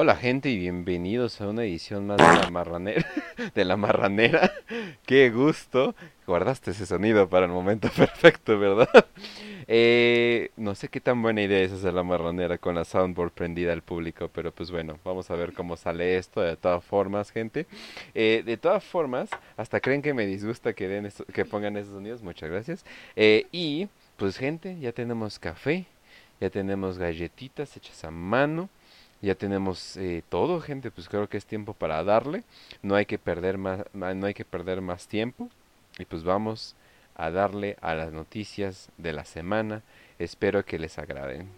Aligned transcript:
Hola 0.00 0.14
gente 0.14 0.48
y 0.48 0.56
bienvenidos 0.56 1.40
a 1.40 1.48
una 1.48 1.64
edición 1.64 2.06
más 2.06 2.18
de 2.18 2.40
la 2.40 2.50
marranera. 2.50 3.04
De 3.56 3.64
la 3.64 3.76
marranera. 3.76 4.52
Qué 5.04 5.28
gusto. 5.30 5.96
Guardaste 6.24 6.70
ese 6.70 6.86
sonido 6.86 7.28
para 7.28 7.46
el 7.46 7.50
momento 7.50 7.88
perfecto, 7.96 8.60
¿verdad? 8.60 9.06
Eh, 9.66 10.52
no 10.56 10.76
sé 10.76 10.86
qué 10.86 11.00
tan 11.00 11.20
buena 11.20 11.42
idea 11.42 11.58
es 11.58 11.72
hacer 11.72 11.94
la 11.94 12.04
marranera 12.04 12.58
con 12.58 12.76
la 12.76 12.84
soundboard 12.84 13.32
prendida 13.32 13.72
al 13.72 13.82
público, 13.82 14.30
pero 14.32 14.52
pues 14.52 14.70
bueno, 14.70 15.00
vamos 15.04 15.32
a 15.32 15.34
ver 15.34 15.52
cómo 15.52 15.76
sale 15.76 16.16
esto 16.16 16.42
de 16.42 16.56
todas 16.56 16.84
formas, 16.84 17.32
gente. 17.32 17.66
Eh, 18.14 18.44
de 18.46 18.56
todas 18.56 18.84
formas, 18.84 19.28
hasta 19.56 19.80
creen 19.80 20.00
que 20.00 20.14
me 20.14 20.26
disgusta 20.26 20.74
que, 20.74 20.86
den 20.86 21.10
que 21.32 21.44
pongan 21.44 21.76
esos 21.76 21.94
sonidos, 21.94 22.22
muchas 22.22 22.48
gracias. 22.48 22.84
Eh, 23.16 23.48
y 23.50 23.88
pues 24.16 24.36
gente, 24.36 24.78
ya 24.78 24.92
tenemos 24.92 25.40
café, 25.40 25.86
ya 26.40 26.50
tenemos 26.50 26.98
galletitas 26.98 27.76
hechas 27.76 28.04
a 28.04 28.12
mano. 28.12 28.68
Ya 29.20 29.34
tenemos 29.34 29.96
eh, 29.96 30.22
todo, 30.28 30.60
gente, 30.60 30.90
pues 30.90 31.08
creo 31.08 31.28
que 31.28 31.36
es 31.36 31.46
tiempo 31.46 31.74
para 31.74 32.04
darle. 32.04 32.44
No 32.82 32.94
hay 32.94 33.04
que 33.04 33.18
perder 33.18 33.58
más, 33.58 33.80
no 33.92 34.26
hay 34.26 34.34
que 34.34 34.44
perder 34.44 34.80
más 34.80 35.08
tiempo. 35.08 35.48
Y 35.98 36.04
pues 36.04 36.22
vamos 36.22 36.76
a 37.16 37.30
darle 37.30 37.76
a 37.80 37.94
las 37.94 38.12
noticias 38.12 38.90
de 38.96 39.12
la 39.12 39.24
semana. 39.24 39.82
Espero 40.20 40.64
que 40.64 40.78
les 40.78 40.98
agraden. 40.98 41.48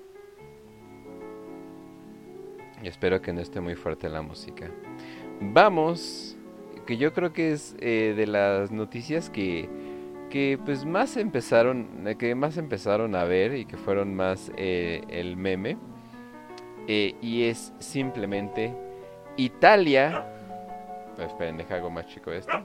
Y 2.83 2.89
espero 2.89 3.21
que 3.21 3.35
no 3.35 3.43
esté 3.43 3.61
muy 3.61 3.75
fuerte 3.75 4.09
la 4.09 4.23
música. 4.23 4.71
Vamos, 5.43 6.35
que 6.87 6.97
yo 6.97 7.13
creo 7.13 7.35
que 7.35 7.53
es 7.53 7.77
eh, 7.81 8.15
de 8.17 8.27
las 8.27 8.71
noticias 8.71 9.29
que, 9.29 9.69
que 10.31 10.59
pues 10.65 10.87
más 10.87 11.19
empezaron, 11.19 12.07
que 12.19 12.35
más 12.35 12.57
empezaron 12.57 13.15
a 13.15 13.25
ver 13.25 13.55
y 13.55 13.67
que 13.67 13.77
fueron 13.77 14.15
más 14.15 14.51
eh, 14.57 15.03
el 15.09 15.37
meme 15.37 15.77
eh, 16.93 17.15
y 17.23 17.45
es 17.45 17.73
simplemente 17.79 18.75
Italia. 19.37 20.27
esperen, 21.19 21.57
deja 21.57 21.89
más 21.89 22.09
chico 22.09 22.33
esto. 22.33 22.65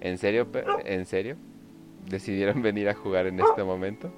¿En 0.00 0.16
serio? 0.18 0.46
¿En 0.84 1.04
serio? 1.04 1.36
¿Decidieron 2.08 2.62
venir 2.62 2.88
a 2.88 2.94
jugar 2.94 3.26
en 3.26 3.40
este 3.40 3.64
momento? 3.64 4.12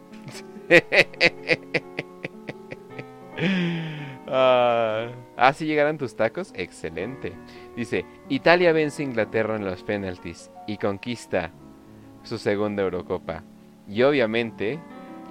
ah, 4.26 5.14
si 5.54 5.64
llegaran 5.64 5.96
tus 5.96 6.14
tacos, 6.14 6.52
excelente. 6.54 7.32
Dice, 7.74 8.04
Italia 8.28 8.72
vence 8.72 9.02
a 9.02 9.06
Inglaterra 9.06 9.56
en 9.56 9.64
los 9.64 9.82
penalties 9.82 10.50
y 10.66 10.76
conquista 10.76 11.52
su 12.22 12.36
segunda 12.36 12.82
Eurocopa. 12.82 13.44
Y 13.88 14.02
obviamente 14.02 14.78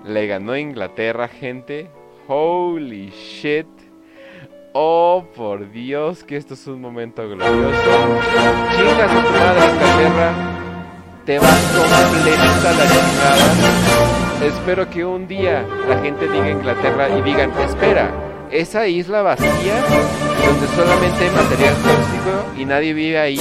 le 0.07 0.25
ganó 0.25 0.57
Inglaterra, 0.57 1.27
gente, 1.27 1.91
Holy 2.27 3.09
shit. 3.09 3.67
Oh, 4.73 5.25
por 5.33 5.71
Dios, 5.71 6.25
que 6.25 6.35
esto 6.35 6.55
es 6.55 6.67
un 6.67 6.81
momento 6.81 7.27
glorioso. 7.27 8.19
Chicas 8.75 9.11
a 9.11 9.23
tu 9.23 9.31
madre, 9.31 9.65
Inglaterra. 9.71 10.33
Te 11.25 11.39
vas 11.39 11.61
completa 11.73 12.73
la 12.73 12.85
chingada. 12.85 14.45
Espero 14.45 14.89
que 14.89 15.05
un 15.05 15.25
día 15.25 15.65
la 15.87 15.99
gente 15.99 16.27
diga 16.27 16.49
Inglaterra 16.49 17.07
y 17.17 17.21
digan, 17.21 17.51
espera, 17.61 18.11
esa 18.51 18.87
isla 18.87 19.21
vacía, 19.21 19.81
donde 20.45 20.67
solamente 20.75 21.23
hay 21.23 21.31
material 21.31 21.75
tóxico 21.75 22.45
y 22.57 22.65
nadie 22.65 22.93
vive 22.93 23.19
ahí. 23.19 23.39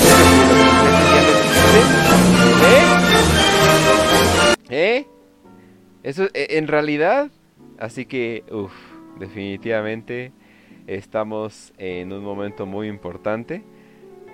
¿Eh? 2.62 2.86
¿Eh? 4.70 5.06
Eso, 6.04 6.28
eh, 6.34 6.46
en 6.50 6.68
realidad, 6.68 7.30
Así 7.78 8.06
que, 8.06 8.44
uff, 8.50 8.72
definitivamente 9.18 10.32
estamos 10.86 11.72
en 11.78 12.12
un 12.12 12.24
momento 12.24 12.66
muy 12.66 12.88
importante. 12.88 13.62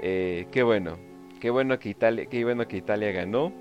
Eh, 0.00 0.47
qué 0.50 0.62
bueno, 0.62 0.98
qué 1.41 1.50
bueno 1.50 1.78
que 1.78 1.88
Italia, 1.88 2.26
qué 2.26 2.44
bueno 2.44 2.66
que 2.69 2.76
Italia 2.76 3.10
ganó. 3.12 3.52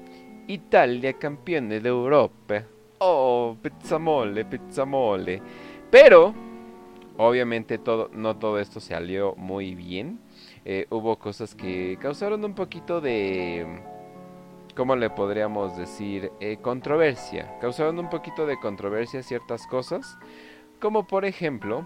Italia 0.47 1.13
campeón 1.13 1.69
de 1.69 1.77
Europa. 1.77 2.63
Oh, 2.99 3.55
pizza 3.61 3.97
mole, 3.97 4.45
pizza 4.45 4.85
mole. 4.85 5.41
Pero, 5.89 6.33
obviamente 7.17 7.77
todo, 7.77 8.09
no 8.13 8.37
todo 8.37 8.59
esto 8.59 8.79
salió 8.79 9.35
muy 9.35 9.75
bien. 9.75 10.19
Eh, 10.65 10.85
hubo 10.89 11.17
cosas 11.17 11.55
que 11.55 11.97
causaron 11.99 12.45
un 12.45 12.53
poquito 12.53 13.01
de 13.01 13.65
¿cómo 14.75 14.95
le 14.95 15.09
podríamos 15.09 15.77
decir? 15.77 16.31
Eh, 16.39 16.57
controversia. 16.61 17.57
Causaron 17.59 17.99
un 17.99 18.09
poquito 18.09 18.45
de 18.45 18.59
controversia 18.59 19.23
ciertas 19.23 19.67
cosas. 19.67 20.17
Como 20.79 21.05
por 21.05 21.25
ejemplo, 21.25 21.85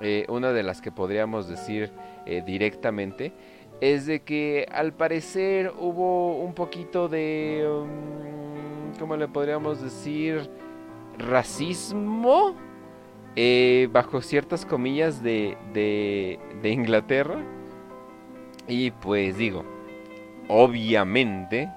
eh, 0.00 0.26
una 0.28 0.52
de 0.52 0.62
las 0.62 0.80
que 0.80 0.92
podríamos 0.92 1.48
decir 1.48 1.92
eh, 2.26 2.42
directamente 2.44 3.32
es 3.80 4.06
de 4.06 4.22
que 4.22 4.66
al 4.72 4.92
parecer 4.92 5.72
hubo 5.78 6.38
un 6.38 6.54
poquito 6.54 7.08
de, 7.08 7.66
um, 7.68 8.98
¿cómo 8.98 9.16
le 9.16 9.28
podríamos 9.28 9.82
decir? 9.82 10.50
Racismo 11.18 12.54
bajo 13.92 14.20
ciertas 14.20 14.66
comillas 14.66 15.22
de, 15.22 15.56
de, 15.72 16.40
de 16.60 16.70
Inglaterra. 16.70 17.38
Y 18.66 18.90
pues 18.90 19.36
digo, 19.38 19.64
obviamente 20.48 21.70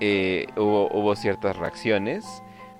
eh, 0.00 0.46
hubo, 0.56 1.14
ciertas 1.16 1.56
reacciones. 1.56 2.24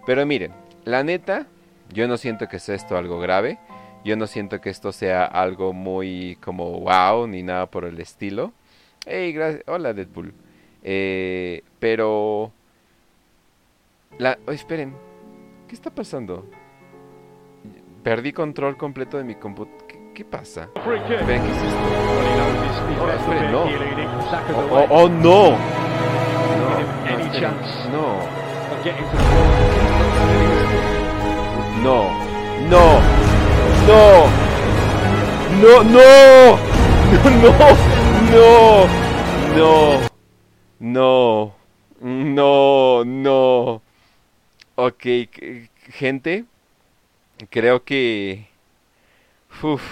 Pero 0.06 0.24
miren, 0.26 0.52
la 0.84 1.02
neta, 1.02 1.46
yo 1.92 2.08
no 2.08 2.16
siento 2.16 2.48
que 2.48 2.58
sea 2.58 2.74
esto 2.74 2.96
algo 2.96 3.18
grave. 3.18 3.58
Yo 4.04 4.16
no 4.16 4.26
siento 4.26 4.60
que 4.60 4.70
esto 4.70 4.92
sea 4.92 5.24
algo 5.24 5.72
muy 5.72 6.36
como 6.40 6.80
wow 6.80 7.26
ni 7.26 7.42
nada 7.42 7.66
por 7.66 7.84
el 7.84 8.00
estilo. 8.00 8.52
Hey, 9.06 9.32
gracias. 9.32 9.64
Hola 9.66 9.92
Deadpool. 9.92 10.32
Eh, 10.82 11.62
pero... 11.78 12.52
La... 14.18 14.38
Oh, 14.46 14.52
esperen. 14.52 14.94
¿Qué 15.66 15.74
está 15.74 15.90
pasando? 15.90 16.46
Perdí 18.02 18.32
control 18.32 18.76
completo 18.76 19.18
de 19.18 19.24
mi 19.24 19.34
computadora. 19.34 19.86
¿Qué, 20.14 20.24
pasa? 20.24 20.68
Esperen, 20.74 21.06
¿qué 21.06 21.14
es 21.14 21.56
esto? 21.62 21.78
Oh, 23.00 23.10
esperen, 23.10 23.52
no. 23.52 23.64
oh, 24.74 24.86
oh 24.90 25.08
no. 25.08 25.77
No. 27.40 27.50
No. 31.82 32.10
No. 32.68 33.00
No. 33.86 34.26
No, 35.60 35.84
no. 35.84 36.58
No, 38.32 38.86
no. 39.54 40.08
No. 40.80 41.54
No. 42.00 43.04
No. 43.04 43.82
Ok, 44.74 45.06
gente. 45.90 46.44
Creo 47.50 47.84
que... 47.84 48.48
Uf. 49.62 49.82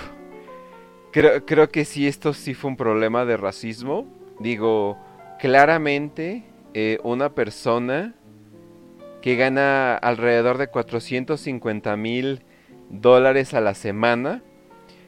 Creo, 1.13 1.47
creo 1.47 1.71
que 1.71 1.85
sí, 1.85 2.09
esto 2.09 2.35
sí 2.35 2.55
fue 2.55 2.71
un 2.71 2.77
problema 2.77 3.25
de 3.25 3.37
racismo. 3.37 4.05
Digo, 4.41 4.99
claramente 5.39 6.43
eh, 6.79 6.99
una 7.05 7.31
persona 7.31 8.13
que 9.23 9.35
gana 9.35 9.97
alrededor 9.97 10.59
de 10.59 10.67
450 10.67 11.97
mil 11.97 12.43
dólares 12.91 13.55
a 13.55 13.63
la 13.63 13.73
semana 13.73 14.43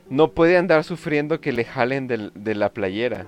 no 0.09 0.33
puede 0.33 0.57
andar 0.57 0.83
sufriendo 0.83 1.43
que 1.43 1.53
le 1.53 1.67
jalen 1.67 2.07
de 2.07 2.55
la 2.55 2.73
playera. 2.73 3.27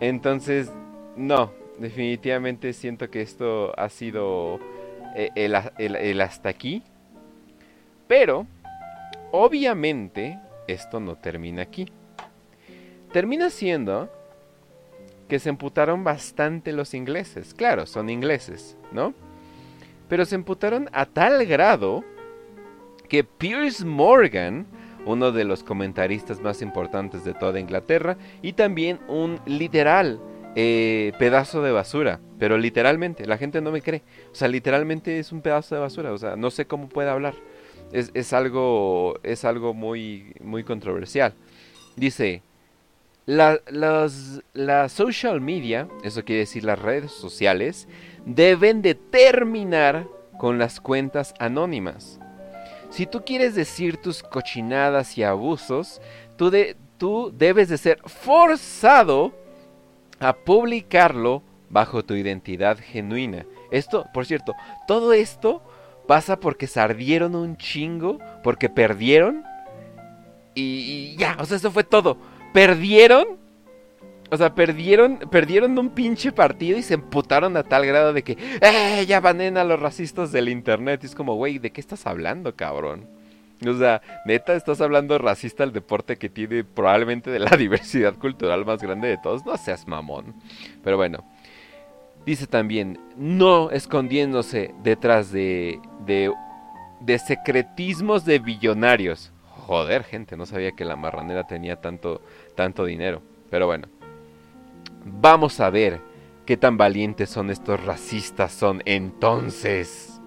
Entonces, 0.00 0.70
no, 1.16 1.50
definitivamente 1.78 2.74
siento 2.74 3.08
que 3.08 3.22
esto 3.22 3.72
ha 3.78 3.88
sido 3.88 4.60
eh, 5.16 5.30
el, 5.34 6.20
hasta 6.20 6.50
aquí. 6.50 6.82
Pero, 8.06 8.46
obviamente, 9.30 10.38
esto 10.68 11.00
no 11.00 11.16
termina 11.16 11.62
aquí. 11.62 11.86
Termina 13.14 13.48
siendo 13.48 14.10
que 15.32 15.38
se 15.38 15.48
emputaron 15.48 16.04
bastante 16.04 16.74
los 16.74 16.92
ingleses. 16.92 17.54
Claro, 17.54 17.86
son 17.86 18.10
ingleses, 18.10 18.76
¿no? 18.92 19.14
Pero 20.06 20.26
se 20.26 20.34
emputaron 20.34 20.90
a 20.92 21.06
tal 21.06 21.46
grado 21.46 22.04
que 23.08 23.24
Piers 23.24 23.82
Morgan, 23.82 24.66
uno 25.06 25.32
de 25.32 25.44
los 25.44 25.64
comentaristas 25.64 26.42
más 26.42 26.60
importantes 26.60 27.24
de 27.24 27.32
toda 27.32 27.60
Inglaterra, 27.60 28.18
y 28.42 28.52
también 28.52 29.00
un 29.08 29.40
literal 29.46 30.20
eh, 30.54 31.14
pedazo 31.18 31.62
de 31.62 31.72
basura, 31.72 32.20
pero 32.38 32.58
literalmente, 32.58 33.24
la 33.24 33.38
gente 33.38 33.62
no 33.62 33.72
me 33.72 33.80
cree, 33.80 34.02
o 34.30 34.34
sea, 34.34 34.48
literalmente 34.48 35.18
es 35.18 35.32
un 35.32 35.40
pedazo 35.40 35.74
de 35.74 35.80
basura, 35.80 36.12
o 36.12 36.18
sea, 36.18 36.36
no 36.36 36.50
sé 36.50 36.66
cómo 36.66 36.90
puede 36.90 37.08
hablar, 37.08 37.32
es, 37.90 38.10
es 38.12 38.34
algo, 38.34 39.18
es 39.22 39.46
algo 39.46 39.72
muy, 39.72 40.34
muy 40.42 40.62
controversial. 40.62 41.32
Dice, 41.96 42.42
la, 43.26 44.88
social 44.88 45.40
media, 45.40 45.88
eso 46.02 46.24
quiere 46.24 46.40
decir 46.40 46.64
las 46.64 46.78
redes 46.78 47.12
sociales, 47.12 47.88
deben 48.26 48.82
de 48.82 48.94
terminar 48.94 50.06
con 50.38 50.58
las 50.58 50.80
cuentas 50.80 51.34
anónimas. 51.38 52.18
Si 52.90 53.06
tú 53.06 53.24
quieres 53.24 53.54
decir 53.54 53.96
tus 53.96 54.22
cochinadas 54.22 55.16
y 55.16 55.22
abusos, 55.22 56.00
tú, 56.36 56.50
de, 56.50 56.76
tú 56.98 57.32
debes 57.36 57.68
de 57.68 57.78
ser 57.78 58.00
forzado 58.04 59.32
a 60.20 60.34
publicarlo 60.34 61.42
bajo 61.70 62.04
tu 62.04 62.14
identidad 62.14 62.78
genuina. 62.78 63.46
Esto, 63.70 64.06
por 64.12 64.26
cierto, 64.26 64.54
todo 64.86 65.12
esto 65.14 65.62
pasa 66.06 66.38
porque 66.38 66.66
se 66.66 66.80
ardieron 66.80 67.34
un 67.34 67.56
chingo, 67.56 68.18
porque 68.42 68.68
perdieron. 68.68 69.44
Y, 70.54 71.16
ya, 71.16 71.36
o 71.40 71.46
sea, 71.46 71.56
eso 71.56 71.70
fue 71.70 71.84
todo. 71.84 72.18
Perdieron. 72.52 73.40
O 74.30 74.36
sea, 74.36 74.54
perdieron, 74.54 75.18
perdieron 75.30 75.78
un 75.78 75.90
pinche 75.90 76.32
partido 76.32 76.78
y 76.78 76.82
se 76.82 76.94
emputaron 76.94 77.56
a 77.56 77.64
tal 77.64 77.84
grado 77.84 78.14
de 78.14 78.22
que, 78.22 78.38
¡eh! 78.62 79.04
Ya 79.06 79.20
banen 79.20 79.58
a 79.58 79.64
los 79.64 79.78
racistas 79.78 80.32
del 80.32 80.48
internet. 80.48 81.00
Y 81.02 81.06
es 81.06 81.14
como, 81.14 81.34
güey, 81.34 81.58
¿de 81.58 81.70
qué 81.70 81.80
estás 81.80 82.06
hablando, 82.06 82.56
cabrón? 82.56 83.06
O 83.66 83.78
sea, 83.78 84.00
neta, 84.24 84.54
estás 84.54 84.80
hablando 84.80 85.18
racista 85.18 85.62
al 85.62 85.72
deporte 85.72 86.16
que 86.16 86.28
tiene 86.28 86.64
probablemente 86.64 87.30
de 87.30 87.38
la 87.38 87.50
diversidad 87.58 88.14
cultural 88.14 88.64
más 88.64 88.80
grande 88.82 89.08
de 89.08 89.18
todos. 89.18 89.44
No 89.44 89.56
seas 89.58 89.86
mamón. 89.86 90.34
Pero 90.82 90.96
bueno, 90.96 91.24
Dice 92.24 92.46
también, 92.46 93.00
no 93.16 93.70
escondiéndose 93.70 94.72
detrás 94.84 95.32
de, 95.32 95.80
de, 96.06 96.32
de 97.00 97.18
secretismos 97.18 98.24
de 98.24 98.38
billonarios. 98.38 99.32
Joder, 99.66 100.04
gente, 100.04 100.36
no 100.36 100.46
sabía 100.46 100.72
que 100.72 100.84
la 100.84 100.94
marranera 100.94 101.46
tenía 101.48 101.80
tanto, 101.80 102.22
tanto 102.54 102.84
dinero. 102.84 103.22
Pero 103.50 103.66
bueno, 103.66 103.88
vamos 105.04 105.60
a 105.60 105.70
ver 105.70 106.00
qué 106.46 106.56
tan 106.56 106.76
valientes 106.76 107.30
son 107.30 107.50
estos 107.50 107.84
racistas 107.84 108.52
son 108.52 108.82
entonces. 108.84 110.20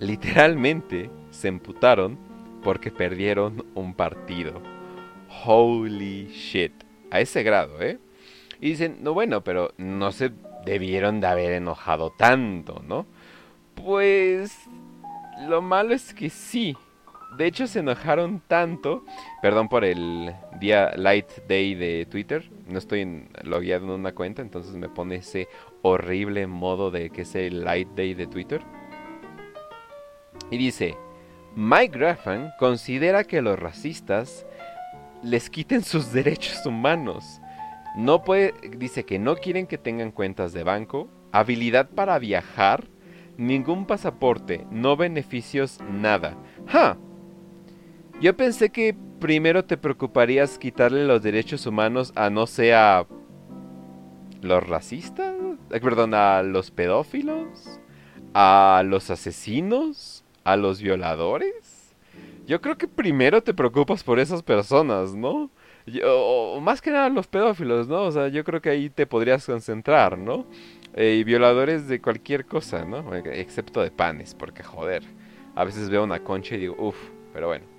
Literalmente 0.00 1.10
se 1.30 1.48
emputaron 1.48 2.18
porque 2.62 2.90
perdieron 2.90 3.64
un 3.74 3.94
partido. 3.94 4.60
Holy 5.44 6.26
shit. 6.28 6.72
A 7.10 7.20
ese 7.20 7.42
grado, 7.42 7.80
¿eh? 7.80 7.98
Y 8.60 8.70
dicen, 8.70 8.98
no 9.02 9.12
bueno, 9.12 9.44
pero 9.44 9.72
no 9.76 10.10
se 10.10 10.32
debieron 10.64 11.20
de 11.20 11.26
haber 11.26 11.52
enojado 11.52 12.10
tanto, 12.10 12.82
¿no? 12.86 13.06
Pues 13.74 14.56
lo 15.46 15.60
malo 15.62 15.94
es 15.94 16.14
que 16.14 16.30
sí. 16.30 16.76
De 17.36 17.46
hecho 17.46 17.66
se 17.66 17.80
enojaron 17.80 18.40
tanto, 18.46 19.04
perdón 19.42 19.68
por 19.68 19.84
el 19.84 20.34
día 20.60 20.92
Light 20.96 21.28
Day 21.48 21.74
de 21.74 22.06
Twitter, 22.06 22.48
no 22.68 22.78
estoy 22.78 23.28
logueado 23.42 23.94
una 23.94 24.12
cuenta, 24.12 24.42
entonces 24.42 24.74
me 24.76 24.88
pone 24.88 25.16
ese 25.16 25.48
horrible 25.82 26.46
modo 26.46 26.90
de 26.90 27.10
que 27.10 27.22
es 27.22 27.34
el 27.34 27.64
Light 27.64 27.88
Day 27.96 28.14
de 28.14 28.26
Twitter. 28.26 28.62
Y 30.50 30.58
dice, 30.58 30.96
Mike 31.56 31.98
Graffan 31.98 32.52
considera 32.58 33.24
que 33.24 33.42
los 33.42 33.58
racistas 33.58 34.46
les 35.22 35.50
quiten 35.50 35.82
sus 35.82 36.12
derechos 36.12 36.64
humanos 36.66 37.40
no 37.94 38.24
puede, 38.24 38.54
dice 38.76 39.04
que 39.04 39.20
no 39.20 39.36
quieren 39.36 39.66
que 39.66 39.78
tengan 39.78 40.10
cuentas 40.10 40.52
de 40.52 40.64
banco, 40.64 41.08
habilidad 41.30 41.88
para 41.88 42.18
viajar, 42.18 42.88
ningún 43.36 43.86
pasaporte, 43.86 44.66
no 44.70 44.96
beneficios, 44.96 45.78
nada. 45.88 46.36
¡Ja! 46.66 46.98
Yo 48.20 48.36
pensé 48.36 48.70
que 48.70 48.96
primero 49.20 49.64
te 49.64 49.76
preocuparías 49.76 50.58
quitarle 50.58 51.04
los 51.04 51.22
derechos 51.22 51.66
humanos 51.66 52.12
a 52.14 52.30
no 52.30 52.46
sea 52.46 53.06
los 54.40 54.66
racistas, 54.66 55.34
eh, 55.70 55.80
perdón, 55.80 56.14
a 56.14 56.42
los 56.42 56.70
pedófilos, 56.70 57.80
a 58.32 58.82
los 58.86 59.10
asesinos, 59.10 60.24
a 60.44 60.56
los 60.56 60.80
violadores. 60.80 61.94
Yo 62.46 62.60
creo 62.60 62.78
que 62.78 62.86
primero 62.86 63.42
te 63.42 63.54
preocupas 63.54 64.04
por 64.04 64.18
esas 64.20 64.42
personas, 64.42 65.14
¿no? 65.14 65.50
o 66.06 66.60
más 66.62 66.80
que 66.80 66.90
nada 66.90 67.10
los 67.10 67.26
pedófilos, 67.26 67.88
¿no? 67.88 68.04
O 68.04 68.12
sea, 68.12 68.28
yo 68.28 68.42
creo 68.42 68.62
que 68.62 68.70
ahí 68.70 68.88
te 68.88 69.06
podrías 69.06 69.44
concentrar, 69.44 70.16
¿no? 70.16 70.46
Eh, 70.94 71.16
y 71.20 71.24
violadores 71.24 71.88
de 71.88 72.00
cualquier 72.00 72.46
cosa, 72.46 72.86
¿no? 72.86 73.14
Excepto 73.14 73.82
de 73.82 73.90
panes, 73.90 74.34
porque 74.34 74.62
joder. 74.62 75.02
A 75.54 75.64
veces 75.64 75.90
veo 75.90 76.02
una 76.02 76.20
concha 76.20 76.54
y 76.54 76.60
digo, 76.60 76.74
uff, 76.78 76.96
pero 77.34 77.48
bueno. 77.48 77.73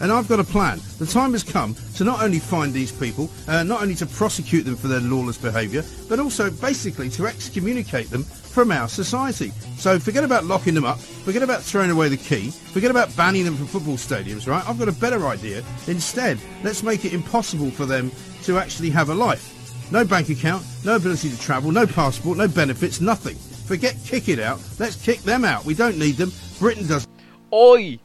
And 0.00 0.10
I've 0.10 0.28
got 0.28 0.40
a 0.40 0.44
plan. 0.44 0.80
The 0.98 1.06
time 1.06 1.32
has 1.32 1.42
come 1.42 1.76
to 1.96 2.04
not 2.04 2.22
only 2.22 2.38
find 2.38 2.72
these 2.72 2.90
people, 2.90 3.30
uh, 3.46 3.62
not 3.62 3.82
only 3.82 3.94
to 3.96 4.06
prosecute 4.06 4.64
them 4.64 4.76
for 4.76 4.88
their 4.88 5.00
lawless 5.00 5.36
behaviour, 5.36 5.84
but 6.08 6.18
also 6.18 6.50
basically 6.50 7.10
to 7.10 7.26
excommunicate 7.26 8.08
them 8.10 8.24
from 8.24 8.72
our 8.72 8.88
society. 8.88 9.52
So 9.76 9.98
forget 9.98 10.24
about 10.24 10.44
locking 10.44 10.74
them 10.74 10.84
up, 10.84 10.98
forget 10.98 11.42
about 11.42 11.62
throwing 11.62 11.90
away 11.90 12.08
the 12.08 12.16
key, 12.16 12.50
forget 12.50 12.90
about 12.90 13.14
banning 13.16 13.44
them 13.44 13.56
from 13.56 13.66
football 13.66 13.96
stadiums, 13.96 14.48
right? 14.48 14.66
I've 14.68 14.78
got 14.78 14.88
a 14.88 14.92
better 14.92 15.26
idea. 15.26 15.62
Instead, 15.86 16.38
let's 16.64 16.82
make 16.82 17.04
it 17.04 17.12
impossible 17.12 17.70
for 17.70 17.86
them 17.86 18.10
to 18.44 18.58
actually 18.58 18.90
have 18.90 19.10
a 19.10 19.14
life. 19.14 19.56
No 19.92 20.04
bank 20.04 20.30
account, 20.30 20.64
no 20.84 20.96
ability 20.96 21.30
to 21.30 21.38
travel, 21.38 21.72
no 21.72 21.86
passport, 21.86 22.38
no 22.38 22.48
benefits, 22.48 23.00
nothing. 23.00 23.36
Forget 23.66 23.96
kick 24.04 24.28
it 24.28 24.38
out. 24.40 24.60
Let's 24.78 24.96
kick 24.96 25.20
them 25.20 25.44
out. 25.44 25.64
We 25.64 25.74
don't 25.74 25.98
need 25.98 26.16
them. 26.16 26.32
Britain 26.58 26.86
does. 26.86 27.06
Oi! 27.52 27.98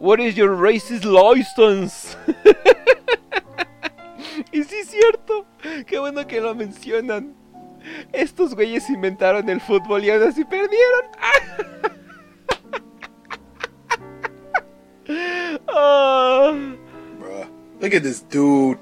What 0.00 0.18
is 0.18 0.34
your 0.34 0.56
racist 0.56 1.04
license? 1.04 2.16
y 4.50 4.64
sí 4.64 4.76
es 4.76 4.88
cierto. 4.88 5.44
Qué 5.86 5.98
bueno 5.98 6.26
que 6.26 6.40
lo 6.40 6.54
mencionan. 6.54 7.36
Estos 8.10 8.54
güeyes 8.54 8.88
inventaron 8.88 9.50
el 9.50 9.60
fútbol 9.60 10.02
y 10.02 10.08
ahora 10.08 10.28
así 10.28 10.42
perdieron. 10.46 11.04
oh. 15.68 16.52
look 17.78 17.94
at 17.94 18.02
this 18.02 18.26
dude. 18.26 18.78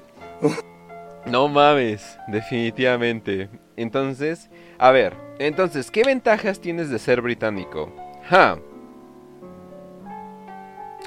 no 1.25 1.49
mames, 1.49 2.17
definitivamente. 2.29 3.49
Entonces, 3.75 4.49
a 4.77 4.91
ver, 4.91 5.17
entonces, 5.37 5.91
¿qué 5.91 6.05
ventajas 6.05 6.61
tienes 6.61 6.89
de 6.89 6.97
ser 6.97 7.21
británico? 7.21 7.93
Ja. 8.29 8.57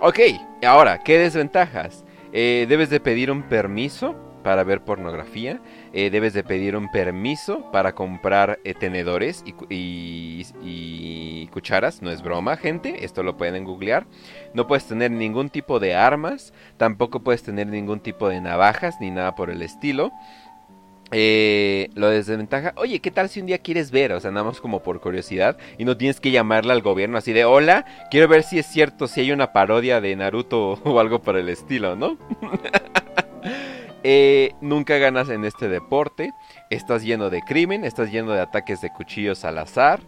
Ok, 0.05 0.19
ahora, 0.67 0.99
¿qué 0.99 1.17
desventajas? 1.17 2.05
Eh, 2.33 2.67
debes 2.69 2.91
de 2.91 2.99
pedir 2.99 3.31
un 3.31 3.45
permiso 3.45 4.17
para 4.43 4.65
ver 4.65 4.83
pornografía. 4.83 5.61
Eh, 5.93 6.11
debes 6.11 6.33
de 6.33 6.43
pedir 6.43 6.75
un 6.75 6.91
permiso 6.91 7.71
para 7.71 7.95
comprar 7.95 8.59
eh, 8.65 8.75
tenedores 8.75 9.45
y, 9.47 11.47
cucharas. 11.53 12.03
No 12.03 12.11
es 12.11 12.21
broma, 12.21 12.57
gente. 12.57 13.05
Esto 13.05 13.23
lo 13.23 13.37
pueden 13.37 13.63
googlear. 13.63 14.09
No 14.55 14.67
puedes 14.67 14.87
tener 14.87 15.13
ningún 15.13 15.51
tipo 15.51 15.79
de 15.79 15.95
armas. 15.95 16.53
Tampoco 16.79 17.21
puedes 17.21 17.45
tener 17.45 17.69
ningún 17.69 18.01
tipo 18.01 18.29
de 18.29 18.41
navajas 18.41 18.97
ni 19.01 19.13
nada 19.13 19.37
por 19.37 19.51
el 19.51 19.63
estilo. 19.63 20.11
Eh, 21.15 21.91
lo 21.95 22.09
desventaja, 22.09 22.73
oye, 22.77 23.01
¿qué 23.01 23.11
tal 23.11 23.29
si 23.29 23.41
un 23.41 23.47
día 23.47 23.59
quieres 23.59 23.91
ver? 23.91 24.13
O 24.13 24.21
sea, 24.21 24.31
nada 24.31 24.45
más 24.45 24.61
como 24.61 24.83
por 24.83 25.01
curiosidad 25.01 25.59
y 25.77 25.85
no 25.85 25.99
tienes 25.99 26.21
que 26.21 26.31
llamarle 26.31 26.73
al 26.73 26.81
gobierno 26.81 27.19
así 27.19 27.35
de, 27.35 27.45
hola, 27.45 27.85
quiero 28.11 28.29
ver 28.29 28.43
si 28.43 28.59
es 28.59 28.67
cierto, 28.67 29.07
si 29.07 29.21
hay 29.21 29.31
una 29.31 29.53
parodia 29.53 30.01
de 30.01 30.17
Naruto 30.17 30.73
o 30.85 30.99
algo 30.99 31.21
por 31.21 31.37
el 31.37 31.49
estilo, 31.49 31.97
¿no? 31.97 32.17
Eh, 34.05 34.55
nunca 34.61 34.99
ganas 34.99 35.29
en 35.29 35.45
este 35.45 35.69
deporte. 35.69 36.33
Estás 36.71 37.05
lleno 37.05 37.31
de 37.31 37.41
crimen, 37.43 37.85
estás 37.85 38.11
lleno 38.11 38.33
de 38.33 38.41
ataques 38.41 38.81
de 38.81 38.91
cuchillos 38.91 39.45
al 39.45 39.59
azar. 39.59 40.01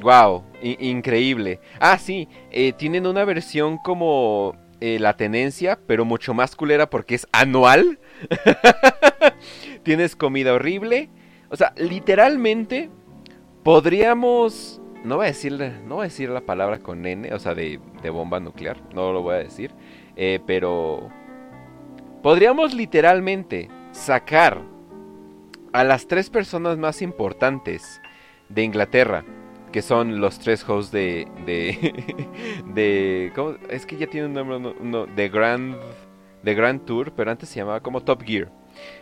wow, 0.00 0.44
em, 0.62 0.76
increíble. 0.78 1.58
Ah, 1.80 1.98
sí, 1.98 2.28
eh, 2.52 2.72
tienen 2.72 3.06
una 3.06 3.24
versión 3.24 3.78
como 3.78 4.54
eh, 4.80 4.98
la 5.00 5.16
tenencia, 5.16 5.78
pero 5.86 6.04
mucho 6.04 6.34
más 6.34 6.54
culera 6.54 6.88
porque 6.88 7.14
es 7.14 7.26
anual. 7.32 7.98
Tienes 9.82 10.16
comida 10.16 10.54
horrible. 10.54 11.10
O 11.50 11.56
sea, 11.56 11.72
literalmente 11.76 12.90
podríamos... 13.62 14.80
No 15.04 15.16
voy 15.16 15.26
a 15.26 15.28
decir, 15.28 15.52
no 15.86 16.00
decir 16.00 16.30
la 16.30 16.40
palabra 16.40 16.80
con 16.80 17.06
N, 17.06 17.32
o 17.32 17.38
sea, 17.38 17.54
de, 17.54 17.78
bomba 18.10 18.40
nuclear. 18.40 18.78
No 18.92 19.12
lo 19.12 19.22
voy 19.22 19.36
a 19.36 19.38
decir. 19.38 19.70
pero 20.46 21.10
Podríamos 22.26 22.74
literalmente 22.74 23.68
sacar 23.92 24.60
a 25.72 25.84
las 25.84 26.08
tres 26.08 26.28
personas 26.28 26.76
más 26.76 27.00
importantes 27.00 28.00
de 28.48 28.64
Inglaterra, 28.64 29.24
que 29.70 29.80
son 29.80 30.20
los 30.20 30.40
tres 30.40 30.68
hosts 30.68 30.90
de. 30.90 31.28
de. 31.46 33.30
¿cómo? 33.36 33.54
Es 33.70 33.86
que 33.86 33.96
ya 33.96 34.08
tiene 34.08 34.26
un 34.26 34.32
nombre. 34.32 34.74
No, 34.80 35.06
de 35.06 35.28
Grand. 35.28 35.76
De 36.46 36.54
Grand 36.54 36.82
Tour, 36.84 37.12
pero 37.12 37.30
antes 37.30 37.48
se 37.48 37.56
llamaba 37.56 37.80
como 37.80 38.00
Top 38.00 38.22
Gear. 38.22 38.50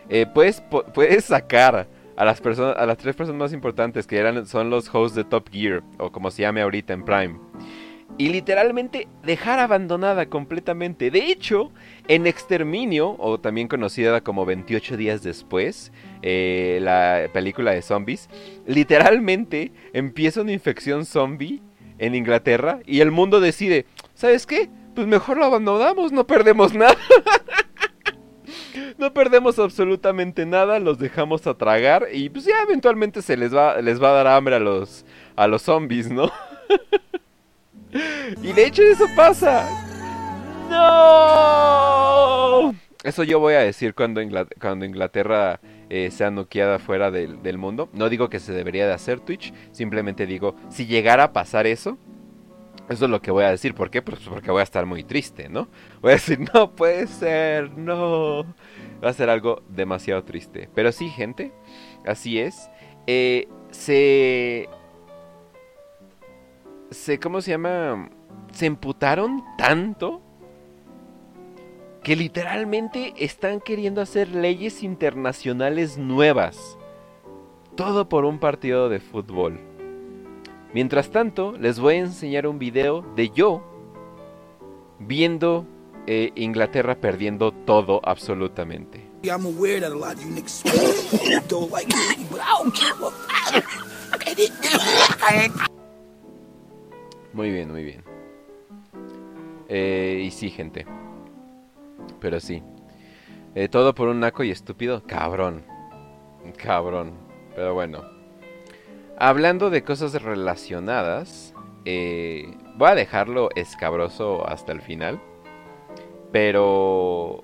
Eh, 0.09 0.25
puedes, 0.25 0.61
puedes 0.93 1.25
sacar 1.25 1.87
a 2.17 2.25
las 2.25 2.41
personas, 2.41 2.75
a 2.75 2.85
las 2.85 2.97
tres 2.97 3.15
personas 3.15 3.39
más 3.39 3.53
importantes 3.53 4.07
que 4.07 4.17
eran, 4.17 4.45
son 4.47 4.69
los 4.69 4.93
hosts 4.93 5.15
de 5.15 5.23
Top 5.23 5.49
Gear, 5.51 5.83
o 5.99 6.11
como 6.11 6.31
se 6.31 6.41
llame 6.41 6.61
ahorita 6.61 6.93
en 6.93 7.05
Prime 7.05 7.39
y 8.17 8.29
literalmente 8.29 9.07
dejar 9.23 9.59
abandonada 9.59 10.27
completamente. 10.27 11.11
De 11.11 11.25
hecho, 11.31 11.71
en 12.07 12.27
Exterminio, 12.27 13.15
o 13.19 13.39
también 13.39 13.67
conocida 13.67 14.21
como 14.21 14.45
28 14.45 14.97
días 14.97 15.21
después, 15.23 15.91
eh, 16.21 16.79
la 16.81 17.29
película 17.33 17.71
de 17.71 17.81
zombies, 17.81 18.29
literalmente 18.65 19.71
empieza 19.93 20.41
una 20.41 20.53
infección 20.53 21.05
zombie 21.05 21.61
en 21.97 22.15
Inglaterra 22.15 22.79
y 22.85 23.01
el 23.01 23.11
mundo 23.11 23.39
decide, 23.39 23.85
¿sabes 24.13 24.45
qué? 24.45 24.69
Pues 24.95 25.07
mejor 25.07 25.37
lo 25.37 25.45
abandonamos, 25.45 26.11
no 26.13 26.25
perdemos 26.25 26.73
nada. 26.73 26.95
no 28.97 29.13
perdemos 29.13 29.59
absolutamente 29.59 30.45
nada, 30.45 30.79
los 30.79 30.97
dejamos 30.97 31.45
a 31.47 31.53
tragar 31.55 32.07
y 32.13 32.29
pues 32.29 32.45
ya 32.45 32.61
eventualmente 32.61 33.21
se 33.21 33.35
les 33.35 33.53
va, 33.53 33.81
les 33.81 34.01
va 34.01 34.11
a 34.11 34.13
dar 34.13 34.27
hambre 34.27 34.55
a 34.55 34.59
los, 34.59 35.05
a 35.35 35.47
los 35.47 35.63
zombies, 35.63 36.09
¿no? 36.09 36.31
y 38.41 38.53
de 38.53 38.65
hecho 38.65 38.83
eso 38.83 39.05
pasa. 39.15 39.67
¡No! 40.69 41.95
Eso 43.03 43.23
yo 43.23 43.39
voy 43.39 43.55
a 43.55 43.59
decir 43.59 43.93
cuando, 43.93 44.21
Inglaterra 44.21 45.59
eh, 45.89 46.09
sea 46.09 46.31
noqueada 46.31 46.79
fuera 46.79 47.11
del, 47.11 47.43
del, 47.43 47.57
mundo. 47.59 47.89
No 47.93 48.09
digo 48.09 48.29
que 48.29 48.39
se 48.39 48.51
debería 48.51 48.87
de 48.87 48.93
hacer 48.93 49.19
Twitch, 49.19 49.53
simplemente 49.71 50.25
digo, 50.25 50.55
si 50.69 50.87
llegara 50.87 51.25
a 51.25 51.33
pasar 51.33 51.67
eso, 51.67 51.99
eso 52.89 53.05
es 53.05 53.11
lo 53.11 53.21
que 53.21 53.31
voy 53.31 53.43
a 53.43 53.51
decir. 53.51 53.73
¿Por 53.73 53.89
qué? 53.89 54.01
Pues 54.01 54.19
porque 54.21 54.51
voy 54.51 54.59
a 54.59 54.63
estar 54.63 54.85
muy 54.85 55.03
triste, 55.03 55.49
¿no? 55.49 55.67
Voy 56.01 56.11
a 56.11 56.15
decir, 56.15 56.39
no 56.53 56.71
puede 56.71 57.07
ser, 57.07 57.71
no. 57.77 58.43
Va 59.03 59.09
a 59.09 59.13
ser 59.13 59.29
algo 59.29 59.63
demasiado 59.69 60.23
triste. 60.23 60.69
Pero 60.73 60.91
sí, 60.91 61.09
gente, 61.09 61.51
así 62.05 62.39
es. 62.39 62.69
Eh, 63.07 63.47
se... 63.71 64.69
se... 66.91 67.19
¿Cómo 67.19 67.41
se 67.41 67.51
llama? 67.51 68.09
Se 68.51 68.67
emputaron 68.67 69.43
tanto 69.57 70.21
que 72.03 72.15
literalmente 72.15 73.15
están 73.17 73.59
queriendo 73.59 73.99
hacer 73.99 74.29
leyes 74.29 74.83
internacionales 74.83 75.97
nuevas. 75.97 76.77
Todo 77.75 78.07
por 78.07 78.25
un 78.25 78.37
partido 78.39 78.89
de 78.89 78.99
fútbol. 78.99 79.74
Mientras 80.75 81.09
tanto, 81.09 81.53
les 81.53 81.79
voy 81.79 81.95
a 81.95 81.99
enseñar 81.99 82.45
un 82.47 82.59
video 82.59 83.01
de 83.15 83.29
yo 83.29 83.63
viendo 84.99 85.65
eh, 86.05 86.33
Inglaterra 86.35 86.99
perdiendo 86.99 87.53
todo 87.53 88.01
absolutamente. 88.03 89.09
Muy 97.31 97.51
bien, 97.51 97.71
muy 97.71 97.85
bien. 97.85 98.03
Eh, 99.69 100.23
y 100.25 100.31
sí, 100.31 100.49
gente. 100.49 100.85
Pero 102.19 102.41
sí. 102.41 102.61
Eh, 103.55 103.69
todo 103.69 103.95
por 103.95 104.09
un 104.09 104.19
naco 104.19 104.43
y 104.43 104.51
estúpido. 104.51 105.01
Cabrón. 105.07 105.63
Cabrón. 106.57 107.13
Pero 107.55 107.73
bueno. 107.73 108.14
Hablando 109.17 109.69
de 109.69 109.83
cosas 109.83 110.21
relacionadas. 110.21 111.53
Eh, 111.85 112.53
voy 112.75 112.89
a 112.89 112.95
dejarlo 112.95 113.49
escabroso 113.55 114.47
hasta 114.47 114.71
el 114.73 114.81
final. 114.81 115.21
Pero... 116.31 117.41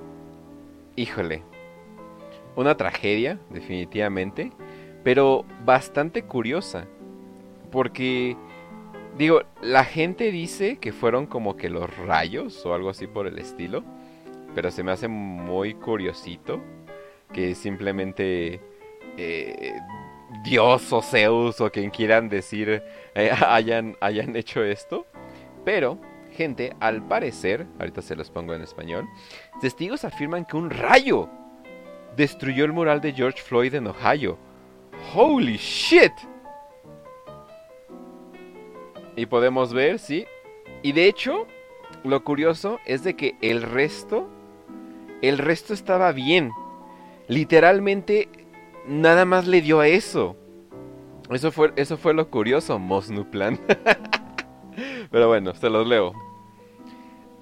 Híjole. 0.97 1.43
Una 2.57 2.75
tragedia, 2.75 3.39
definitivamente. 3.49 4.51
Pero 5.03 5.45
bastante 5.63 6.23
curiosa. 6.23 6.87
Porque... 7.71 8.35
Digo, 9.17 9.43
la 9.61 9.85
gente 9.85 10.31
dice 10.31 10.77
que 10.77 10.91
fueron 10.91 11.25
como 11.25 11.55
que 11.55 11.69
los 11.69 11.95
rayos 11.97 12.65
o 12.65 12.73
algo 12.73 12.89
así 12.89 13.07
por 13.07 13.27
el 13.27 13.39
estilo. 13.39 13.83
Pero 14.55 14.71
se 14.71 14.83
me 14.83 14.91
hace 14.91 15.07
muy 15.07 15.75
curiosito 15.75 16.59
que 17.31 17.55
simplemente 17.55 18.59
eh, 19.17 19.73
Dios 20.43 20.91
o 20.93 21.01
Zeus 21.01 21.61
o 21.61 21.71
quien 21.71 21.89
quieran 21.89 22.29
decir 22.29 22.83
eh, 23.15 23.31
hayan, 23.47 23.97
hayan 24.01 24.35
hecho 24.35 24.63
esto. 24.63 25.05
Pero, 25.65 25.99
gente, 26.31 26.75
al 26.79 27.07
parecer, 27.07 27.67
ahorita 27.79 28.01
se 28.01 28.15
los 28.15 28.29
pongo 28.29 28.53
en 28.53 28.61
español, 28.61 29.07
testigos 29.59 30.03
afirman 30.05 30.45
que 30.45 30.57
un 30.57 30.69
rayo 30.69 31.29
destruyó 32.15 32.65
el 32.65 32.73
mural 32.73 33.01
de 33.01 33.13
George 33.13 33.41
Floyd 33.41 33.75
en 33.75 33.87
Ohio. 33.87 34.37
¡Holy 35.13 35.57
shit! 35.57 36.13
Y 39.15 39.25
podemos 39.25 39.73
ver, 39.73 39.99
sí. 39.99 40.25
Y 40.81 40.93
de 40.93 41.07
hecho, 41.07 41.47
lo 42.03 42.23
curioso 42.23 42.79
es 42.85 43.03
de 43.03 43.15
que 43.15 43.35
el 43.41 43.61
resto 43.61 44.29
el 45.21 45.37
resto 45.37 45.73
estaba 45.73 46.11
bien. 46.11 46.51
Literalmente 47.27 48.27
nada 48.91 49.25
más 49.25 49.47
le 49.47 49.61
dio 49.61 49.79
a 49.79 49.87
eso. 49.87 50.35
Eso 51.29 51.51
fue, 51.51 51.71
eso 51.77 51.97
fue 51.97 52.13
lo 52.13 52.29
curioso, 52.29 52.77
Mosnuplan. 52.77 53.59
Pero 55.11 55.27
bueno, 55.27 55.53
se 55.53 55.69
los 55.69 55.87
leo. 55.87 56.13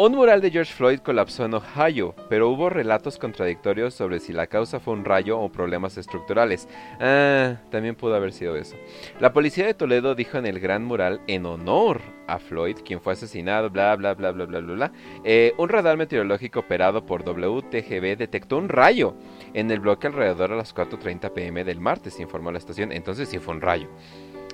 Un 0.01 0.13
mural 0.13 0.39
de 0.39 0.49
George 0.49 0.73
Floyd 0.73 0.99
colapsó 0.99 1.43
en 1.43 1.55
Ohio, 1.55 2.15
pero 2.29 2.47
hubo 2.47 2.69
relatos 2.69 3.17
contradictorios 3.17 3.93
sobre 3.93 4.21
si 4.21 4.31
la 4.31 4.47
causa 4.47 4.79
fue 4.79 4.93
un 4.93 5.03
rayo 5.03 5.37
o 5.37 5.51
problemas 5.51 5.97
estructurales. 5.97 6.69
Ah, 7.01 7.57
también 7.69 7.95
pudo 7.95 8.15
haber 8.15 8.31
sido 8.31 8.55
eso. 8.55 8.77
La 9.19 9.33
policía 9.33 9.65
de 9.65 9.73
Toledo 9.73 10.15
dijo 10.15 10.37
en 10.37 10.45
el 10.45 10.61
gran 10.61 10.85
mural 10.85 11.19
en 11.27 11.45
honor 11.45 11.99
a 12.27 12.39
Floyd, 12.39 12.77
quien 12.85 13.01
fue 13.01 13.11
asesinado, 13.11 13.69
bla, 13.71 13.93
bla, 13.97 14.13
bla, 14.13 14.31
bla, 14.31 14.45
bla, 14.45 14.61
bla, 14.61 14.73
bla. 14.73 14.91
Eh, 15.25 15.53
un 15.57 15.67
radar 15.67 15.97
meteorológico 15.97 16.61
operado 16.61 17.05
por 17.05 17.25
WTGB 17.25 18.15
detectó 18.15 18.55
un 18.55 18.69
rayo 18.69 19.15
en 19.53 19.69
el 19.69 19.81
bloque 19.81 20.07
alrededor 20.07 20.53
a 20.53 20.55
las 20.55 20.73
4.30 20.73 21.33
pm 21.33 21.65
del 21.65 21.81
martes, 21.81 22.21
informó 22.21 22.53
la 22.53 22.59
estación. 22.59 22.93
Entonces 22.93 23.27
sí 23.27 23.37
fue 23.37 23.53
un 23.53 23.59
rayo. 23.59 23.89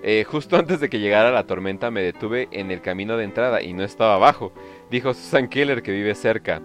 Eh, 0.07 0.23
justo 0.23 0.55
antes 0.57 0.79
de 0.79 0.89
que 0.89 0.99
llegara 0.99 1.31
la 1.31 1.47
tormenta 1.47 1.89
me 1.89 2.03
detuve 2.03 2.47
en 2.51 2.69
el 2.69 2.81
camino 2.81 3.17
de 3.17 3.23
entrada 3.23 3.63
y 3.63 3.73
no 3.73 3.83
estaba 3.83 4.13
abajo, 4.13 4.53
dijo 4.89 5.13
Susan 5.13 5.47
Keller 5.47 5.81
que 5.83 5.91
vive 5.91 6.15
cerca. 6.15 6.61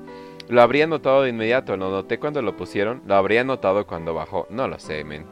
Lo 0.49 0.63
habría 0.63 0.87
notado 0.87 1.23
de 1.23 1.31
inmediato, 1.31 1.77
lo 1.77 1.91
noté 1.91 2.19
cuando 2.19 2.43
lo 2.43 2.57
pusieron, 2.57 3.03
lo 3.07 3.15
habría 3.15 3.45
notado 3.45 3.87
cuando 3.87 4.15
bajó, 4.15 4.47
no 4.51 4.67
lo 4.67 4.79
sé, 4.79 5.05
men. 5.05 5.25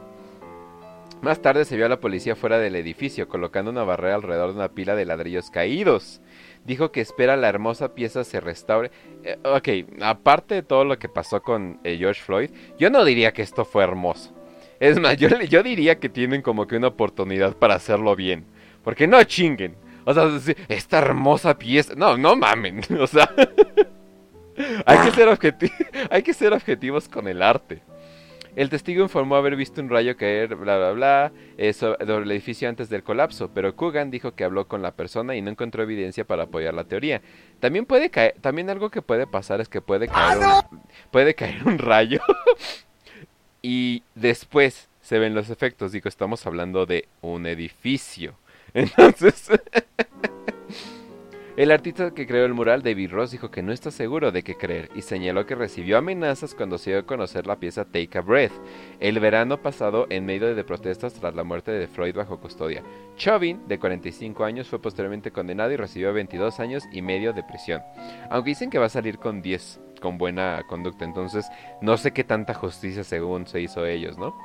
Más 1.21 1.41
tarde 1.41 1.65
se 1.65 1.75
vio 1.75 1.85
a 1.85 1.89
la 1.89 1.99
policía 1.99 2.37
fuera 2.37 2.59
del 2.59 2.77
edificio, 2.77 3.27
colocando 3.27 3.71
una 3.71 3.83
barrera 3.83 4.15
alrededor 4.15 4.51
de 4.51 4.55
una 4.55 4.69
pila 4.69 4.95
de 4.95 5.05
ladrillos 5.05 5.49
caídos. 5.49 6.21
Dijo 6.63 6.93
que 6.93 7.01
espera 7.01 7.35
la 7.35 7.49
hermosa 7.49 7.93
pieza 7.93 8.23
se 8.23 8.39
restaure. 8.39 8.91
Eh, 9.25 9.37
ok, 9.43 10.01
aparte 10.01 10.55
de 10.55 10.63
todo 10.63 10.85
lo 10.85 10.97
que 10.97 11.09
pasó 11.09 11.41
con 11.41 11.81
eh, 11.83 11.97
George 11.97 12.21
Floyd, 12.21 12.51
yo 12.77 12.89
no 12.89 13.03
diría 13.03 13.33
que 13.33 13.41
esto 13.41 13.65
fue 13.65 13.83
hermoso. 13.83 14.33
Es 14.79 14.97
más, 14.97 15.17
yo, 15.17 15.27
yo 15.27 15.61
diría 15.61 15.99
que 15.99 16.07
tienen 16.07 16.41
como 16.41 16.67
que 16.67 16.77
una 16.77 16.87
oportunidad 16.87 17.57
para 17.57 17.75
hacerlo 17.75 18.15
bien. 18.15 18.45
Porque 18.81 19.05
no 19.05 19.21
chinguen. 19.25 19.75
O 20.09 20.13
sea, 20.39 20.55
esta 20.69 20.97
hermosa 20.97 21.55
pieza. 21.59 21.93
No, 21.95 22.17
no 22.17 22.35
mamen. 22.35 22.81
O 22.99 23.05
sea, 23.05 23.29
hay, 24.85 24.97
que 24.97 25.11
ser 25.11 25.29
hay 26.09 26.23
que 26.23 26.33
ser 26.33 26.51
objetivos 26.51 27.07
con 27.07 27.27
el 27.27 27.43
arte. 27.43 27.83
El 28.55 28.69
testigo 28.69 29.03
informó 29.03 29.35
haber 29.35 29.55
visto 29.55 29.79
un 29.81 29.89
rayo 29.89 30.17
caer, 30.17 30.55
bla, 30.55 30.77
bla, 30.77 30.91
bla, 30.91 31.31
eso, 31.57 31.95
sobre 31.99 32.25
el 32.25 32.31
edificio 32.31 32.67
antes 32.67 32.89
del 32.89 33.03
colapso, 33.03 33.51
pero 33.53 33.75
Coogan 33.75 34.09
dijo 34.09 34.33
que 34.33 34.43
habló 34.43 34.67
con 34.67 34.81
la 34.81 34.95
persona 34.95 35.35
y 35.35 35.41
no 35.43 35.51
encontró 35.51 35.83
evidencia 35.83 36.25
para 36.25 36.43
apoyar 36.43 36.73
la 36.73 36.85
teoría. 36.85 37.21
También 37.59 37.85
puede 37.85 38.09
caer, 38.09 38.35
también 38.41 38.71
algo 38.71 38.89
que 38.89 39.03
puede 39.03 39.27
pasar 39.27 39.61
es 39.61 39.69
que 39.69 39.81
puede 39.81 40.07
caer, 40.07 40.39
puede 41.11 41.35
caer 41.35 41.67
un 41.67 41.77
rayo 41.77 42.19
y 43.61 44.01
después 44.15 44.89
se 45.01 45.19
ven 45.19 45.35
los 45.35 45.51
efectos. 45.51 45.91
Digo, 45.91 46.09
estamos 46.09 46.47
hablando 46.47 46.87
de 46.87 47.07
un 47.21 47.45
edificio. 47.45 48.35
Entonces, 48.73 49.49
el 51.57 51.71
artista 51.71 52.13
que 52.13 52.27
creó 52.27 52.45
el 52.45 52.53
mural, 52.53 52.83
David 52.83 53.11
Ross, 53.11 53.31
dijo 53.31 53.51
que 53.51 53.61
no 53.61 53.71
está 53.71 53.91
seguro 53.91 54.31
de 54.31 54.43
qué 54.43 54.55
creer 54.55 54.89
y 54.95 55.01
señaló 55.01 55.45
que 55.45 55.55
recibió 55.55 55.97
amenazas 55.97 56.55
cuando 56.55 56.77
se 56.77 56.91
dio 56.91 56.99
a 56.99 57.05
conocer 57.05 57.47
la 57.47 57.59
pieza 57.59 57.85
Take 57.85 58.17
a 58.17 58.21
Breath 58.21 58.53
el 58.99 59.19
verano 59.19 59.61
pasado 59.61 60.07
en 60.09 60.25
medio 60.25 60.55
de 60.55 60.63
protestas 60.63 61.13
tras 61.13 61.35
la 61.35 61.43
muerte 61.43 61.71
de 61.71 61.87
Freud 61.87 62.15
bajo 62.15 62.39
custodia. 62.39 62.83
Chauvin, 63.17 63.67
de 63.67 63.79
45 63.79 64.43
años, 64.43 64.67
fue 64.67 64.81
posteriormente 64.81 65.31
condenado 65.31 65.71
y 65.71 65.77
recibió 65.77 66.13
22 66.13 66.59
años 66.59 66.83
y 66.91 67.01
medio 67.01 67.33
de 67.33 67.43
prisión, 67.43 67.81
aunque 68.29 68.51
dicen 68.51 68.69
que 68.69 68.79
va 68.79 68.85
a 68.85 68.89
salir 68.89 69.17
con 69.17 69.41
10 69.41 69.81
con 69.99 70.17
buena 70.17 70.63
conducta. 70.67 71.05
Entonces, 71.05 71.49
no 71.81 71.97
sé 71.97 72.11
qué 72.11 72.23
tanta 72.23 72.53
justicia 72.53 73.03
según 73.03 73.47
se 73.47 73.61
hizo 73.61 73.85
ellos, 73.85 74.17
¿no? 74.17 74.35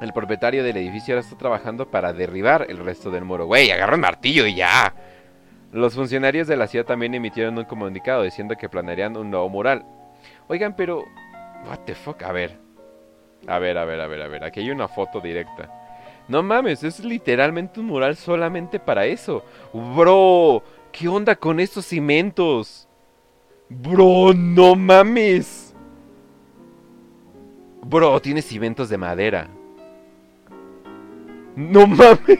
El 0.00 0.12
propietario 0.12 0.64
del 0.64 0.76
edificio 0.76 1.14
ahora 1.14 1.24
está 1.24 1.38
trabajando 1.38 1.90
para 1.90 2.12
derribar 2.12 2.66
el 2.68 2.78
resto 2.78 3.10
del 3.10 3.24
muro. 3.24 3.46
Güey, 3.46 3.70
agarra 3.70 3.94
un 3.94 4.00
martillo 4.00 4.46
y 4.46 4.54
ya. 4.54 4.94
Los 5.72 5.94
funcionarios 5.94 6.46
de 6.46 6.56
la 6.56 6.66
ciudad 6.66 6.84
también 6.84 7.14
emitieron 7.14 7.58
un 7.58 7.64
comunicado 7.64 8.22
diciendo 8.22 8.54
que 8.56 8.68
planearían 8.68 9.16
un 9.16 9.30
nuevo 9.30 9.48
mural. 9.48 9.84
Oigan, 10.48 10.76
pero... 10.76 11.04
What 11.66 11.80
the 11.86 11.94
fuck? 11.94 12.22
A 12.22 12.32
ver. 12.32 12.58
A 13.46 13.58
ver, 13.58 13.78
a 13.78 13.84
ver, 13.84 14.00
a 14.00 14.06
ver, 14.06 14.22
a 14.22 14.28
ver. 14.28 14.44
Aquí 14.44 14.60
hay 14.60 14.70
una 14.70 14.88
foto 14.88 15.20
directa. 15.20 15.70
No 16.28 16.42
mames, 16.42 16.82
es 16.82 17.00
literalmente 17.00 17.80
un 17.80 17.86
mural 17.86 18.16
solamente 18.16 18.80
para 18.80 19.04
eso. 19.04 19.44
Bro, 19.72 20.62
¿qué 20.90 21.08
onda 21.08 21.36
con 21.36 21.60
estos 21.60 21.86
cimientos? 21.86 22.88
Bro, 23.68 24.32
no 24.34 24.74
mames. 24.74 25.74
Bro, 27.82 28.20
tiene 28.20 28.40
cimentos 28.40 28.88
de 28.88 28.96
madera. 28.96 29.48
No 31.56 31.86
mames. 31.86 32.38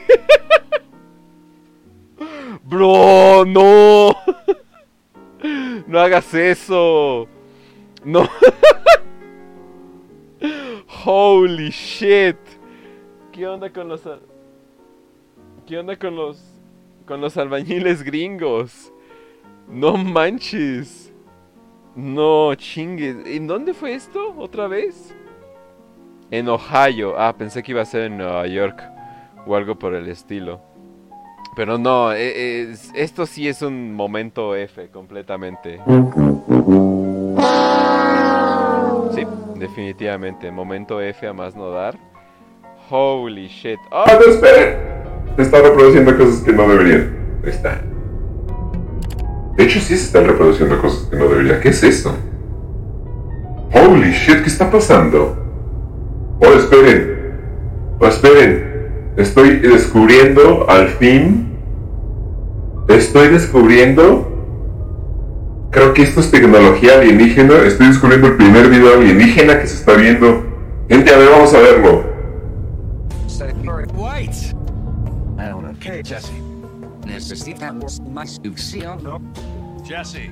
Bro, 2.63 3.45
no. 3.45 4.15
No 5.87 5.99
hagas 5.99 6.33
eso. 6.33 7.27
No. 8.03 8.27
Holy 11.05 11.69
shit. 11.69 12.37
¿Qué 13.31 13.47
onda 13.47 13.71
con 13.71 13.87
los 13.87 14.01
¿Qué 15.67 15.77
onda 15.77 15.95
con 15.97 16.15
los 16.15 16.41
con 17.05 17.21
los 17.21 17.37
albañiles 17.37 18.03
gringos? 18.03 18.91
No 19.69 19.95
manches. 19.95 21.13
No 21.95 22.53
chingues. 22.55 23.17
¿En 23.25 23.47
dónde 23.47 23.73
fue 23.73 23.93
esto 23.93 24.35
otra 24.37 24.67
vez? 24.67 25.15
En 26.31 26.49
Ohio. 26.49 27.15
Ah, 27.17 27.33
pensé 27.37 27.63
que 27.63 27.71
iba 27.71 27.81
a 27.81 27.85
ser 27.85 28.05
en 28.05 28.17
Nueva 28.17 28.47
York 28.47 28.94
o 29.45 29.55
algo 29.55 29.75
por 29.75 29.93
el 29.93 30.07
estilo. 30.07 30.61
Pero 31.55 31.77
no, 31.77 32.11
e, 32.11 32.73
esto 32.95 33.25
sí 33.25 33.47
es 33.47 33.61
un 33.61 33.93
momento 33.93 34.55
F 34.55 34.89
completamente. 34.89 35.79
Sí, 39.13 39.25
definitivamente. 39.55 40.51
Momento 40.51 40.99
F 40.99 41.27
a 41.27 41.33
más 41.33 41.55
no 41.55 41.69
dar. 41.69 41.97
Holy 42.89 43.47
shit. 43.47 43.79
¡Oh! 43.89 44.03
¡Ah, 44.05 44.19
no, 44.19 44.31
esperen! 44.31 44.77
Está 45.37 45.61
reproduciendo 45.61 46.17
cosas 46.17 46.41
que 46.41 46.51
no 46.51 46.67
deberían. 46.67 47.39
Ahí 47.43 47.49
está. 47.49 47.81
De 49.55 49.63
hecho, 49.63 49.79
sí 49.79 49.95
se 49.95 50.05
están 50.05 50.25
reproduciendo 50.25 50.79
cosas 50.81 51.07
que 51.07 51.15
no 51.15 51.27
deberían. 51.29 51.61
¿Qué 51.61 51.69
es 51.69 51.81
esto? 51.83 52.13
Holy 53.71 54.11
shit, 54.11 54.41
¿qué 54.41 54.47
está 54.47 54.69
pasando? 54.69 55.37
Oh, 56.41 56.53
esperen. 56.53 57.97
Oh, 57.99 58.07
esperen. 58.07 58.74
Estoy 59.17 59.59
descubriendo 59.59 60.69
al 60.69 60.89
fin. 60.89 61.57
Estoy 62.89 63.29
descubriendo. 63.29 64.31
Creo 65.71 65.93
que 65.93 66.03
esto 66.03 66.19
es 66.19 66.31
tecnología 66.31 66.99
alienígena. 66.99 67.59
Estoy 67.65 67.87
descubriendo 67.87 68.27
el 68.27 68.35
primer 68.35 68.69
video 68.69 68.97
alienígena 68.97 69.59
que 69.59 69.67
se 69.67 69.75
está 69.75 69.93
viendo. 69.93 70.43
Gente, 70.89 71.13
a 71.13 71.17
ver, 71.17 71.29
vamos 71.29 71.53
a 71.53 71.59
verlo. 71.59 72.15
Jesse. 76.03 76.31
Necesitamos 77.05 78.01
más 78.01 78.39
Jesse. 79.83 80.29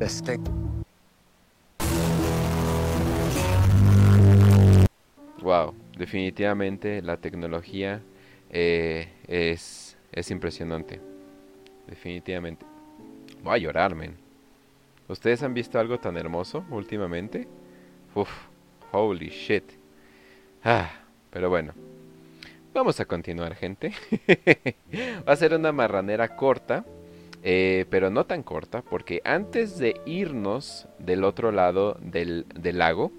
Este. 0.00 0.38
Wow, 5.42 5.74
definitivamente 5.98 7.02
la 7.02 7.16
tecnología 7.16 8.00
eh, 8.50 9.08
es, 9.26 9.96
es 10.12 10.30
impresionante. 10.30 11.00
Definitivamente. 11.88 12.64
Voy 13.42 13.54
a 13.54 13.58
llorar, 13.58 13.94
men. 13.96 14.14
¿Ustedes 15.08 15.42
han 15.42 15.52
visto 15.52 15.80
algo 15.80 15.98
tan 15.98 16.16
hermoso 16.16 16.64
últimamente? 16.70 17.48
Uf, 18.14 18.30
holy 18.92 19.30
shit. 19.30 19.64
Ah, 20.62 20.90
pero 21.30 21.50
bueno. 21.50 21.74
Vamos 22.72 23.00
a 23.00 23.04
continuar, 23.04 23.56
gente. 23.56 23.92
Va 25.28 25.32
a 25.32 25.36
ser 25.36 25.54
una 25.54 25.72
marranera 25.72 26.36
corta, 26.36 26.86
eh, 27.42 27.84
pero 27.90 28.10
no 28.10 28.24
tan 28.26 28.44
corta, 28.44 28.82
porque 28.82 29.20
antes 29.24 29.76
de 29.76 30.00
irnos 30.06 30.86
del 31.00 31.24
otro 31.24 31.50
lado 31.50 31.98
del, 32.00 32.46
del 32.54 32.78
lago, 32.78 33.10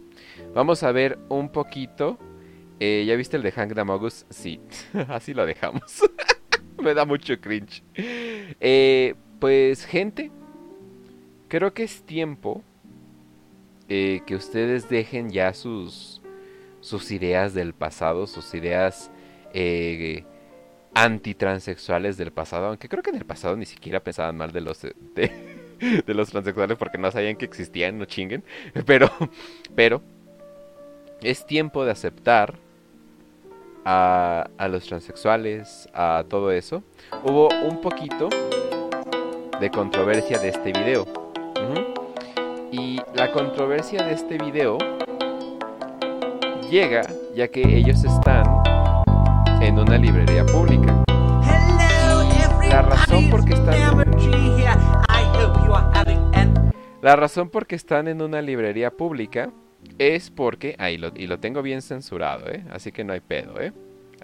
Vamos 0.53 0.83
a 0.83 0.91
ver 0.91 1.17
un 1.29 1.49
poquito. 1.49 2.19
Eh, 2.79 3.05
¿Ya 3.07 3.15
viste 3.15 3.37
el 3.37 3.43
de 3.43 3.51
Hank 3.51 3.73
Damogus? 3.73 4.25
Sí, 4.29 4.59
así 5.07 5.33
lo 5.33 5.45
dejamos. 5.45 6.03
Me 6.83 6.93
da 6.93 7.05
mucho 7.05 7.39
cringe. 7.39 7.83
Eh, 7.95 9.15
pues 9.39 9.85
gente, 9.85 10.31
creo 11.47 11.73
que 11.73 11.83
es 11.83 12.03
tiempo 12.03 12.61
eh, 13.89 14.21
que 14.27 14.35
ustedes 14.35 14.89
dejen 14.89 15.31
ya 15.31 15.53
sus, 15.53 16.21
sus 16.81 17.11
ideas 17.11 17.55
del 17.55 17.73
pasado, 17.73 18.27
sus 18.27 18.53
ideas 18.53 19.09
antitransexuales 20.93 22.17
del 22.17 22.31
pasado. 22.31 22.67
Aunque 22.67 22.89
creo 22.89 23.01
que 23.01 23.09
en 23.09 23.17
el 23.17 23.25
pasado 23.25 23.55
ni 23.55 23.65
siquiera 23.65 24.03
pensaban 24.03 24.37
mal 24.37 24.51
de 24.51 24.61
los... 24.61 24.81
De, 26.05 26.13
los 26.13 26.29
transexuales 26.29 26.77
porque 26.77 26.97
no 26.97 27.11
sabían 27.11 27.35
que 27.35 27.43
existían, 27.43 27.97
no 27.97 28.05
chinguen. 28.05 28.41
Pero, 28.85 29.11
pero, 29.75 30.01
es 31.23 31.45
tiempo 31.45 31.85
de 31.85 31.91
aceptar 31.91 32.55
a, 33.85 34.45
los 34.69 34.85
transexuales, 34.85 35.89
a 35.93 36.23
todo 36.27 36.51
eso. 36.51 36.83
Hubo 37.23 37.49
un 37.67 37.81
poquito 37.81 38.29
de 39.59 39.69
controversia 39.71 40.39
de 40.39 40.49
este 40.49 40.71
video. 40.71 41.05
Y 42.71 42.99
la 43.13 43.31
controversia 43.31 44.03
de 44.03 44.13
este 44.13 44.37
video 44.37 44.77
llega 46.69 47.03
ya 47.35 47.47
que 47.47 47.61
ellos 47.61 48.03
están 48.03 48.45
en 49.61 49.79
una 49.79 49.97
librería 49.97 50.45
pública. 50.45 51.03
La 52.67 52.81
razón 52.81 53.29
por 53.29 53.45
qué 53.45 53.53
están 53.53 53.73
La 57.01 57.15
razón 57.15 57.49
por 57.49 57.67
qué 57.67 57.75
están 57.75 58.07
en 58.07 58.21
una 58.21 58.41
librería 58.41 58.89
pública 58.89 59.51
es 59.97 60.29
porque, 60.29 60.75
ahí 60.79 60.97
lo, 60.97 61.11
y 61.15 61.27
lo 61.27 61.39
tengo 61.39 61.61
bien 61.61 61.81
censurado, 61.81 62.49
¿eh? 62.49 62.63
Así 62.71 62.91
que 62.91 63.03
no 63.03 63.13
hay 63.13 63.19
pedo, 63.19 63.59
¿eh? 63.61 63.73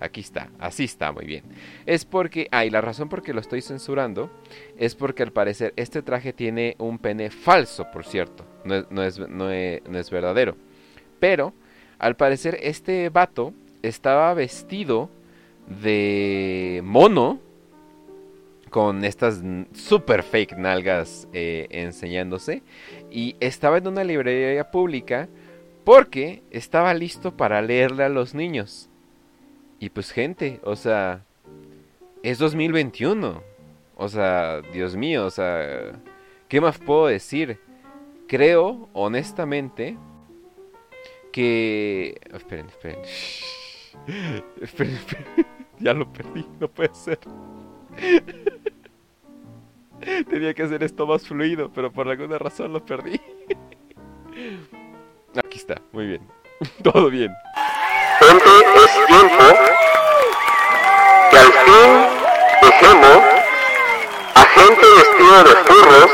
Aquí 0.01 0.21
está, 0.21 0.49
así 0.59 0.85
está, 0.85 1.11
muy 1.11 1.25
bien. 1.25 1.43
Es 1.85 2.05
porque, 2.05 2.47
ah, 2.51 2.65
y 2.65 2.69
la 2.69 2.79
razón 2.79 3.09
por 3.09 3.21
que 3.21 3.33
lo 3.33 3.41
estoy 3.41 3.61
censurando 3.61 4.31
es 4.77 4.95
porque 4.95 5.23
al 5.23 5.33
parecer 5.33 5.73
este 5.75 6.01
traje 6.01 6.31
tiene 6.31 6.75
un 6.79 6.99
pene 6.99 7.29
falso, 7.29 7.85
por 7.91 8.05
cierto. 8.05 8.45
No 8.63 8.75
es, 8.75 8.89
no 8.89 9.03
es, 9.03 9.19
no 9.19 9.99
es, 9.99 10.09
verdadero. 10.09 10.55
Pero, 11.19 11.53
al 11.97 12.15
parecer 12.15 12.57
este 12.61 13.09
vato 13.09 13.53
estaba 13.81 14.33
vestido 14.33 15.09
de 15.81 16.81
mono 16.83 17.39
con 18.69 19.03
estas 19.03 19.41
super 19.73 20.23
fake 20.23 20.55
nalgas 20.55 21.27
eh, 21.33 21.67
enseñándose 21.71 22.63
y 23.11 23.35
estaba 23.39 23.79
en 23.79 23.87
una 23.87 24.03
librería 24.03 24.71
pública 24.71 25.27
porque 25.89 26.43
estaba 26.51 26.93
listo 26.93 27.35
para 27.35 27.63
leerle 27.63 28.03
a 28.03 28.09
los 28.09 28.35
niños. 28.35 28.91
Y 29.79 29.89
pues 29.89 30.11
gente, 30.11 30.59
o 30.63 30.75
sea, 30.75 31.25
es 32.21 32.37
2021. 32.37 33.41
O 33.95 34.07
sea, 34.07 34.61
Dios 34.71 34.95
mío, 34.95 35.25
o 35.25 35.31
sea, 35.31 35.99
¿qué 36.47 36.61
más 36.61 36.77
puedo 36.77 37.07
decir? 37.07 37.59
Creo, 38.27 38.87
honestamente, 38.93 39.97
que... 41.31 42.21
esperen, 42.33 42.67
esperen. 42.67 42.99
esperen, 44.61 44.93
esperen. 44.93 45.25
ya 45.79 45.95
lo 45.95 46.13
perdí, 46.13 46.45
no 46.59 46.67
puede 46.67 46.93
ser. 46.93 47.17
Tenía 50.29 50.53
que 50.53 50.61
hacer 50.61 50.83
esto 50.83 51.07
más 51.07 51.27
fluido, 51.27 51.71
pero 51.73 51.91
por 51.91 52.07
alguna 52.07 52.37
razón 52.37 52.73
lo 52.73 52.85
perdí. 52.85 53.19
Aquí 55.37 55.59
está, 55.59 55.75
muy 55.91 56.07
bien. 56.07 56.27
Todo 56.83 57.09
bien. 57.09 57.33
Gente, 58.19 58.49
es 58.75 59.05
tiempo 59.05 59.43
que 61.29 61.37
al 61.37 61.53
fin 61.53 62.07
dejemos 62.61 63.23
a 64.35 64.43
gente 64.43 64.85
vestida 64.97 65.43
de 65.43 65.55
furros 65.65 66.11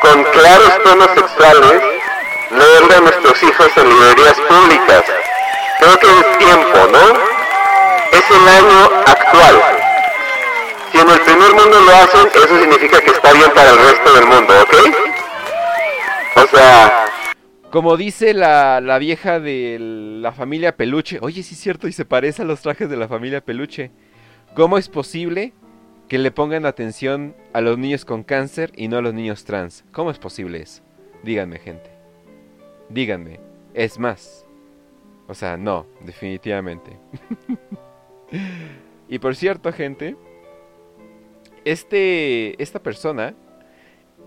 con 0.00 0.24
claros 0.24 0.82
tonos 0.84 1.10
sexuales 1.14 1.82
leerle 2.50 2.94
a 2.94 3.00
nuestros 3.00 3.42
hijos 3.42 3.68
en 3.76 3.88
librerías 3.88 4.38
públicas. 4.40 5.04
Creo 5.78 5.98
que 5.98 6.06
es 6.06 6.38
tiempo, 6.38 6.78
¿no? 6.92 7.36
Es 8.12 8.30
el 8.30 8.48
año 8.48 8.90
actual. 9.06 9.62
Si 10.92 10.98
en 10.98 11.10
el 11.10 11.20
primer 11.20 11.54
mundo 11.54 11.80
lo 11.80 11.96
hacen, 11.96 12.30
eso 12.34 12.60
significa 12.60 13.00
que 13.00 13.10
está 13.10 13.32
bien 13.32 13.50
para 13.52 13.70
el 13.70 13.78
resto 13.78 14.12
del 14.12 14.26
mundo, 14.26 14.54
¿ok? 14.62 14.74
O 16.36 16.46
sea, 16.48 17.05
como 17.76 17.98
dice 17.98 18.32
la, 18.32 18.80
la, 18.80 18.96
vieja 18.96 19.38
de 19.38 19.76
la 19.78 20.32
familia 20.32 20.78
Peluche. 20.78 21.18
Oye, 21.20 21.42
sí 21.42 21.52
es 21.52 21.60
cierto, 21.60 21.86
y 21.86 21.92
se 21.92 22.06
parece 22.06 22.40
a 22.40 22.46
los 22.46 22.62
trajes 22.62 22.88
de 22.88 22.96
la 22.96 23.06
familia 23.06 23.44
Peluche. 23.44 23.90
¿Cómo 24.54 24.78
es 24.78 24.88
posible 24.88 25.52
que 26.08 26.16
le 26.16 26.30
pongan 26.30 26.64
atención 26.64 27.36
a 27.52 27.60
los 27.60 27.76
niños 27.76 28.06
con 28.06 28.22
cáncer 28.22 28.72
y 28.76 28.88
no 28.88 28.96
a 28.96 29.02
los 29.02 29.12
niños 29.12 29.44
trans? 29.44 29.84
¿Cómo 29.92 30.10
es 30.10 30.18
posible 30.18 30.62
eso? 30.62 30.82
Díganme, 31.22 31.58
gente. 31.58 31.90
Díganme. 32.88 33.40
Es 33.74 33.98
más. 33.98 34.46
O 35.28 35.34
sea, 35.34 35.58
no, 35.58 35.86
definitivamente. 36.00 36.98
y 39.10 39.18
por 39.18 39.36
cierto, 39.36 39.70
gente. 39.70 40.16
Este. 41.66 42.62
Esta 42.62 42.82
persona. 42.82 43.34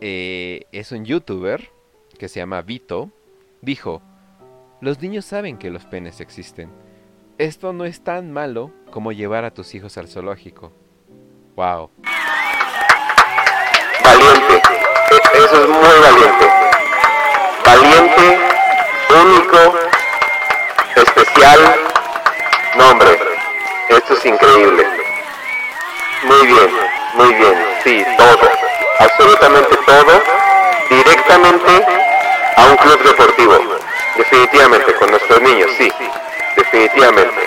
Eh, 0.01 0.65
es 0.71 0.91
un 0.91 1.03
youtuber. 1.03 1.71
Que 2.19 2.27
se 2.27 2.41
llama 2.41 2.61
Vito 2.61 3.11
dijo, 3.61 4.01
los 4.81 5.01
niños 5.01 5.25
saben 5.25 5.57
que 5.57 5.69
los 5.69 5.85
penes 5.85 6.21
existen, 6.21 6.71
esto 7.37 7.73
no 7.73 7.85
es 7.85 8.03
tan 8.03 8.31
malo 8.31 8.71
como 8.91 9.11
llevar 9.11 9.45
a 9.45 9.51
tus 9.51 9.73
hijos 9.75 9.97
al 9.97 10.07
zoológico. 10.07 10.73
Wow. 11.55 11.89
Valiente. 14.03 14.61
Eso 15.33 15.63
es 15.63 15.69
muy 15.69 15.79
valiente. 15.79 16.49
Valiente, 17.65 18.39
único, 19.09 19.77
especial. 20.95 21.59
No, 22.77 22.91
hombre, 22.91 23.17
esto 23.89 24.13
es 24.13 24.25
increíble. 24.25 24.85
Muy 26.23 26.47
bien, 26.47 26.69
muy 27.15 27.33
bien. 27.35 27.55
Sí, 27.83 28.03
todo. 28.17 28.49
Absolutamente 28.99 29.77
todo. 29.85 30.21
Directamente 30.89 31.98
un 32.69 32.77
club 32.77 33.03
deportivo. 33.03 33.53
Definitivamente, 34.17 34.93
con 34.99 35.09
nuestros 35.09 35.41
niños, 35.41 35.71
sí. 35.77 35.89
Definitivamente. 36.55 37.41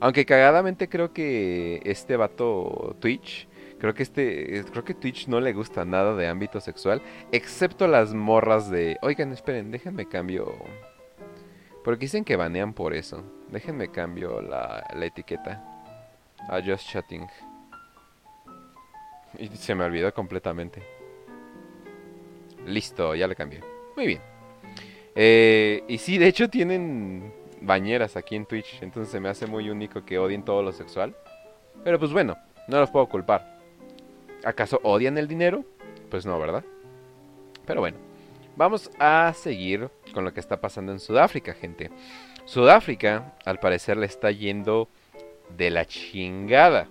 Aunque 0.00 0.26
cagadamente 0.26 0.88
creo 0.88 1.12
que 1.12 1.80
este 1.84 2.16
vato 2.16 2.96
Twitch, 2.98 3.46
creo 3.78 3.94
que 3.94 4.02
este, 4.02 4.64
creo 4.70 4.84
que 4.84 4.94
Twitch 4.94 5.28
no 5.28 5.40
le 5.40 5.52
gusta 5.52 5.84
nada 5.84 6.16
de 6.16 6.26
ámbito 6.26 6.60
sexual, 6.60 7.00
excepto 7.30 7.86
las 7.86 8.12
morras 8.12 8.68
de, 8.68 8.98
oigan, 9.02 9.30
esperen, 9.32 9.70
déjenme 9.70 10.08
cambio, 10.08 10.56
porque 11.84 12.06
dicen 12.06 12.24
que 12.24 12.34
banean 12.34 12.72
por 12.72 12.94
eso, 12.94 13.22
déjenme 13.48 13.92
cambio 13.92 14.42
la, 14.42 14.84
la 14.92 15.06
etiqueta 15.06 15.62
a 16.48 16.60
Just 16.60 16.88
Chatting. 16.88 17.28
Y 19.38 19.48
se 19.48 19.74
me 19.76 19.84
olvidó 19.84 20.12
completamente. 20.12 20.82
Listo, 22.66 23.14
ya 23.14 23.26
le 23.26 23.34
cambié. 23.34 23.60
Muy 23.96 24.06
bien. 24.06 24.20
Eh, 25.14 25.84
y 25.88 25.98
sí, 25.98 26.18
de 26.18 26.28
hecho 26.28 26.48
tienen 26.48 27.32
bañeras 27.60 28.16
aquí 28.16 28.36
en 28.36 28.46
Twitch. 28.46 28.82
Entonces 28.82 29.10
se 29.10 29.20
me 29.20 29.28
hace 29.28 29.46
muy 29.46 29.70
único 29.70 30.04
que 30.04 30.18
odien 30.18 30.44
todo 30.44 30.62
lo 30.62 30.72
sexual. 30.72 31.14
Pero 31.84 31.98
pues 31.98 32.12
bueno, 32.12 32.36
no 32.68 32.80
los 32.80 32.90
puedo 32.90 33.08
culpar. 33.08 33.58
¿Acaso 34.44 34.80
odian 34.82 35.18
el 35.18 35.28
dinero? 35.28 35.64
Pues 36.10 36.26
no, 36.26 36.38
¿verdad? 36.38 36.64
Pero 37.66 37.80
bueno, 37.80 37.98
vamos 38.56 38.90
a 38.98 39.32
seguir 39.34 39.88
con 40.12 40.24
lo 40.24 40.32
que 40.32 40.40
está 40.40 40.60
pasando 40.60 40.92
en 40.92 41.00
Sudáfrica, 41.00 41.54
gente. 41.54 41.90
Sudáfrica, 42.44 43.34
al 43.44 43.58
parecer, 43.60 43.96
le 43.96 44.06
está 44.06 44.30
yendo 44.30 44.88
de 45.56 45.70
la 45.70 45.86
chingada. 45.86 46.88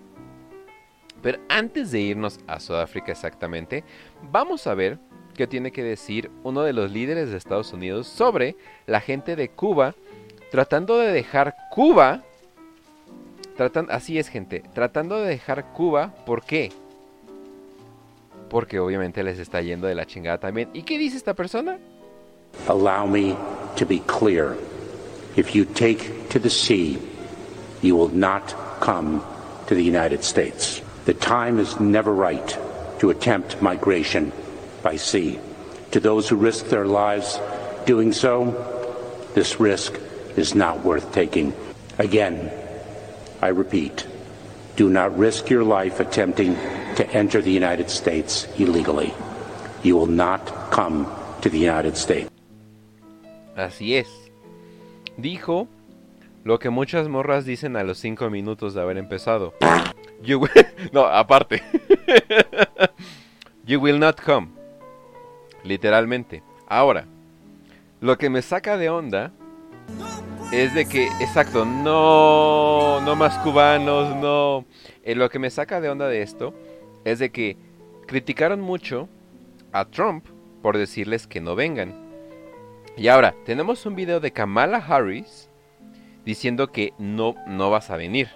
Pero 1.22 1.40
antes 1.50 1.92
de 1.92 2.00
irnos 2.00 2.40
a 2.48 2.60
Sudáfrica 2.60 3.12
exactamente, 3.12 3.84
vamos 4.32 4.66
a 4.66 4.74
ver 4.74 4.98
qué 5.32 5.48
tiene 5.48 5.72
que 5.72 5.84
decir 5.84 6.30
uno 6.44 6.64
de 6.64 6.74
los 6.74 6.92
líderes 6.92 7.30
de 7.32 7.38
Estados 7.38 7.74
Unidos 7.74 8.08
sobre 8.08 8.56
la 8.88 9.02
gente 9.02 9.36
de 9.36 9.50
Cuba 9.50 9.96
tratando 10.52 10.98
de 11.00 11.12
dejar 11.12 11.56
Cuba. 11.72 12.22
Tratan, 13.56 13.88
así 13.90 14.20
es, 14.20 14.28
gente. 14.28 14.64
Tratando 14.74 15.18
de 15.18 15.30
dejar 15.30 15.72
Cuba. 15.72 16.14
¿Por 16.26 16.44
qué? 16.44 16.72
Porque 18.50 18.80
obviamente 18.80 19.24
les 19.24 19.40
está 19.40 19.62
yendo 19.62 19.88
de 19.88 19.96
la 19.96 20.06
chingada 20.06 20.38
también. 20.38 20.70
¿Y 20.74 20.84
qué 20.84 20.98
dice 20.98 21.18
esta 21.18 21.34
persona? 21.34 21.80
Allow 22.68 23.08
me 23.08 23.36
to 23.78 23.86
be 23.86 24.02
clear. 24.06 24.58
If 25.38 25.56
you 25.56 25.64
take 25.66 26.28
to 26.30 26.40
the 26.40 26.50
sea, 26.50 27.00
you 27.82 27.96
will 27.96 28.14
not 28.14 28.54
come 28.82 29.22
to 29.68 29.76
the 29.76 29.82
United 29.82 30.22
States. 30.22 30.84
The 31.06 31.14
time 31.14 31.62
is 31.62 31.80
never 31.80 32.14
right 32.14 32.58
to 33.00 33.10
attempt 33.10 33.62
migration 33.62 34.34
by 34.82 34.96
sea. 34.98 35.40
To 35.92 36.00
those 36.00 36.30
who 36.30 36.36
risk 36.36 36.68
their 36.68 36.86
lives 36.86 37.40
doing 37.86 38.14
so, 38.14 38.52
this 39.34 39.60
risk 39.60 40.00
is 40.38 40.56
not 40.56 40.84
worth 40.84 41.12
taking. 41.12 41.54
Again, 41.98 42.52
I 43.42 43.50
repeat, 43.50 44.08
do 44.76 44.90
not 44.90 45.18
risk 45.18 45.50
your 45.50 45.64
life 45.64 46.00
attempting 46.00 46.56
to 46.96 47.10
enter 47.12 47.42
the 47.42 47.52
United 47.52 47.90
States 47.90 48.48
illegally. 48.58 49.14
You 49.84 49.98
will 49.98 50.08
not 50.08 50.72
come 50.72 51.08
to 51.42 51.50
the 51.50 51.60
United 51.60 51.98
States. 51.98 52.30
Así 53.56 53.96
es. 53.96 54.08
Dijo 55.18 55.68
lo 56.44 56.58
que 56.60 56.70
muchas 56.70 57.08
morras 57.08 57.46
dicen 57.46 57.76
a 57.76 57.84
los 57.84 58.00
5 58.00 58.30
minutos 58.30 58.74
de 58.74 58.82
haber 58.82 58.98
empezado. 58.98 59.54
You 60.24 60.40
will... 60.40 60.50
No, 60.94 61.06
aparte. 61.06 61.62
you 63.66 63.80
will 63.80 64.00
not 64.00 64.18
come. 64.22 64.61
Literalmente. 65.64 66.44
Ahora, 66.68 67.06
lo 68.00 68.18
que 68.18 68.30
me 68.30 68.42
saca 68.42 68.78
de 68.78 68.90
onda 68.90 69.32
es 70.52 70.74
de 70.74 70.86
que, 70.86 71.08
exacto, 71.20 71.66
no, 71.66 73.00
no 73.02 73.16
más 73.16 73.38
cubanos, 73.40 74.16
no. 74.16 74.66
Eh, 75.04 75.16
lo 75.16 75.30
que 75.30 75.40
me 75.40 75.50
saca 75.50 75.80
de 75.80 75.90
onda 75.90 76.08
de 76.08 76.22
esto 76.22 76.54
es 77.06 77.20
de 77.20 77.32
que 77.32 77.58
criticaron 78.08 78.60
mucho 78.60 79.08
a 79.72 79.86
Trump 79.86 80.26
por 80.62 80.78
decirles 80.78 81.28
que 81.28 81.42
no 81.42 81.56
vengan. 81.56 81.94
Y 82.98 83.08
ahora, 83.08 83.34
tenemos 83.46 83.86
un 83.86 83.96
video 83.96 84.20
de 84.20 84.32
Kamala 84.32 84.78
Harris 84.78 85.50
diciendo 86.26 86.72
que 86.72 86.94
no, 86.98 87.36
no 87.48 87.70
vas 87.70 87.90
a 87.90 87.98
venir. 87.98 88.30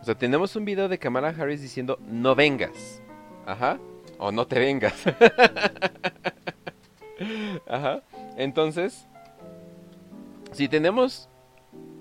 O 0.00 0.04
sea, 0.04 0.14
tenemos 0.14 0.54
un 0.56 0.64
video 0.64 0.88
de 0.88 0.98
Kamala 0.98 1.28
Harris 1.28 1.62
diciendo 1.62 1.98
no 2.06 2.34
vengas. 2.34 3.02
Ajá. 3.46 3.78
O 4.18 4.32
no 4.32 4.46
te 4.46 4.58
vengas. 4.58 4.94
Ajá. 7.68 8.02
Entonces, 8.36 9.06
si 10.52 10.68
tenemos 10.68 11.28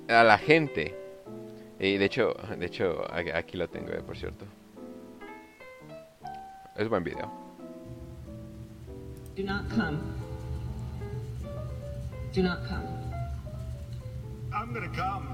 a 0.07 0.23
la 0.23 0.37
gente, 0.37 0.95
y 1.79 1.97
de 1.97 2.05
hecho, 2.05 2.33
de 2.57 2.65
hecho, 2.65 3.03
aquí 3.11 3.57
lo 3.57 3.67
tengo, 3.67 3.91
eh, 3.91 4.01
por 4.05 4.17
cierto. 4.17 4.45
Es 6.75 6.89
buen 6.89 7.03
video. 7.03 7.31
Do 9.35 9.43
not 9.43 9.69
come. 9.69 9.97
Do 12.33 12.41
not 12.43 12.65
come. 12.67 12.85
I'm 14.53 14.73
gonna 14.73 14.89
come. 14.89 15.27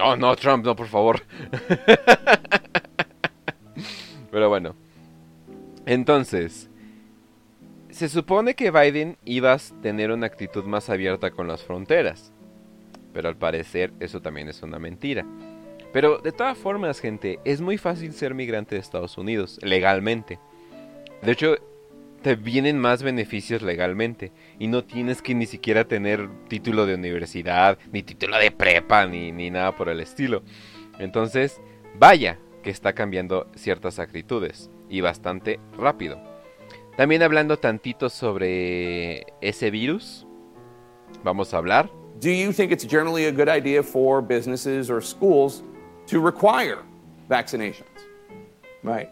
Oh, 0.00 0.16
no, 0.16 0.34
Trump, 0.36 0.64
no, 0.64 0.74
por 0.76 0.86
favor. 0.86 1.20
Pero 4.30 4.48
bueno. 4.48 4.74
Entonces, 5.88 6.68
se 7.88 8.10
supone 8.10 8.52
que 8.52 8.70
Biden 8.70 9.16
iba 9.24 9.54
a 9.54 9.58
tener 9.80 10.10
una 10.10 10.26
actitud 10.26 10.64
más 10.64 10.90
abierta 10.90 11.30
con 11.30 11.48
las 11.48 11.62
fronteras. 11.62 12.30
Pero 13.14 13.30
al 13.30 13.38
parecer 13.38 13.94
eso 13.98 14.20
también 14.20 14.48
es 14.48 14.62
una 14.62 14.78
mentira. 14.78 15.24
Pero 15.90 16.18
de 16.18 16.32
todas 16.32 16.58
formas, 16.58 17.00
gente, 17.00 17.40
es 17.46 17.62
muy 17.62 17.78
fácil 17.78 18.12
ser 18.12 18.34
migrante 18.34 18.74
de 18.74 18.82
Estados 18.82 19.16
Unidos, 19.16 19.58
legalmente. 19.62 20.38
De 21.22 21.32
hecho, 21.32 21.56
te 22.20 22.36
vienen 22.36 22.78
más 22.78 23.02
beneficios 23.02 23.62
legalmente. 23.62 24.30
Y 24.58 24.66
no 24.66 24.84
tienes 24.84 25.22
que 25.22 25.34
ni 25.34 25.46
siquiera 25.46 25.88
tener 25.88 26.28
título 26.48 26.84
de 26.84 26.96
universidad, 26.96 27.78
ni 27.92 28.02
título 28.02 28.36
de 28.36 28.50
prepa, 28.50 29.06
ni, 29.06 29.32
ni 29.32 29.48
nada 29.48 29.74
por 29.74 29.88
el 29.88 30.00
estilo. 30.00 30.42
Entonces, 30.98 31.62
vaya 31.98 32.38
que 32.62 32.68
está 32.68 32.92
cambiando 32.92 33.46
ciertas 33.54 33.98
actitudes. 33.98 34.70
Y 34.88 35.00
bastante 35.00 35.60
rápido. 35.76 36.18
También 36.96 37.22
hablando 37.22 37.58
tantito 37.58 38.08
sobre 38.10 39.24
ese 39.40 39.70
virus. 39.70 40.26
Vamos 41.22 41.52
a 41.54 41.58
hablar. 41.58 41.90
Do 42.20 42.30
you 42.30 42.52
think 42.52 42.72
it's 42.72 42.84
generally 42.84 43.26
a 43.26 43.32
good 43.32 43.48
idea 43.48 43.82
for 43.82 44.20
businesses 44.20 44.90
or 44.90 45.00
schools 45.00 45.62
to 46.06 46.20
require 46.20 46.78
vaccinations? 47.28 47.86
Right. 48.82 49.08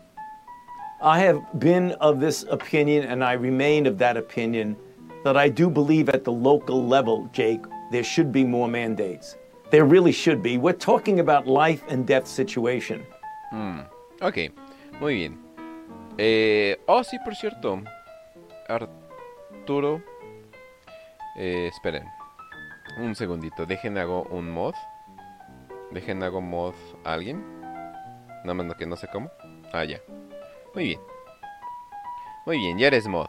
I 1.00 1.20
have 1.20 1.40
been 1.58 1.92
of 2.00 2.20
this 2.20 2.44
opinion, 2.50 3.04
and 3.04 3.22
I 3.22 3.34
remain 3.34 3.86
of 3.86 3.98
that 3.98 4.16
opinion, 4.16 4.76
that 5.24 5.36
I 5.36 5.48
do 5.48 5.68
believe 5.68 6.08
at 6.08 6.24
the 6.24 6.32
local 6.32 6.86
level, 6.86 7.28
Jake, 7.32 7.60
there 7.92 8.02
should 8.02 8.32
be 8.32 8.44
more 8.44 8.66
mandates. 8.66 9.36
There 9.70 9.84
really 9.84 10.12
should 10.12 10.42
be. 10.42 10.58
We're 10.58 10.72
talking 10.72 11.20
about 11.20 11.46
life 11.46 11.82
and 11.88 12.06
death 12.06 12.26
situation. 12.26 13.04
Ok, 14.20 14.50
muy 15.00 15.14
bien. 15.14 15.38
Eh, 16.18 16.80
oh, 16.86 17.04
sí, 17.04 17.18
por 17.24 17.34
cierto. 17.34 17.82
Arturo. 18.68 20.02
Eh, 21.36 21.68
esperen. 21.68 22.04
Un 22.98 23.14
segundito. 23.14 23.66
Dejen 23.66 23.98
hago 23.98 24.22
un 24.24 24.50
mod. 24.50 24.74
Dejen 25.90 26.22
hago 26.22 26.40
mod 26.40 26.74
a 27.04 27.12
alguien. 27.12 27.44
Nada 28.44 28.54
más 28.54 28.76
que 28.76 28.86
no 28.86 28.96
sé 28.96 29.08
cómo. 29.12 29.30
Ah, 29.72 29.84
ya. 29.84 30.00
Muy 30.74 30.84
bien. 30.84 31.00
Muy 32.46 32.58
bien, 32.58 32.78
ya 32.78 32.86
eres 32.86 33.06
mod. 33.08 33.26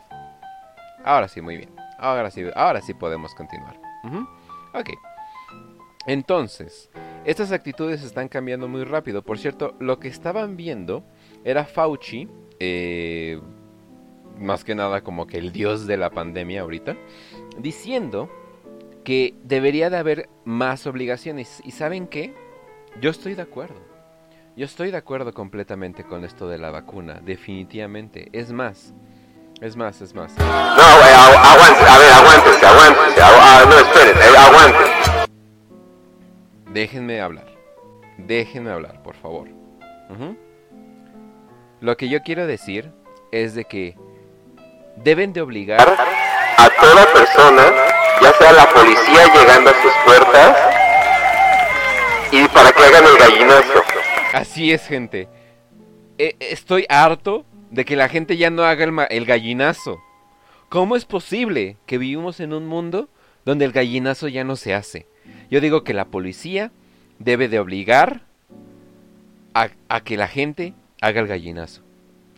Ahora 1.03 1.27
sí, 1.27 1.41
muy 1.41 1.57
bien. 1.57 1.73
Ahora 1.97 2.29
sí, 2.29 2.45
ahora 2.55 2.81
sí 2.81 2.93
podemos 2.93 3.33
continuar. 3.33 3.79
Ujú. 4.03 4.27
Ok. 4.73 4.89
Entonces, 6.05 6.89
estas 7.25 7.51
actitudes 7.51 8.03
están 8.03 8.29
cambiando 8.29 8.67
muy 8.67 8.83
rápido. 8.83 9.23
Por 9.23 9.39
cierto, 9.39 9.75
lo 9.79 9.99
que 9.99 10.07
estaban 10.07 10.55
viendo 10.55 11.03
era 11.43 11.65
Fauci, 11.65 12.29
eh, 12.59 13.39
más 14.39 14.63
que 14.63 14.75
nada 14.75 15.01
como 15.01 15.27
que 15.27 15.37
el 15.37 15.51
dios 15.51 15.87
de 15.87 15.97
la 15.97 16.09
pandemia 16.09 16.61
ahorita, 16.61 16.95
diciendo 17.57 18.29
que 19.03 19.35
debería 19.43 19.89
de 19.89 19.97
haber 19.97 20.29
más 20.45 20.85
obligaciones. 20.87 21.61
¿Y 21.63 21.71
saben 21.71 22.07
qué? 22.07 22.33
Yo 23.01 23.09
estoy 23.09 23.35
de 23.35 23.41
acuerdo. 23.41 23.79
Yo 24.55 24.65
estoy 24.65 24.91
de 24.91 24.97
acuerdo 24.97 25.33
completamente 25.33 26.03
con 26.03 26.23
esto 26.25 26.47
de 26.49 26.57
la 26.57 26.71
vacuna, 26.71 27.21
definitivamente. 27.23 28.29
Es 28.31 28.51
más, 28.51 28.93
es 29.61 29.75
más, 29.75 30.01
es 30.01 30.13
más. 30.15 30.35
No, 30.37 30.43
güey, 30.43 31.13
agu- 31.13 31.37
aguante, 31.37 31.83
a 31.89 31.97
ver, 31.99 32.11
aguántese, 32.11 32.65
aguántese, 32.65 33.21
agu- 33.21 33.39
ah, 33.39 33.65
no, 33.69 33.77
esperen, 33.77 34.17
eh, 34.17 34.37
aguante. 34.37 35.27
Déjenme 36.73 37.21
hablar. 37.21 37.47
Déjenme 38.17 38.71
hablar, 38.71 39.01
por 39.03 39.15
favor. 39.15 39.47
Ujú. 40.09 40.35
Lo 41.79 41.95
que 41.95 42.09
yo 42.09 42.23
quiero 42.23 42.47
decir 42.47 42.91
es 43.31 43.53
de 43.53 43.65
que 43.65 43.95
deben 44.95 45.31
de 45.31 45.41
obligar 45.41 45.79
A 46.57 46.69
toda 46.81 47.13
persona, 47.13 47.63
ya 48.19 48.33
sea 48.33 48.51
la 48.51 48.67
policía 48.73 49.31
llegando 49.33 49.69
a 49.69 49.73
sus 49.81 49.91
puertas, 50.03 50.57
y 52.31 52.47
para 52.47 52.71
que 52.71 52.83
hagan 52.83 53.05
el 53.05 53.17
gallinazo. 53.17 53.83
Así 54.33 54.71
es, 54.71 54.87
gente. 54.87 55.29
E- 56.17 56.35
estoy 56.39 56.85
harto 56.89 57.45
de 57.69 57.85
que 57.85 57.95
la 57.95 58.09
gente 58.09 58.37
ya 58.37 58.49
no 58.49 58.63
haga 58.63 59.07
el, 59.09 59.25
gallinazo. 59.25 59.99
¿Cómo 60.69 60.95
es 60.95 61.05
posible 61.05 61.77
que 61.85 61.99
vivimos 61.99 62.39
en 62.39 62.53
un 62.53 62.65
mundo 62.65 63.07
donde 63.45 63.65
el 63.65 63.71
gallinazo 63.71 64.27
ya 64.27 64.43
no 64.43 64.55
se 64.55 64.73
hace? 64.73 65.05
Yo 65.51 65.61
digo 65.61 65.83
que 65.83 65.93
la 65.93 66.05
policía 66.05 66.71
debe 67.19 67.47
de 67.47 67.59
obligar 67.59 68.21
a, 69.53 69.69
a 69.89 70.01
que 70.01 70.17
la 70.17 70.27
gente 70.27 70.73
haga 71.01 71.21
el 71.21 71.27
gallinazo. 71.27 71.81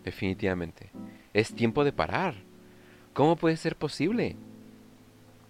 Definitivamente. 0.04 0.90
Es 1.34 1.54
tiempo 1.54 1.84
de 1.84 1.92
parar. 1.92 2.36
¿Cómo 3.14 3.36
puede 3.36 3.58
ser 3.58 3.76
posible? 3.76 4.36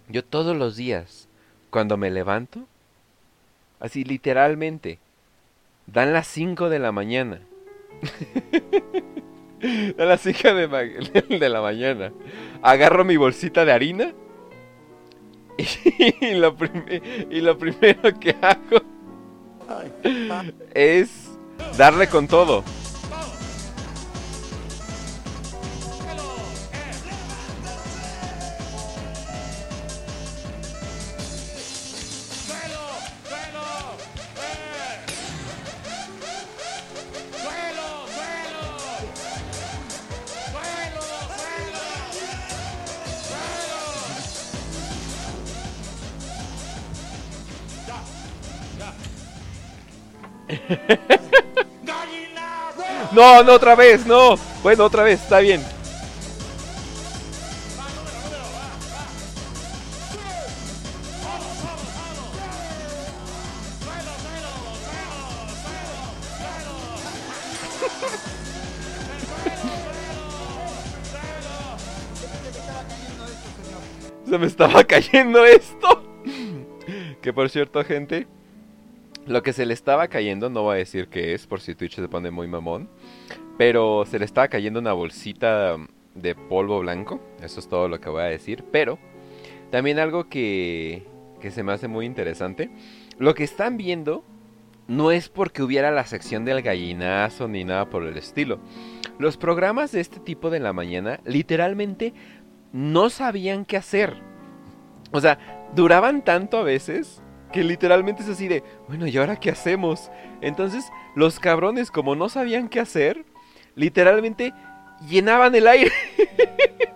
Yo 0.08 0.24
todos 0.24 0.56
los 0.56 0.76
días, 0.76 1.28
cuando 1.70 1.96
me 1.96 2.10
levanto, 2.10 2.66
así 3.78 4.04
literalmente, 4.04 4.98
Dan 5.86 6.12
las 6.12 6.26
5 6.28 6.68
de 6.68 6.78
la 6.78 6.92
mañana. 6.92 7.40
Dan 9.96 10.08
las 10.08 10.20
5 10.20 10.54
de, 10.54 10.68
ma- 10.68 10.78
de 11.38 11.48
la 11.48 11.60
mañana. 11.60 12.12
Agarro 12.62 13.04
mi 13.04 13.16
bolsita 13.16 13.64
de 13.64 13.72
harina. 13.72 14.12
Y 16.20 16.34
lo, 16.34 16.56
y 17.30 17.40
lo 17.42 17.58
primero 17.58 18.18
que 18.18 18.34
hago 18.40 18.80
es 20.72 21.30
darle 21.76 22.08
con 22.08 22.26
todo. 22.28 22.64
No, 53.12 53.42
no, 53.42 53.54
otra 53.54 53.74
vez, 53.74 54.06
no. 54.06 54.36
Bueno, 54.62 54.84
otra 54.84 55.02
vez, 55.02 55.20
está 55.20 55.40
bien. 55.40 55.60
Se 74.28 74.38
me 74.38 74.46
estaba 74.46 74.84
cayendo 74.84 75.44
esto. 75.44 76.04
Que 77.20 77.34
por 77.34 77.50
cierto, 77.50 77.84
gente, 77.84 78.26
lo 79.30 79.44
que 79.44 79.52
se 79.52 79.64
le 79.64 79.74
estaba 79.74 80.08
cayendo, 80.08 80.50
no 80.50 80.62
voy 80.62 80.74
a 80.74 80.78
decir 80.78 81.06
qué 81.06 81.34
es, 81.34 81.46
por 81.46 81.60
si 81.60 81.76
Twitch 81.76 81.94
se 81.94 82.08
pone 82.08 82.32
muy 82.32 82.48
mamón. 82.48 82.88
Pero 83.56 84.04
se 84.04 84.18
le 84.18 84.24
estaba 84.24 84.48
cayendo 84.48 84.80
una 84.80 84.92
bolsita 84.92 85.76
de 86.16 86.34
polvo 86.34 86.80
blanco. 86.80 87.20
Eso 87.40 87.60
es 87.60 87.68
todo 87.68 87.86
lo 87.86 88.00
que 88.00 88.10
voy 88.10 88.22
a 88.22 88.26
decir. 88.26 88.64
Pero 88.72 88.98
también 89.70 90.00
algo 90.00 90.28
que, 90.28 91.06
que 91.40 91.52
se 91.52 91.62
me 91.62 91.70
hace 91.70 91.86
muy 91.86 92.06
interesante. 92.06 92.70
Lo 93.18 93.34
que 93.34 93.44
están 93.44 93.76
viendo 93.76 94.24
no 94.88 95.12
es 95.12 95.28
porque 95.28 95.62
hubiera 95.62 95.92
la 95.92 96.06
sección 96.06 96.44
del 96.44 96.62
gallinazo 96.62 97.46
ni 97.46 97.62
nada 97.62 97.88
por 97.88 98.02
el 98.02 98.16
estilo. 98.16 98.58
Los 99.20 99.36
programas 99.36 99.92
de 99.92 100.00
este 100.00 100.18
tipo 100.18 100.50
de 100.50 100.58
la 100.58 100.72
mañana 100.72 101.20
literalmente 101.24 102.14
no 102.72 103.10
sabían 103.10 103.64
qué 103.64 103.76
hacer. 103.76 104.16
O 105.12 105.20
sea, 105.20 105.68
duraban 105.76 106.24
tanto 106.24 106.58
a 106.58 106.64
veces 106.64 107.22
que 107.52 107.64
literalmente 107.64 108.22
es 108.22 108.28
así 108.28 108.48
de, 108.48 108.62
bueno, 108.88 109.06
¿y 109.06 109.16
ahora 109.16 109.36
qué 109.36 109.50
hacemos? 109.50 110.10
Entonces, 110.40 110.90
los 111.14 111.38
cabrones, 111.38 111.90
como 111.90 112.14
no 112.14 112.28
sabían 112.28 112.68
qué 112.68 112.80
hacer, 112.80 113.24
literalmente 113.74 114.52
llenaban 115.08 115.54
el 115.54 115.66
aire. 115.66 115.92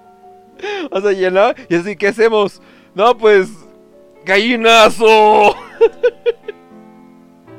o 0.90 1.00
sea, 1.00 1.12
llenaban, 1.12 1.54
y 1.68 1.74
así, 1.74 1.96
¿qué 1.96 2.08
hacemos? 2.08 2.62
No, 2.94 3.16
pues, 3.16 3.50
gallinazo. 4.24 5.54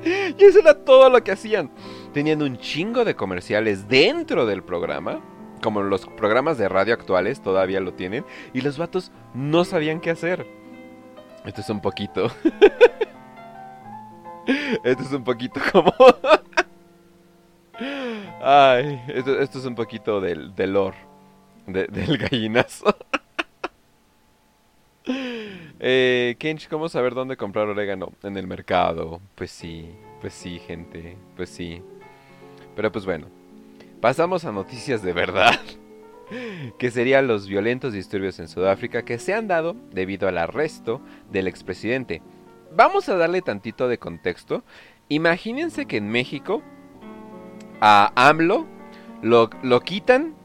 y 0.06 0.44
eso 0.44 0.60
era 0.60 0.74
todo 0.74 1.10
lo 1.10 1.24
que 1.24 1.32
hacían. 1.32 1.72
Tenían 2.14 2.42
un 2.42 2.58
chingo 2.58 3.04
de 3.04 3.16
comerciales 3.16 3.88
dentro 3.88 4.46
del 4.46 4.64
programa. 4.64 5.20
Como 5.62 5.82
los 5.82 6.06
programas 6.06 6.58
de 6.58 6.70
radio 6.70 6.94
actuales 6.94 7.42
todavía 7.42 7.80
lo 7.80 7.94
tienen. 7.94 8.26
Y 8.54 8.62
los 8.62 8.78
vatos 8.78 9.12
no 9.34 9.66
sabían 9.66 10.00
qué 10.00 10.12
hacer. 10.12 10.46
Esto 11.46 11.62
es 11.62 11.70
un 11.70 11.80
poquito. 11.82 12.26
esto 14.84 15.04
es 15.04 15.12
un 15.12 15.24
poquito 15.24 15.60
como. 15.72 15.94
Ay, 18.42 19.02
esto, 19.08 19.40
esto 19.40 19.60
es 19.60 19.66
un 19.66 19.76
poquito 19.76 20.22
del, 20.22 20.56
del 20.56 20.74
lore. 20.74 20.98
de- 21.68 21.88
del 21.88 22.18
gallinazo. 22.18 22.96
eh, 25.80 26.36
Kench, 26.40 26.68
¿cómo 26.68 26.90
saber 26.90 27.14
dónde 27.14 27.38
comprar 27.38 27.68
orégano? 27.68 28.12
En 28.24 28.38
el 28.38 28.48
mercado. 28.48 29.22
Pues 29.36 29.52
sí, 29.52 29.90
pues 30.22 30.34
sí, 30.34 30.60
gente. 30.60 31.18
Pues 31.36 31.50
sí. 31.50 31.82
Pero 32.76 32.92
pues 32.92 33.06
bueno. 33.06 33.28
Pasamos 34.02 34.46
a 34.46 34.52
noticias 34.52 35.02
de 35.02 35.14
verdad. 35.14 35.60
Que 36.78 36.92
serían 36.92 37.28
los 37.28 37.48
violentos 37.48 37.94
disturbios 37.94 38.40
en 38.40 38.48
Sudáfrica 38.48 39.04
que 39.04 39.20
se 39.20 39.34
han 39.34 39.48
dado 39.48 39.76
debido 39.92 40.28
al 40.28 40.38
arresto 40.38 41.02
del 41.32 41.48
expresidente. 41.48 42.22
Vamos 42.76 43.10
a 43.10 43.16
darle 43.16 43.42
tantito 43.42 43.88
de 43.88 43.98
contexto. 43.98 44.64
Imagínense 45.10 45.86
que 45.86 45.98
en 45.98 46.10
México 46.10 46.62
a 47.80 48.12
AMLO 48.16 48.66
lo, 49.22 49.50
lo 49.64 49.82
quitan 49.82 50.36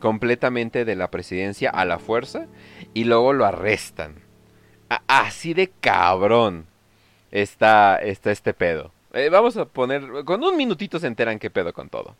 completamente 0.00 0.84
de 0.84 0.96
la 0.96 1.10
presidencia 1.10 1.70
a 1.70 1.84
la 1.84 1.98
fuerza 1.98 2.46
y 2.94 3.04
luego 3.04 3.32
lo 3.32 3.44
arrestan. 3.44 4.16
Así 5.06 5.54
de 5.54 5.68
cabrón 5.80 6.66
está, 7.30 7.96
está 7.96 8.30
este 8.30 8.54
pedo. 8.54 8.92
Eh, 9.12 9.28
vamos 9.30 9.56
a 9.56 9.64
poner, 9.64 10.24
con 10.24 10.44
un 10.44 10.56
minutito 10.56 10.98
se 10.98 11.06
enteran 11.06 11.38
qué 11.38 11.50
pedo 11.50 11.72
con 11.72 11.88
todo. 11.88 12.16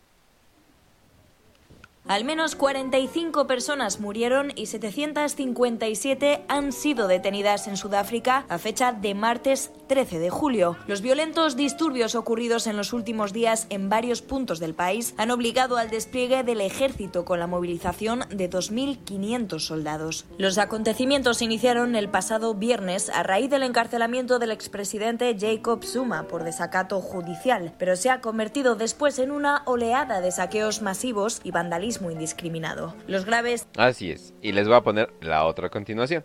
Al 2.07 2.23
menos 2.23 2.55
45 2.55 3.47
personas 3.47 3.99
murieron 3.99 4.53
y 4.55 4.67
757 4.67 6.45
han 6.47 6.71
sido 6.71 7.09
detenidas 7.09 7.67
en 7.67 7.75
Sudáfrica 7.75 8.45
a 8.47 8.57
fecha 8.59 8.93
de 8.93 9.13
martes 9.13 9.71
13 9.87 10.19
de 10.19 10.29
julio. 10.29 10.77
Los 10.87 11.01
violentos 11.01 11.57
disturbios 11.57 12.15
ocurridos 12.15 12.65
en 12.67 12.77
los 12.77 12.93
últimos 12.93 13.33
días 13.33 13.67
en 13.69 13.89
varios 13.89 14.21
puntos 14.21 14.59
del 14.59 14.73
país 14.73 15.15
han 15.17 15.31
obligado 15.31 15.75
al 15.75 15.89
despliegue 15.89 16.43
del 16.43 16.61
ejército 16.61 17.25
con 17.25 17.39
la 17.39 17.47
movilización 17.47 18.23
de 18.29 18.49
2.500 18.49 19.59
soldados. 19.59 20.25
Los 20.37 20.57
acontecimientos 20.59 21.41
iniciaron 21.41 21.93
el 21.97 22.07
pasado 22.07 22.53
viernes 22.53 23.09
a 23.09 23.23
raíz 23.23 23.49
del 23.49 23.63
encarcelamiento 23.63 24.39
del 24.39 24.51
expresidente 24.51 25.35
Jacob 25.37 25.83
Zuma 25.83 26.23
por 26.29 26.45
desacato 26.45 27.01
judicial, 27.01 27.73
pero 27.77 27.97
se 27.97 28.09
ha 28.09 28.21
convertido 28.21 28.75
después 28.75 29.19
en 29.19 29.31
una 29.31 29.63
oleada 29.65 30.21
de 30.21 30.31
saqueos 30.31 30.81
masivos 30.81 31.41
y 31.43 31.51
vandalismo 31.51 31.96
indiscriminado. 32.11 32.95
Los 33.07 33.25
graves 33.25 33.67
Así 33.77 34.11
es. 34.11 34.33
Y 34.41 34.51
les 34.51 34.67
voy 34.67 34.77
a 34.77 34.81
poner 34.81 35.13
la 35.21 35.45
otra 35.45 35.67
a 35.67 35.69
continuación. 35.69 36.23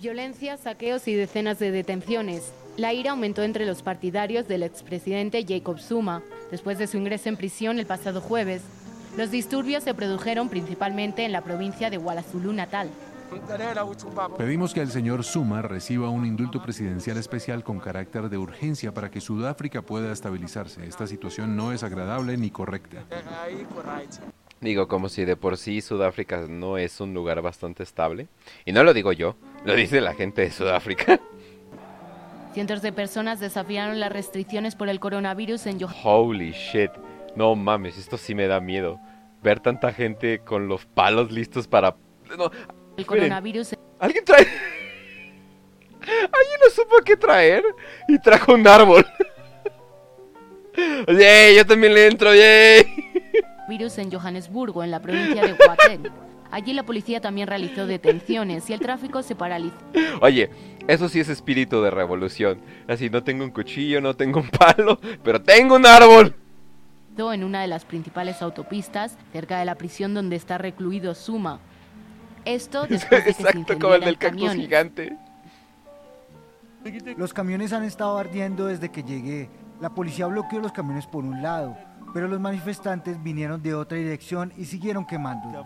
Violencia, 0.00 0.56
saqueos 0.56 1.08
y 1.08 1.14
decenas 1.14 1.58
de 1.58 1.70
detenciones. 1.70 2.52
La 2.76 2.92
ira 2.92 3.12
aumentó 3.12 3.42
entre 3.42 3.66
los 3.66 3.82
partidarios 3.82 4.48
del 4.48 4.62
expresidente 4.62 5.44
Jacob 5.48 5.78
Zuma 5.78 6.22
después 6.50 6.76
de 6.78 6.86
su 6.86 6.96
ingreso 6.96 7.28
en 7.28 7.36
prisión 7.36 7.78
el 7.78 7.86
pasado 7.86 8.20
jueves. 8.20 8.62
Los 9.16 9.30
disturbios 9.30 9.84
se 9.84 9.94
produjeron 9.94 10.48
principalmente 10.48 11.24
en 11.24 11.32
la 11.32 11.42
provincia 11.42 11.88
de 11.88 11.96
Gualazulu 11.96 12.52
Natal. 12.52 12.90
Pedimos 14.36 14.74
que 14.74 14.80
el 14.80 14.90
señor 14.90 15.24
Zuma 15.24 15.62
reciba 15.62 16.08
un 16.08 16.26
indulto 16.26 16.62
presidencial 16.62 17.16
especial 17.16 17.64
con 17.64 17.80
carácter 17.80 18.28
de 18.28 18.38
urgencia 18.38 18.92
para 18.92 19.10
que 19.10 19.20
Sudáfrica 19.20 19.82
pueda 19.82 20.12
estabilizarse. 20.12 20.86
Esta 20.86 21.06
situación 21.06 21.56
no 21.56 21.72
es 21.72 21.82
agradable 21.82 22.36
ni 22.36 22.50
correcta. 22.50 23.04
Digo, 24.64 24.88
como 24.88 25.10
si 25.10 25.26
de 25.26 25.36
por 25.36 25.58
sí 25.58 25.82
Sudáfrica 25.82 26.46
no 26.48 26.78
es 26.78 26.98
un 26.98 27.12
lugar 27.12 27.42
bastante 27.42 27.82
estable. 27.82 28.28
Y 28.64 28.72
no 28.72 28.82
lo 28.82 28.94
digo 28.94 29.12
yo, 29.12 29.36
lo 29.62 29.74
dice 29.74 30.00
la 30.00 30.14
gente 30.14 30.40
de 30.40 30.50
Sudáfrica. 30.50 31.20
Cientos 32.54 32.80
de 32.80 32.90
personas 32.90 33.40
desafiaron 33.40 34.00
las 34.00 34.10
restricciones 34.10 34.74
por 34.74 34.88
el 34.88 35.00
coronavirus 35.00 35.66
en 35.66 35.80
Johannesburgo. 35.80 36.10
Holy 36.10 36.52
shit. 36.52 36.90
No 37.36 37.54
mames, 37.54 37.98
esto 37.98 38.16
sí 38.16 38.34
me 38.34 38.46
da 38.46 38.58
miedo. 38.60 38.98
Ver 39.42 39.60
tanta 39.60 39.92
gente 39.92 40.38
con 40.38 40.66
los 40.66 40.86
palos 40.86 41.30
listos 41.30 41.68
para... 41.68 41.96
No, 42.38 42.50
El 42.96 43.04
coronavirus 43.04 43.74
¿Alguien 43.98 44.24
trae...? 44.24 44.46
¿Alguien 46.00 46.58
no 46.64 46.70
supo 46.70 46.96
qué 47.04 47.18
traer? 47.18 47.64
Y 48.08 48.18
trajo 48.18 48.54
un 48.54 48.66
árbol. 48.66 49.04
¡Yay! 51.06 51.54
Yo 51.54 51.66
también 51.66 51.92
le 51.92 52.06
entro, 52.06 52.34
¡yay! 52.34 53.13
Virus 53.68 53.98
en 53.98 54.10
Johannesburgo, 54.10 54.82
en 54.84 54.90
la 54.90 55.00
provincia 55.00 55.42
de 55.42 55.54
Gauteng. 55.54 56.12
Allí 56.50 56.72
la 56.72 56.84
policía 56.84 57.20
también 57.20 57.48
realizó 57.48 57.86
detenciones 57.86 58.68
y 58.70 58.74
el 58.74 58.80
tráfico 58.80 59.22
se 59.22 59.34
paralizó 59.34 59.74
Oye, 60.20 60.50
eso 60.86 61.08
sí 61.08 61.18
es 61.18 61.28
espíritu 61.28 61.82
de 61.82 61.90
revolución. 61.90 62.60
Así, 62.86 63.10
no 63.10 63.24
tengo 63.24 63.42
un 63.42 63.50
cuchillo, 63.50 64.00
no 64.00 64.14
tengo 64.14 64.40
un 64.40 64.48
palo, 64.48 65.00
pero 65.22 65.42
tengo 65.42 65.76
un 65.76 65.86
árbol. 65.86 66.36
en 67.16 67.44
una 67.44 67.62
de 67.62 67.66
las 67.66 67.84
principales 67.84 68.40
autopistas, 68.42 69.18
cerca 69.32 69.58
de 69.58 69.64
la 69.64 69.74
prisión 69.74 70.14
donde 70.14 70.36
está 70.36 70.58
recluido 70.58 71.14
Suma. 71.14 71.58
Esto 72.44 72.86
después 72.88 73.24
de 73.24 73.32
que 73.32 73.32
se 73.32 73.42
Exacto 73.42 73.78
como 73.78 73.94
el 73.94 74.02
del 74.02 74.18
cactus 74.18 74.42
camiones. 74.42 74.64
gigante. 74.64 75.16
Los 77.16 77.32
camiones 77.32 77.72
han 77.72 77.82
estado 77.82 78.18
ardiendo 78.18 78.66
desde 78.66 78.90
que 78.90 79.02
llegué. 79.02 79.48
La 79.80 79.90
policía 79.90 80.26
bloqueó 80.26 80.60
los 80.60 80.72
camiones 80.72 81.06
por 81.06 81.24
un 81.24 81.42
lado, 81.42 81.76
pero 82.14 82.28
los 82.28 82.40
manifestantes 82.40 83.20
vinieron 83.22 83.60
de 83.60 83.74
otra 83.74 83.98
dirección 83.98 84.52
y 84.56 84.66
siguieron 84.66 85.04
quemando. 85.04 85.64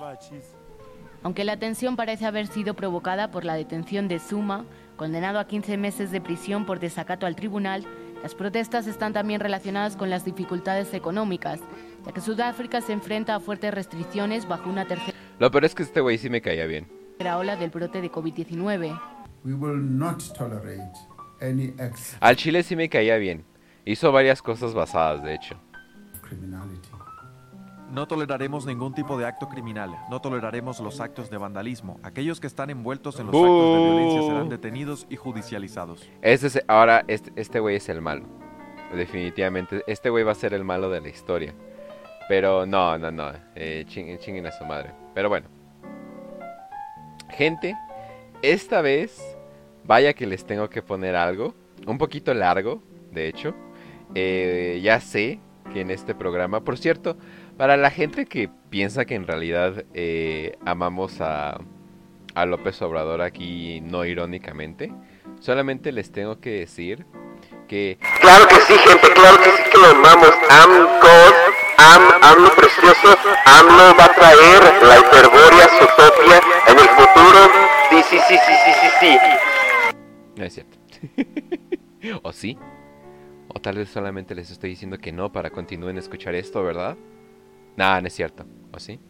Aunque 1.22 1.44
la 1.44 1.58
tensión 1.58 1.94
parece 1.94 2.24
haber 2.24 2.46
sido 2.46 2.74
provocada 2.74 3.30
por 3.30 3.44
la 3.44 3.54
detención 3.54 4.08
de 4.08 4.18
Suma, 4.18 4.64
condenado 4.96 5.38
a 5.38 5.46
15 5.46 5.76
meses 5.76 6.10
de 6.10 6.22
prisión 6.22 6.64
por 6.64 6.80
desacato 6.80 7.26
al 7.26 7.36
tribunal, 7.36 7.84
las 8.22 8.34
protestas 8.34 8.86
están 8.86 9.12
también 9.12 9.40
relacionadas 9.40 9.94
con 9.94 10.08
las 10.08 10.24
dificultades 10.24 10.94
económicas, 10.94 11.60
ya 12.06 12.12
que 12.12 12.20
Sudáfrica 12.20 12.80
se 12.80 12.94
enfrenta 12.94 13.34
a 13.34 13.40
fuertes 13.40 13.74
restricciones 13.74 14.48
bajo 14.48 14.70
una 14.70 14.86
tercera 14.86 15.16
Lo 15.38 15.50
peor 15.50 15.66
es 15.66 15.74
que 15.74 15.82
este 15.82 16.00
güey 16.00 16.16
sí 16.16 16.30
me 16.30 16.40
caía 16.40 16.66
bien. 16.66 16.88
ola 17.20 17.56
del 17.56 17.70
brote 17.70 18.00
de 18.00 18.10
COVID-19. 18.10 18.98
We 19.44 19.54
will 19.54 19.78
not 19.78 20.22
tolerate 20.36 20.98
any 21.40 21.74
acts 21.78 22.16
Al 22.20 22.36
chile 22.36 22.62
sí 22.62 22.74
me 22.74 22.88
caía 22.88 23.16
bien. 23.18 23.44
Hizo 23.84 24.10
varias 24.12 24.40
cosas 24.40 24.72
basadas, 24.72 25.22
de 25.22 25.34
hecho. 25.34 25.60
Criminality. 26.28 26.88
No 27.90 28.06
toleraremos 28.06 28.66
ningún 28.66 28.92
tipo 28.94 29.16
de 29.18 29.24
acto 29.24 29.48
criminal. 29.48 29.96
No 30.10 30.20
toleraremos 30.20 30.78
los 30.80 31.00
actos 31.00 31.30
de 31.30 31.38
vandalismo. 31.38 31.98
Aquellos 32.02 32.38
que 32.38 32.46
están 32.46 32.68
envueltos 32.68 33.18
en 33.18 33.26
los 33.26 33.34
actos 33.34 33.74
de 33.74 33.84
violencia 33.90 34.22
serán 34.22 34.48
detenidos 34.50 35.06
y 35.08 35.16
judicializados. 35.16 36.06
Este 36.20 36.46
es- 36.48 36.64
ahora, 36.68 37.02
este 37.08 37.32
este 37.36 37.60
güey 37.60 37.76
es 37.76 37.88
el 37.88 38.02
malo. 38.02 38.26
Definitivamente. 38.94 39.82
Este 39.86 40.10
güey 40.10 40.22
va 40.22 40.32
a 40.32 40.34
ser 40.34 40.52
el 40.52 40.64
malo 40.64 40.90
de 40.90 41.00
la 41.00 41.08
historia. 41.08 41.54
Pero 42.28 42.66
no, 42.66 42.98
no, 42.98 43.10
no. 43.10 43.32
Eh, 43.54 43.84
ching- 43.88 44.18
chinguen 44.18 44.46
a 44.46 44.52
su 44.52 44.64
madre. 44.66 44.92
Pero 45.14 45.30
bueno. 45.30 45.46
Gente, 47.30 47.74
esta 48.42 48.80
vez, 48.82 49.18
vaya 49.84 50.12
que 50.12 50.26
les 50.26 50.44
tengo 50.44 50.68
que 50.68 50.82
poner 50.82 51.16
algo. 51.16 51.54
Un 51.86 51.96
poquito 51.96 52.34
largo, 52.34 52.82
de 53.12 53.28
hecho. 53.28 53.54
Eh, 54.14 54.80
ya 54.82 55.00
sé 55.00 55.38
que 55.72 55.80
en 55.80 55.90
este 55.90 56.14
programa, 56.14 56.60
por 56.60 56.78
cierto, 56.78 57.16
para 57.56 57.76
la 57.76 57.90
gente 57.90 58.26
que 58.26 58.50
piensa 58.70 59.04
que 59.04 59.14
en 59.14 59.26
realidad 59.26 59.84
eh, 59.94 60.56
amamos 60.64 61.20
a, 61.20 61.58
a 62.34 62.46
López 62.46 62.80
Obrador 62.82 63.22
aquí 63.22 63.80
no 63.82 64.04
irónicamente, 64.04 64.92
solamente 65.40 65.92
les 65.92 66.12
tengo 66.12 66.40
que 66.40 66.50
decir 66.50 67.06
que 67.68 67.98
Claro 68.20 68.46
que 68.48 68.56
sí, 68.56 68.74
gente, 68.78 69.12
claro 69.12 69.38
que 69.38 69.50
sí 69.50 69.62
que 69.70 69.78
lo 69.78 69.86
amamos. 69.86 70.30
Am 70.50 70.70
God, 71.00 71.34
Am, 71.78 72.02
AMLO 72.22 72.50
precioso, 72.56 73.16
AMLO 73.44 73.94
va 73.96 74.04
a 74.06 74.14
traer 74.14 74.62
la 74.82 74.98
hiperbórea 74.98 75.68
Zootopia 75.68 76.40
en 76.66 76.78
el 76.78 76.88
futuro. 76.88 77.40
Sí, 77.88 78.02
sí, 78.10 78.18
sí, 78.28 78.36
sí, 78.36 78.52
sí, 78.64 78.72
sí, 78.80 78.88
sí. 79.00 79.18
no 80.36 80.44
es 80.44 80.54
cierto. 80.54 80.78
¿O 82.22 82.32
sí? 82.32 82.58
O 83.48 83.60
tal 83.60 83.76
vez 83.76 83.88
solamente 83.88 84.34
les 84.34 84.50
estoy 84.50 84.70
diciendo 84.70 84.98
que 84.98 85.12
no 85.12 85.32
para 85.32 85.50
continúen 85.50 85.96
a 85.96 86.00
escuchar 86.00 86.34
esto, 86.34 86.62
¿verdad? 86.62 86.96
Nah, 87.76 88.00
no 88.00 88.06
es 88.06 88.14
cierto. 88.14 88.44
¿O 88.72 88.78
sí? 88.78 89.00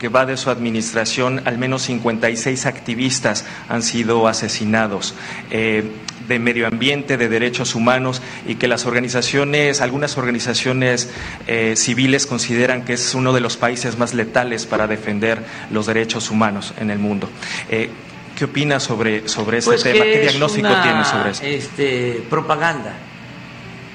que 0.00 0.08
va 0.08 0.24
de 0.24 0.38
su 0.38 0.48
administración, 0.48 1.42
al 1.44 1.58
menos 1.58 1.82
56 1.82 2.64
activistas 2.64 3.44
han 3.68 3.82
sido 3.82 4.26
asesinados 4.28 5.14
eh, 5.50 5.84
de 6.26 6.38
medio 6.38 6.66
ambiente, 6.66 7.18
de 7.18 7.28
derechos 7.28 7.74
humanos, 7.74 8.22
y 8.46 8.54
que 8.54 8.66
las 8.66 8.86
organizaciones, 8.86 9.82
algunas 9.82 10.16
organizaciones 10.16 11.10
eh, 11.46 11.74
civiles 11.76 12.26
consideran 12.26 12.82
que 12.86 12.94
es 12.94 13.14
uno 13.14 13.34
de 13.34 13.40
los 13.40 13.58
países 13.58 13.98
más 13.98 14.14
letales 14.14 14.64
para 14.64 14.86
defender 14.86 15.44
los 15.70 15.84
derechos 15.84 16.30
humanos 16.30 16.72
en 16.78 16.90
el 16.90 16.98
mundo. 16.98 17.28
Eh, 17.68 17.90
¿Qué 18.38 18.46
opina 18.46 18.80
sobre, 18.80 19.28
sobre 19.28 19.58
ese 19.58 19.68
Pues 19.68 19.82
tema? 19.82 20.02
¿Qué 20.02 20.14
es 20.14 20.30
diagnóstico 20.30 20.68
una, 20.68 20.82
tiene 20.82 21.04
sobre 21.04 21.30
eso? 21.32 21.42
Este, 21.44 22.24
propaganda 22.30 22.94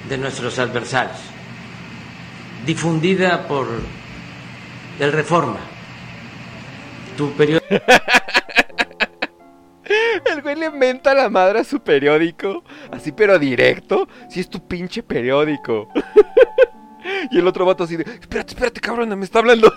de 0.10 0.18
nuestros 0.18 0.60
adversarios, 0.60 1.18
difundida 2.66 3.48
por 3.48 3.68
el 5.00 5.12
Reforma, 5.12 5.60
tu 7.18 7.32
periódico. 7.34 7.68
El 10.26 10.42
güey 10.42 10.56
le 10.56 10.66
inventa 10.66 11.14
la 11.14 11.30
madre 11.30 11.60
a 11.60 11.64
su 11.64 11.80
periódico, 11.80 12.64
así 12.92 13.12
pero 13.12 13.38
directo, 13.38 14.08
si 14.30 14.40
es 14.40 14.50
tu 14.50 14.68
pinche 14.68 15.04
periódico. 15.04 15.90
y 17.32 17.38
el 17.38 17.48
otro 17.48 17.66
vato 17.66 17.84
así 17.84 17.96
de, 17.96 18.04
espérate, 18.04 18.54
espérate, 18.54 18.82
cabrón, 18.82 19.18
me 19.18 19.26
está 19.26 19.40
hablando. 19.40 19.72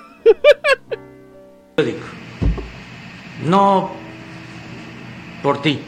no 3.45 3.91
por 5.43 5.63
ti, 5.63 5.81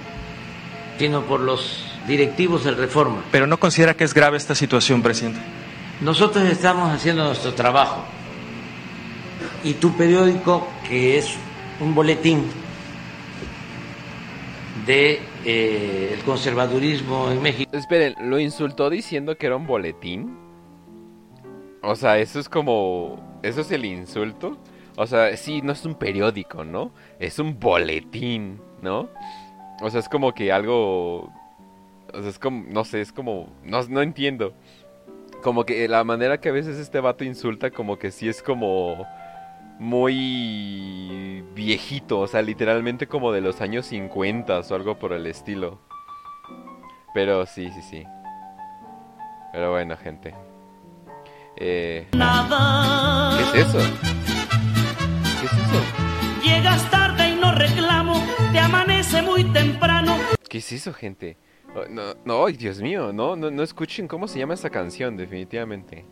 sino 0.99 1.23
por 1.23 1.41
los 1.41 1.90
directivos 2.07 2.65
del 2.65 2.77
Reforma. 2.77 3.23
Pero 3.31 3.47
no 3.47 3.59
considera 3.59 3.95
que 3.95 4.05
es 4.05 4.15
grave 4.15 4.37
esta 4.37 4.55
situación, 4.55 5.03
presidente. 5.03 5.41
Nosotros 6.01 6.45
estamos 6.49 6.91
haciendo 6.91 7.25
nuestro 7.25 7.53
trabajo 7.55 8.05
y 9.63 9.75
tu 9.75 9.93
periódico, 9.97 10.67
que 10.89 11.19
es 11.19 11.37
un 11.81 11.95
boletín 11.95 12.45
de 14.87 15.21
eh, 15.45 16.15
el 16.15 16.25
conservadurismo 16.25 17.31
en 17.31 17.43
México. 17.43 17.71
Esperen, 17.77 18.15
¿lo 18.23 18.39
insultó 18.39 18.91
diciendo 18.91 19.37
que 19.37 19.47
era 19.47 19.57
un 19.57 19.67
boletín? 19.67 20.39
O 21.83 21.95
sea, 21.95 22.19
eso 22.19 22.41
es 22.41 22.49
como... 22.49 23.39
¿Eso 23.43 23.63
es 23.63 23.71
el 23.71 23.85
insulto? 23.85 24.59
O 24.97 25.07
sea, 25.07 25.35
sí, 25.37 25.63
no 25.63 25.73
es 25.73 25.85
un 25.87 25.95
periódico, 25.95 26.65
¿no? 26.65 26.93
Es 27.19 27.39
un 27.39 27.59
boletín, 27.59 28.61
¿no? 28.83 29.09
O 29.81 29.91
sea, 29.91 30.01
es 30.01 30.09
como 30.09 30.35
que 30.35 30.53
algo... 30.53 31.33
O 32.13 32.21
sea, 32.21 32.31
es 32.31 32.39
como... 32.39 32.65
No 32.69 32.85
sé, 32.85 33.01
es 33.01 33.13
como... 33.13 33.49
No, 33.65 33.83
no 33.85 34.03
entiendo. 34.03 34.55
Como 35.43 35.65
que 35.65 35.89
la 35.89 36.05
manera 36.05 36.41
que 36.41 36.51
a 36.51 36.53
veces 36.53 36.77
este 36.79 37.01
vato 37.01 37.25
insulta 37.25 37.71
como 37.71 37.99
que 37.99 38.11
sí 38.11 38.29
es 38.29 38.43
como... 38.43 39.07
Muy 39.79 41.43
viejito, 41.55 42.21
o 42.21 42.27
sea, 42.27 42.43
literalmente 42.43 43.07
como 43.07 43.33
de 43.33 43.41
los 43.41 43.63
años 43.63 43.87
50 43.87 44.61
o 44.61 44.75
algo 44.75 44.99
por 44.99 45.15
el 45.15 45.27
estilo. 45.27 45.81
Pero 47.15 47.47
sí, 47.47 47.71
sí, 47.71 47.81
sí. 47.83 48.05
Pero 49.53 49.71
bueno, 49.73 49.97
gente. 49.97 50.35
Eh... 51.57 52.09
¿Qué 52.11 53.59
es 53.59 53.67
eso? 53.67 53.79
¿Qué 55.41 55.47
es 55.47 55.53
eso? 55.53 55.83
Llegas 56.45 56.91
tarde 56.91 57.31
y 57.31 57.35
no 57.37 57.53
reclamo, 57.53 58.23
te 58.53 58.59
amanece 58.59 59.23
muy 59.23 59.45
temprano. 59.45 60.17
¿Qué 60.49 60.59
es 60.59 60.73
eso, 60.73 60.93
gente? 60.93 61.37
Oh, 61.81 61.89
No, 61.89 62.15
no, 62.25 62.47
Dios 62.49 62.81
mío, 62.81 63.13
no, 63.13 63.37
no, 63.37 63.51
no 63.51 63.63
escuchen 63.63 64.07
cómo 64.07 64.29
se 64.29 64.39
llama 64.39 64.55
esa 64.55 64.71
canción, 64.71 65.17
definitivamente. 65.17 66.05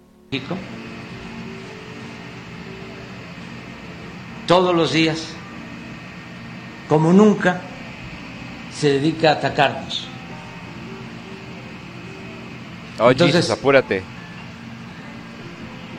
todos 4.46 4.74
los 4.74 4.92
días, 4.92 5.28
como 6.88 7.12
nunca, 7.12 7.60
se 8.72 8.92
dedica 8.94 9.30
a 9.30 9.32
atacarnos. 9.34 10.08
Oh, 12.98 13.10
Entonces- 13.10 13.36
Jesus, 13.44 13.58
apúrate. 13.58 14.02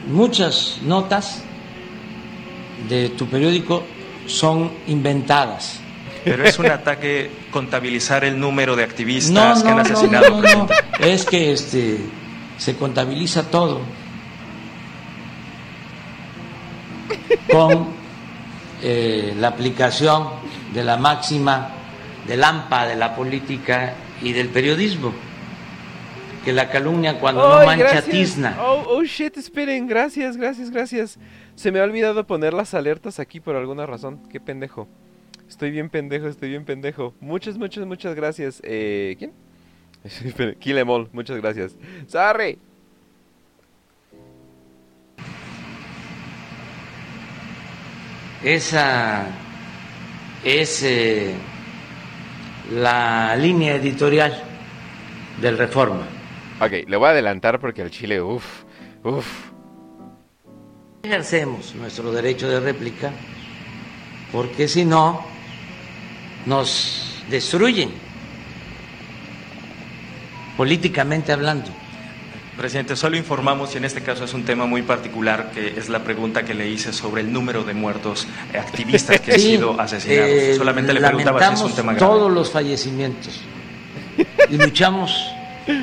Muchas 0.07 0.79
notas 0.81 1.43
de 2.87 3.09
tu 3.09 3.27
periódico 3.27 3.83
son 4.25 4.71
inventadas. 4.87 5.79
Pero 6.23 6.43
es 6.43 6.59
un 6.59 6.67
ataque 6.67 7.29
contabilizar 7.51 8.23
el 8.23 8.39
número 8.39 8.75
de 8.75 8.83
No, 8.83 8.89
activistas 8.89 9.63
que 9.63 9.69
han 9.69 9.77
no, 9.77 9.83
no, 9.83 9.93
asesinado. 9.93 10.29
no, 10.29 10.41
no, 10.41 10.55
no. 10.65 10.67
Es 10.99 11.25
que 11.25 11.51
este 11.53 11.97
se 12.57 12.75
contabiliza 12.75 13.49
todo 13.49 13.81
con 17.51 17.87
eh, 18.81 19.33
la 19.37 19.49
aplicación 19.49 20.27
de 20.73 20.83
la 20.83 20.97
máxima 20.97 21.69
del 22.27 22.43
AMPA, 22.43 22.87
de 22.87 22.95
la 22.95 23.15
política 23.15 23.93
y 24.21 24.33
del 24.33 24.49
periodismo. 24.49 25.13
Que 26.45 26.53
la 26.53 26.69
calumnia 26.69 27.19
cuando 27.19 27.47
no 27.47 27.57
Ay, 27.57 27.65
mancha 27.67 27.83
gracias. 27.85 28.05
tizna. 28.05 28.57
Oh, 28.61 28.83
oh, 28.87 29.03
shit, 29.03 29.35
esperen, 29.37 29.87
gracias, 29.87 30.37
gracias, 30.37 30.69
gracias. 30.69 31.19
Se 31.55 31.71
me 31.71 31.79
ha 31.79 31.83
olvidado 31.83 32.25
poner 32.25 32.53
las 32.53 32.73
alertas 32.73 33.19
aquí 33.19 33.39
por 33.39 33.55
alguna 33.55 33.85
razón. 33.85 34.21
Qué 34.29 34.39
pendejo. 34.39 34.87
Estoy 35.49 35.71
bien 35.71 35.89
pendejo, 35.89 36.27
estoy 36.27 36.49
bien 36.49 36.63
pendejo. 36.63 37.15
Muchas, 37.19 37.57
muchas, 37.57 37.85
muchas 37.87 38.15
gracias. 38.15 38.61
Eh, 38.63 39.15
¿Quién? 39.17 39.33
Kilemol, 40.59 41.09
muchas 41.11 41.37
gracias. 41.37 41.75
Sorry. 42.07 42.59
Esa 48.43 49.25
es 50.45 50.83
eh, 50.83 51.33
la 52.71 53.35
línea 53.35 53.75
editorial 53.75 54.41
del 55.41 55.57
Reforma. 55.57 56.07
Ok, 56.61 56.87
le 56.87 56.95
voy 56.95 57.07
a 57.07 57.11
adelantar 57.11 57.59
porque 57.59 57.81
al 57.81 57.89
chile, 57.89 58.21
uff, 58.21 58.63
uff. 59.03 59.49
Ejercemos 61.01 61.73
nuestro 61.73 62.11
derecho 62.11 62.47
de 62.47 62.59
réplica 62.59 63.11
porque 64.31 64.67
si 64.67 64.85
no 64.85 65.38
nos 66.45 67.21
destruyen 67.29 67.91
políticamente 70.57 71.31
hablando. 71.31 71.69
Presidente, 72.57 72.97
solo 72.97 73.15
informamos, 73.15 73.73
y 73.73 73.77
en 73.77 73.85
este 73.85 74.01
caso 74.01 74.25
es 74.25 74.33
un 74.33 74.43
tema 74.43 74.65
muy 74.65 74.81
particular, 74.81 75.51
que 75.53 75.79
es 75.79 75.87
la 75.87 76.03
pregunta 76.03 76.43
que 76.43 76.53
le 76.53 76.67
hice 76.69 76.91
sobre 76.91 77.21
el 77.21 77.31
número 77.31 77.63
de 77.63 77.73
muertos 77.73 78.27
activistas 78.53 79.21
que 79.21 79.31
han 79.35 79.39
sido 79.39 79.79
asesinados. 79.79 80.29
eh, 80.29 80.55
Solamente 80.57 80.91
le 80.91 80.99
preguntaba 80.99 81.39
si 81.39 81.45
es 81.45 81.61
un 81.61 81.67
lamentamos 81.67 81.75
tema 81.75 81.93
grave. 81.93 82.05
todos 82.13 82.31
los 82.31 82.51
fallecimientos 82.51 83.39
y 84.49 84.57
luchamos 84.57 85.15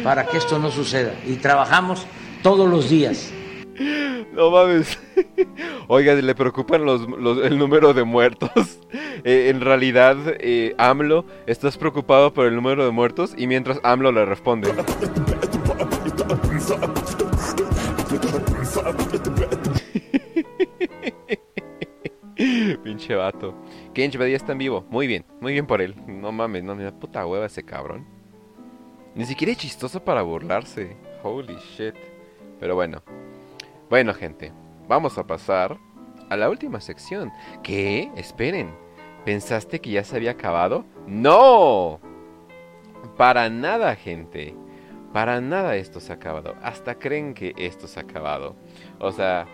para 0.04 0.26
que 0.26 0.36
esto 0.36 0.58
no 0.58 0.70
suceda 0.70 1.14
y 1.26 1.36
trabajamos 1.36 2.06
todos 2.42 2.68
los 2.68 2.90
días. 2.90 3.30
No 4.34 4.50
mames. 4.50 4.98
Oiga, 5.88 6.14
le 6.14 6.34
preocupan 6.34 6.84
los, 6.84 7.02
el 7.44 7.58
número 7.58 7.94
de 7.94 8.04
muertos. 8.04 8.80
Eh, 9.24 9.48
en 9.48 9.62
realidad, 9.62 10.18
eh, 10.40 10.74
AMLO, 10.76 11.24
estás 11.46 11.78
preocupado 11.78 12.34
por 12.34 12.44
el 12.46 12.54
número 12.54 12.84
de 12.84 12.90
muertos 12.92 13.34
y 13.36 13.46
mientras 13.46 13.80
AMLO 13.82 14.12
le 14.12 14.26
responde. 14.26 14.72
Pinche 22.84 23.14
vato. 23.14 23.54
Kench 23.94 24.18
Badía 24.18 24.36
está 24.36 24.52
en 24.52 24.58
vivo. 24.58 24.84
Muy 24.90 25.06
bien, 25.06 25.24
muy 25.40 25.54
bien 25.54 25.66
por 25.66 25.80
él. 25.80 25.94
No 26.06 26.30
mames, 26.30 26.62
no 26.62 26.76
me 26.76 26.84
da 26.84 26.92
puta 26.92 27.26
hueva 27.26 27.46
ese 27.46 27.64
cabrón. 27.64 28.06
Ni 29.14 29.24
siquiera 29.24 29.52
es 29.52 29.58
chistoso 29.58 30.04
para 30.04 30.20
burlarse. 30.22 30.94
Holy 31.22 31.56
shit. 31.56 31.94
Pero 32.60 32.74
bueno. 32.74 33.02
Bueno, 33.88 34.12
gente. 34.12 34.52
Vamos 34.88 35.18
a 35.18 35.26
pasar 35.26 35.78
a 36.30 36.36
la 36.36 36.48
última 36.48 36.80
sección. 36.80 37.32
¿Qué? 37.62 38.10
Esperen. 38.16 38.74
¿Pensaste 39.24 39.80
que 39.80 39.90
ya 39.90 40.04
se 40.04 40.16
había 40.16 40.32
acabado? 40.32 40.84
¡No! 41.06 42.00
Para 43.16 43.48
nada, 43.48 43.94
gente. 43.96 44.54
Para 45.12 45.40
nada 45.40 45.76
esto 45.76 45.98
se 45.98 46.12
ha 46.12 46.16
acabado. 46.16 46.54
Hasta 46.62 46.98
creen 46.98 47.34
que 47.34 47.54
esto 47.56 47.88
se 47.88 47.98
ha 47.98 48.02
acabado. 48.02 48.54
O 48.98 49.10
sea, 49.10 49.46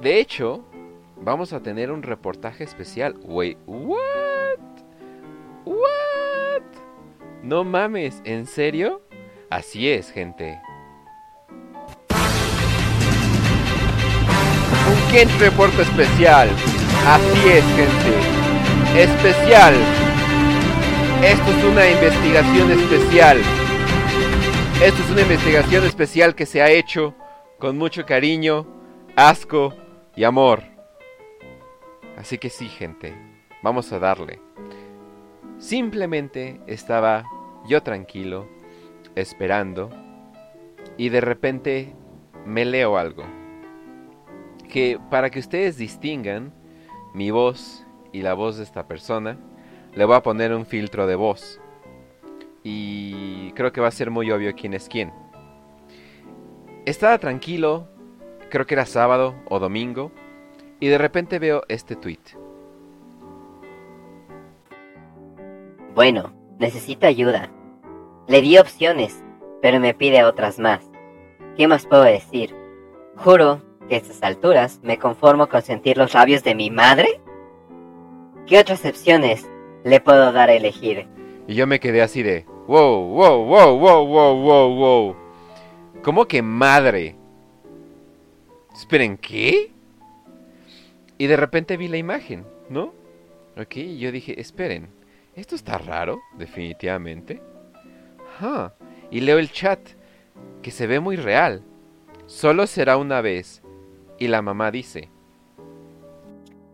de 0.00 0.20
hecho, 0.20 0.64
vamos 1.16 1.52
a 1.52 1.62
tener 1.62 1.90
un 1.90 2.02
reportaje 2.02 2.64
especial. 2.64 3.16
Wait, 3.24 3.58
what? 3.66 3.98
What? 5.64 6.62
No 7.42 7.64
mames, 7.64 8.22
¿en 8.24 8.46
serio? 8.46 9.02
Así 9.50 9.88
es, 9.90 10.10
gente. 10.10 10.60
Un 15.14 15.20
Kent 15.20 15.40
Report 15.40 15.78
especial. 15.78 16.48
Así 17.06 17.48
es, 17.48 17.64
gente. 17.76 19.00
Especial. 19.00 19.74
Esto 21.22 21.50
es 21.52 21.64
una 21.64 21.88
investigación 21.88 22.72
especial. 22.72 23.38
Esto 24.82 25.02
es 25.04 25.10
una 25.10 25.20
investigación 25.20 25.84
especial 25.84 26.34
que 26.34 26.46
se 26.46 26.62
ha 26.62 26.70
hecho 26.70 27.14
con 27.60 27.78
mucho 27.78 28.04
cariño, 28.04 28.66
asco 29.14 29.72
y 30.16 30.24
amor. 30.24 30.64
Así 32.18 32.38
que 32.38 32.50
sí, 32.50 32.66
gente. 32.66 33.14
Vamos 33.62 33.92
a 33.92 34.00
darle. 34.00 34.40
Simplemente 35.58 36.60
estaba 36.66 37.22
yo 37.68 37.84
tranquilo, 37.84 38.48
esperando, 39.14 39.90
y 40.96 41.10
de 41.10 41.20
repente 41.20 41.94
me 42.44 42.64
leo 42.64 42.98
algo. 42.98 43.43
Que 44.74 44.98
para 45.08 45.30
que 45.30 45.38
ustedes 45.38 45.76
distingan 45.76 46.52
mi 47.14 47.30
voz 47.30 47.86
y 48.12 48.22
la 48.22 48.34
voz 48.34 48.56
de 48.56 48.64
esta 48.64 48.88
persona, 48.88 49.38
le 49.94 50.04
voy 50.04 50.16
a 50.16 50.22
poner 50.24 50.52
un 50.52 50.66
filtro 50.66 51.06
de 51.06 51.14
voz. 51.14 51.60
Y 52.64 53.52
creo 53.52 53.72
que 53.72 53.80
va 53.80 53.86
a 53.86 53.92
ser 53.92 54.10
muy 54.10 54.32
obvio 54.32 54.52
quién 54.56 54.74
es 54.74 54.88
quién. 54.88 55.12
Estaba 56.86 57.18
tranquilo, 57.18 57.86
creo 58.50 58.66
que 58.66 58.74
era 58.74 58.84
sábado 58.84 59.36
o 59.48 59.60
domingo, 59.60 60.10
y 60.80 60.88
de 60.88 60.98
repente 60.98 61.38
veo 61.38 61.62
este 61.68 61.94
tweet. 61.94 62.36
Bueno, 65.94 66.32
necesito 66.58 67.06
ayuda. 67.06 67.48
Le 68.26 68.40
di 68.40 68.58
opciones, 68.58 69.22
pero 69.62 69.78
me 69.78 69.94
pide 69.94 70.24
otras 70.24 70.58
más. 70.58 70.80
¿Qué 71.56 71.68
más 71.68 71.86
puedo 71.86 72.02
decir? 72.02 72.52
Juro 73.14 73.62
que 73.88 73.96
a 73.96 73.98
estas 73.98 74.22
alturas 74.22 74.80
me 74.82 74.98
conformo 74.98 75.48
con 75.48 75.62
sentir 75.62 75.96
los 75.96 76.14
labios 76.14 76.42
de 76.44 76.54
mi 76.54 76.70
madre. 76.70 77.20
¿Qué 78.46 78.58
otras 78.58 78.84
opciones 78.84 79.46
le 79.84 80.00
puedo 80.00 80.32
dar 80.32 80.50
a 80.50 80.54
elegir? 80.54 81.06
Y 81.46 81.54
yo 81.54 81.66
me 81.66 81.80
quedé 81.80 82.02
así 82.02 82.22
de, 82.22 82.46
wow, 82.66 83.06
wow, 83.06 83.44
wow, 83.44 83.78
wow, 83.78 84.06
wow, 84.06 84.36
wow, 84.36 84.74
wow. 84.74 85.16
¿Cómo 86.02 86.26
que 86.26 86.42
madre? 86.42 87.16
Esperen, 88.74 89.16
¿qué? 89.16 89.70
Y 91.16 91.26
de 91.26 91.36
repente 91.36 91.76
vi 91.76 91.88
la 91.88 91.96
imagen, 91.96 92.44
¿no? 92.68 92.92
Ok, 93.56 93.76
y 93.76 93.98
yo 93.98 94.10
dije, 94.10 94.40
esperen, 94.40 94.88
esto 95.34 95.54
está 95.54 95.78
raro, 95.78 96.22
definitivamente. 96.36 97.40
Ah, 98.40 98.72
y 99.10 99.20
leo 99.20 99.38
el 99.38 99.50
chat, 99.50 99.80
que 100.62 100.70
se 100.70 100.86
ve 100.86 101.00
muy 101.00 101.16
real. 101.16 101.62
Solo 102.26 102.66
será 102.66 102.96
una 102.96 103.20
vez. 103.20 103.62
Y 104.24 104.28
la 104.28 104.40
mamá 104.40 104.70
dice, 104.70 105.10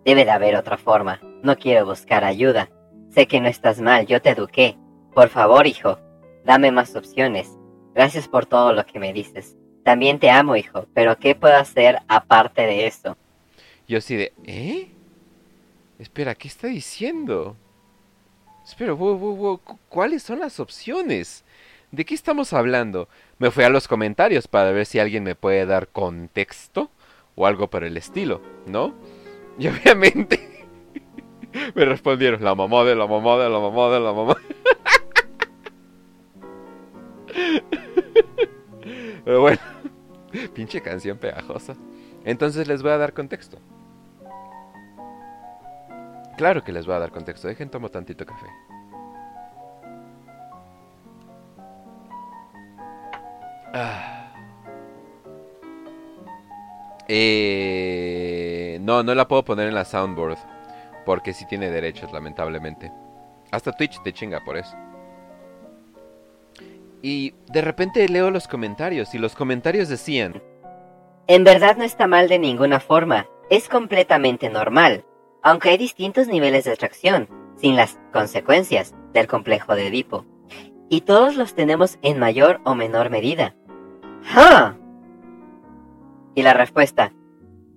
Debe 0.04 0.24
de 0.24 0.30
haber 0.30 0.54
otra 0.54 0.78
forma. 0.78 1.18
No 1.42 1.56
quiero 1.56 1.84
buscar 1.84 2.22
ayuda. 2.22 2.70
Sé 3.12 3.26
que 3.26 3.40
no 3.40 3.48
estás 3.48 3.80
mal, 3.80 4.06
yo 4.06 4.22
te 4.22 4.30
eduqué. 4.30 4.76
Por 5.12 5.30
favor, 5.30 5.66
hijo, 5.66 5.98
dame 6.44 6.70
más 6.70 6.94
opciones. 6.94 7.50
Gracias 7.92 8.28
por 8.28 8.46
todo 8.46 8.72
lo 8.72 8.86
que 8.86 9.00
me 9.00 9.12
dices. 9.12 9.56
También 9.82 10.20
te 10.20 10.30
amo, 10.30 10.54
hijo, 10.54 10.86
pero 10.94 11.18
¿qué 11.18 11.34
puedo 11.34 11.56
hacer 11.56 11.98
aparte 12.06 12.62
de 12.62 12.86
eso? 12.86 13.16
yo 13.88 13.98
así 13.98 14.14
de, 14.14 14.32
¿eh? 14.44 14.92
Espera, 15.98 16.36
¿qué 16.36 16.46
está 16.46 16.68
diciendo? 16.68 17.56
Espera, 18.64 18.92
wow, 18.92 19.18
wow, 19.18 19.34
wow, 19.36 19.58
cu- 19.58 19.78
¿cuáles 19.88 20.22
son 20.22 20.38
las 20.38 20.60
opciones? 20.60 21.42
¿De 21.90 22.04
qué 22.04 22.14
estamos 22.14 22.52
hablando? 22.52 23.08
Me 23.40 23.50
fui 23.50 23.64
a 23.64 23.68
los 23.70 23.88
comentarios 23.88 24.46
para 24.46 24.70
ver 24.70 24.86
si 24.86 25.00
alguien 25.00 25.24
me 25.24 25.34
puede 25.34 25.66
dar 25.66 25.88
contexto 25.88 26.88
o 27.34 27.46
algo 27.46 27.70
por 27.70 27.84
el 27.84 27.96
estilo, 27.96 28.40
¿no? 28.66 28.94
Y 29.58 29.68
obviamente 29.68 30.50
me 31.74 31.84
respondieron, 31.84 32.42
la 32.42 32.54
mamá 32.54 32.84
de 32.84 32.94
la 32.94 33.06
mamá 33.06 33.38
de 33.38 33.48
la 33.48 33.58
mamá 33.58 33.90
de 33.90 34.00
la 34.00 34.12
mamá. 34.12 34.36
Pero 39.24 39.40
bueno, 39.40 39.60
pinche 40.54 40.80
canción 40.80 41.18
pegajosa. 41.18 41.74
Entonces 42.24 42.68
les 42.68 42.82
voy 42.82 42.92
a 42.92 42.98
dar 42.98 43.12
contexto. 43.12 43.58
Claro 46.36 46.64
que 46.64 46.72
les 46.72 46.86
voy 46.86 46.94
a 46.94 47.00
dar 47.00 47.10
contexto. 47.10 47.48
Dejen 47.48 47.70
tomo 47.70 47.90
tantito 47.90 48.24
café. 48.24 48.46
Ah. 53.72 54.19
Eh, 57.12 58.78
no, 58.82 59.02
no 59.02 59.16
la 59.16 59.26
puedo 59.26 59.44
poner 59.44 59.66
en 59.66 59.74
la 59.74 59.84
soundboard. 59.84 60.38
Porque 61.04 61.34
sí 61.34 61.44
tiene 61.46 61.68
derechos, 61.68 62.12
lamentablemente. 62.12 62.92
Hasta 63.50 63.72
Twitch 63.72 64.00
te 64.04 64.12
chinga 64.12 64.44
por 64.44 64.56
eso. 64.56 64.76
Y 67.02 67.34
de 67.48 67.62
repente 67.62 68.08
leo 68.08 68.30
los 68.30 68.46
comentarios 68.46 69.12
y 69.14 69.18
los 69.18 69.34
comentarios 69.34 69.88
decían... 69.88 70.40
En 71.26 71.42
verdad 71.42 71.76
no 71.76 71.84
está 71.84 72.06
mal 72.06 72.28
de 72.28 72.38
ninguna 72.38 72.78
forma, 72.78 73.26
es 73.50 73.68
completamente 73.68 74.50
normal, 74.50 75.04
aunque 75.42 75.70
hay 75.70 75.78
distintos 75.78 76.28
niveles 76.28 76.64
de 76.64 76.72
atracción, 76.72 77.28
sin 77.56 77.74
las 77.74 77.98
consecuencias 78.12 78.94
del 79.12 79.26
complejo 79.26 79.74
de 79.74 79.88
Edipo. 79.88 80.26
Y 80.88 81.02
todos 81.02 81.36
los 81.36 81.54
tenemos 81.54 81.98
en 82.02 82.18
mayor 82.18 82.60
o 82.64 82.74
menor 82.74 83.10
medida. 83.10 83.56
¡Ja! 84.24 84.76
Y 86.40 86.42
la 86.42 86.54
respuesta, 86.54 87.12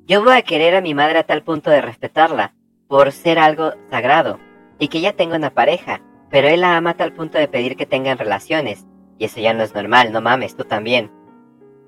yo 0.08 0.24
voy 0.24 0.38
a 0.38 0.42
querer 0.42 0.74
a 0.74 0.80
mi 0.80 0.94
madre 0.94 1.20
a 1.20 1.26
tal 1.26 1.44
punto 1.44 1.70
de 1.70 1.82
respetarla, 1.82 2.54
por 2.88 3.12
ser 3.12 3.38
algo 3.38 3.74
sagrado, 3.90 4.40
y 4.80 4.88
que 4.88 5.00
ella 5.00 5.18
tenga 5.18 5.36
una 5.36 5.50
pareja, 5.50 6.02
pero 6.30 6.48
él 6.48 6.62
la 6.62 6.78
ama 6.78 6.92
a 6.92 6.94
tal 6.94 7.12
punto 7.12 7.38
de 7.38 7.50
pedir 7.50 7.76
que 7.76 7.86
tengan 7.86 8.18
relaciones, 8.18 8.86
y 9.18 9.26
eso 9.26 9.42
ya 9.42 9.54
no 9.54 9.64
es 9.64 9.76
normal, 9.76 10.14
no 10.14 10.22
mames, 10.22 10.56
tú 10.56 10.64
también. 10.64 11.12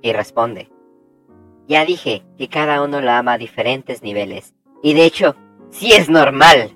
Y 0.01 0.11
responde, 0.11 0.69
ya 1.65 1.85
dije 1.85 2.23
que 2.37 2.49
cada 2.49 2.83
uno 2.83 2.99
la 2.99 3.19
ama 3.19 3.31
a 3.31 3.37
diferentes 3.37 4.03
niveles, 4.03 4.53
y 4.83 4.95
de 4.95 5.05
hecho, 5.05 5.37
sí 5.69 5.93
es 5.93 6.09
normal. 6.09 6.75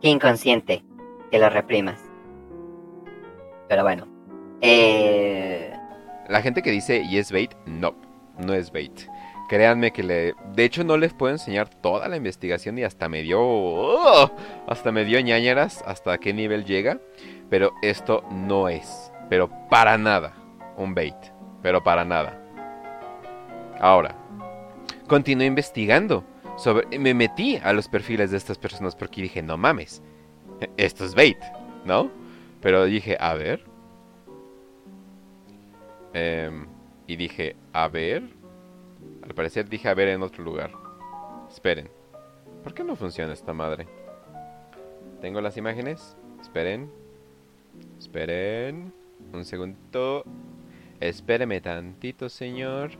Qué 0.00 0.08
inconsciente 0.08 0.86
que 1.30 1.38
lo 1.38 1.50
reprimas. 1.50 2.00
Pero 3.68 3.82
bueno, 3.82 4.08
eh... 4.62 5.70
La 6.30 6.40
gente 6.40 6.62
que 6.62 6.70
dice 6.70 7.02
y 7.02 7.18
es 7.18 7.30
bait, 7.30 7.54
no, 7.66 7.94
no 8.44 8.54
es 8.54 8.72
bait. 8.72 9.08
Créanme 9.48 9.92
que 9.92 10.04
le... 10.04 10.34
De 10.54 10.64
hecho 10.64 10.84
no 10.84 10.96
les 10.96 11.12
puedo 11.12 11.32
enseñar 11.32 11.68
toda 11.68 12.08
la 12.08 12.16
investigación 12.16 12.78
y 12.78 12.84
hasta 12.84 13.08
me 13.08 13.22
dio... 13.22 13.40
¡oh! 13.40 14.30
hasta 14.68 14.92
me 14.92 15.04
dio 15.04 15.20
ñañaras 15.20 15.82
hasta 15.86 16.18
qué 16.18 16.32
nivel 16.32 16.64
llega. 16.64 17.00
Pero 17.48 17.72
esto 17.82 18.22
no 18.30 18.68
es. 18.68 19.10
Pero 19.28 19.50
para 19.68 19.98
nada. 19.98 20.34
Un 20.76 20.94
bait. 20.94 21.16
Pero 21.62 21.82
para 21.82 22.04
nada. 22.04 22.40
Ahora. 23.80 24.14
Continué 25.08 25.46
investigando. 25.46 26.24
Sobre, 26.56 26.98
me 26.98 27.12
metí 27.12 27.56
a 27.56 27.72
los 27.72 27.88
perfiles 27.88 28.30
de 28.30 28.36
estas 28.36 28.56
personas 28.56 28.94
porque 28.94 29.22
dije, 29.22 29.42
no 29.42 29.56
mames. 29.56 30.00
Esto 30.76 31.04
es 31.04 31.14
bait. 31.16 31.38
¿No? 31.84 32.08
Pero 32.60 32.84
dije, 32.84 33.16
a 33.18 33.34
ver. 33.34 33.64
Em, 36.12 36.66
y 37.10 37.16
dije, 37.16 37.56
a 37.72 37.88
ver. 37.88 38.22
Al 39.22 39.34
parecer 39.34 39.68
dije 39.68 39.88
a 39.88 39.94
ver 39.94 40.06
en 40.06 40.22
otro 40.22 40.44
lugar. 40.44 40.70
Esperen. 41.50 41.90
¿Por 42.62 42.72
qué 42.72 42.84
no 42.84 42.94
funciona 42.94 43.32
esta 43.32 43.52
madre? 43.52 43.88
¿Tengo 45.20 45.40
las 45.40 45.56
imágenes? 45.56 46.16
Esperen. 46.40 46.88
Esperen. 47.98 48.92
Un 49.32 49.44
segundo. 49.44 50.22
Espéreme 51.00 51.60
tantito, 51.60 52.28
señor. 52.28 52.92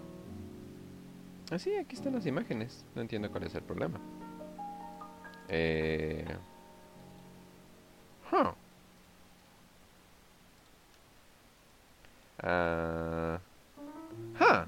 Ah, 1.52 1.60
sí, 1.60 1.76
aquí 1.76 1.94
están 1.94 2.14
las 2.14 2.26
imágenes. 2.26 2.84
No 2.96 3.02
entiendo 3.02 3.30
cuál 3.30 3.44
es 3.44 3.54
el 3.54 3.62
problema. 3.62 4.00
Eh... 5.48 6.36
Huh. 8.32 8.54
Ah... 12.42 13.29
Huh. 14.40 14.64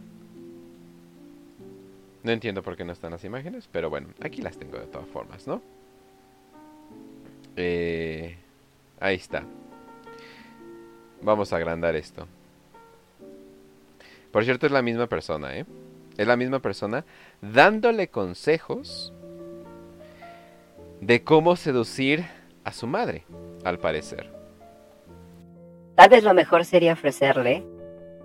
No 2.23 2.31
entiendo 2.31 2.63
por 2.63 2.77
qué 2.77 2.85
no 2.85 2.93
están 2.93 3.11
las 3.11 3.25
imágenes, 3.25 3.69
pero 3.73 3.91
bueno, 3.91 4.09
aquí 4.21 4.43
las 4.43 4.57
tengo 4.57 4.79
de 4.79 4.87
todas 4.87 5.09
formas, 5.09 5.47
¿no? 5.47 5.61
Eh, 7.57 8.37
ahí 9.01 9.17
está. 9.17 9.45
Vamos 11.23 11.53
a 11.53 11.57
agrandar 11.57 11.97
esto. 11.97 12.29
Por 14.31 14.45
cierto, 14.45 14.67
es 14.67 14.73
la 14.73 14.83
misma 14.83 15.07
persona, 15.09 15.57
¿eh? 15.57 15.67
Es 16.17 16.27
la 16.27 16.37
misma 16.37 16.61
persona 16.61 17.05
dándole 17.41 18.09
consejos 18.09 19.13
de 21.01 21.25
cómo 21.25 21.57
seducir 21.57 22.25
a 22.65 22.73
su 22.73 22.87
madre, 22.87 23.25
al 23.65 23.79
parecer. 23.79 24.31
Tal 25.97 26.11
vez 26.11 26.23
lo 26.23 26.35
mejor 26.35 26.65
sería 26.65 26.93
ofrecerle 26.93 27.65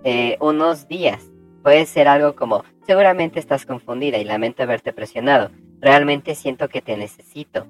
eh, 0.04 0.36
unos 0.40 0.86
días 0.86 1.28
Puede 1.62 1.86
ser 1.86 2.08
algo 2.08 2.34
como, 2.34 2.64
seguramente 2.86 3.40
estás 3.40 3.66
confundida 3.66 4.18
y 4.18 4.24
lamento 4.24 4.62
haberte 4.62 4.92
presionado. 4.92 5.50
Realmente 5.80 6.34
siento 6.34 6.68
que 6.68 6.82
te 6.82 6.96
necesito. 6.96 7.66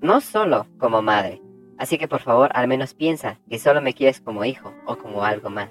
No 0.00 0.20
solo 0.20 0.66
como 0.78 1.02
madre. 1.02 1.40
Así 1.78 1.98
que 1.98 2.08
por 2.08 2.20
favor, 2.20 2.50
al 2.54 2.68
menos 2.68 2.94
piensa 2.94 3.38
que 3.48 3.58
solo 3.58 3.80
me 3.80 3.94
quieres 3.94 4.20
como 4.20 4.44
hijo 4.44 4.72
o 4.86 4.96
como 4.96 5.24
algo 5.24 5.50
más. 5.50 5.70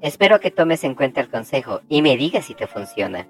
Espero 0.00 0.40
que 0.40 0.50
tomes 0.50 0.84
en 0.84 0.94
cuenta 0.94 1.20
el 1.20 1.30
consejo 1.30 1.80
y 1.88 2.02
me 2.02 2.16
digas 2.16 2.46
si 2.46 2.54
te 2.54 2.66
funciona. 2.66 3.28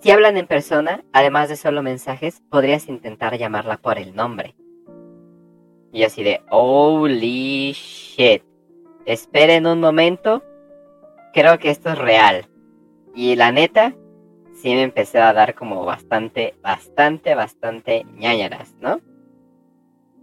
Si 0.00 0.10
hablan 0.10 0.36
en 0.36 0.46
persona, 0.46 1.02
además 1.12 1.48
de 1.48 1.56
solo 1.56 1.82
mensajes, 1.82 2.42
podrías 2.50 2.88
intentar 2.88 3.38
llamarla 3.38 3.78
por 3.78 3.98
el 3.98 4.14
nombre. 4.14 4.54
Y 5.92 6.02
así 6.02 6.22
de, 6.22 6.42
holy 6.50 7.72
shit. 7.72 8.42
Esperen 9.06 9.66
un 9.66 9.80
momento 9.80 10.42
creo 11.34 11.58
que 11.58 11.70
esto 11.70 11.90
es 11.90 11.98
real. 11.98 12.48
Y 13.14 13.36
la 13.36 13.52
neta, 13.52 13.94
sí 14.54 14.70
me 14.70 14.82
empecé 14.82 15.20
a 15.20 15.32
dar 15.32 15.54
como 15.54 15.84
bastante, 15.84 16.54
bastante, 16.62 17.34
bastante 17.34 18.04
ñañaras, 18.14 18.74
¿no? 18.80 19.00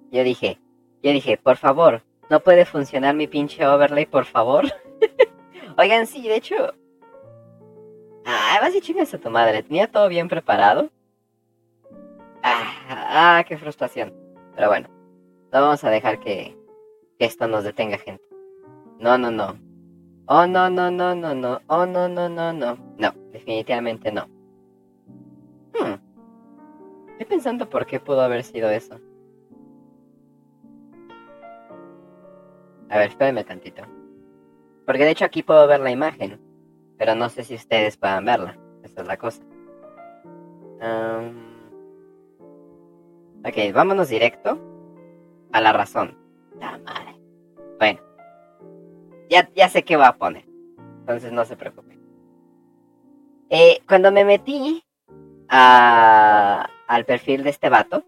Yo 0.09 0.24
dije, 0.24 0.57
yo 1.03 1.12
dije, 1.12 1.38
por 1.38 1.57
favor, 1.57 2.03
no 2.30 2.39
puede 2.39 2.66
funcionar 2.66 3.14
mi 3.14 3.28
pinche 3.28 3.68
overlay, 3.68 4.05
por 4.05 4.26
favor. 4.26 4.66
Oigan, 5.78 6.07
sí, 6.07 6.24
de 6.24 6.36
hecho. 6.36 6.55
Ah, 8.26 8.59
vas 8.62 8.74
y 8.74 8.82
chingas 8.82 9.14
a 9.14 9.20
tu 9.20 9.30
madre, 9.30 9.64
tenía 9.64 9.91
todo 9.91 10.07
bien 10.07 10.28
preparado. 10.28 10.89
Ah, 12.43 13.43
qué 13.47 13.57
frustración. 13.57 14.14
Pero 14.55 14.68
bueno, 14.70 14.89
no 15.51 15.62
vamos 15.62 15.84
a 15.84 15.89
dejar 15.89 16.20
que, 16.20 16.57
que 17.20 17.26
esto 17.26 17.47
nos 17.47 17.64
detenga, 17.64 17.97
gente. 17.97 18.24
No, 18.99 19.18
no, 19.18 19.32
no. 19.32 19.70
Oh, 20.28 20.45
no, 20.45 20.69
no, 20.69 20.91
no, 20.91 21.15
no, 21.15 21.34
no. 21.34 21.61
Oh, 21.67 21.86
no, 21.86 22.07
no, 22.07 22.30
no, 22.30 22.53
no. 22.53 22.78
No, 22.97 23.11
definitivamente 23.32 24.11
no. 24.11 24.28
Hmm. 25.74 25.95
Estoy 27.11 27.26
pensando 27.26 27.69
por 27.69 27.86
qué 27.86 27.99
pudo 27.99 28.22
haber 28.22 28.43
sido 28.43 28.69
eso. 28.69 28.99
A 32.89 32.97
ver, 32.97 33.09
espérenme 33.09 33.43
tantito. 33.43 33.84
Porque 34.86 35.05
de 35.05 35.11
hecho 35.11 35.26
aquí 35.26 35.43
puedo 35.43 35.67
ver 35.67 35.80
la 35.80 35.91
imagen. 35.91 36.39
Pero 36.97 37.15
no 37.15 37.30
sé 37.30 37.43
si 37.43 37.55
ustedes 37.55 37.97
puedan 37.97 38.26
verla. 38.26 38.57
Esa 38.84 39.01
es 39.01 39.07
la 39.07 39.17
cosa. 39.17 39.41
Ok, 43.43 43.74
vámonos 43.74 44.09
directo 44.09 44.59
a 45.51 45.61
la 45.61 45.74
razón. 45.74 46.17
La 46.59 46.78
madre. 46.80 47.19
Bueno 47.80 48.11
ya, 49.32 49.69
sé 49.69 49.84
qué 49.84 49.95
va 49.95 50.07
a 50.07 50.17
poner. 50.17 50.45
Entonces 50.99 51.32
no 51.32 51.45
se 51.45 51.55
preocupe. 51.55 51.97
Eh, 53.49 53.82
cuando 53.88 54.11
me 54.11 54.25
metí 54.25 54.84
al 55.47 57.05
perfil 57.05 57.43
de 57.43 57.49
este 57.49 57.69
vato, 57.69 58.05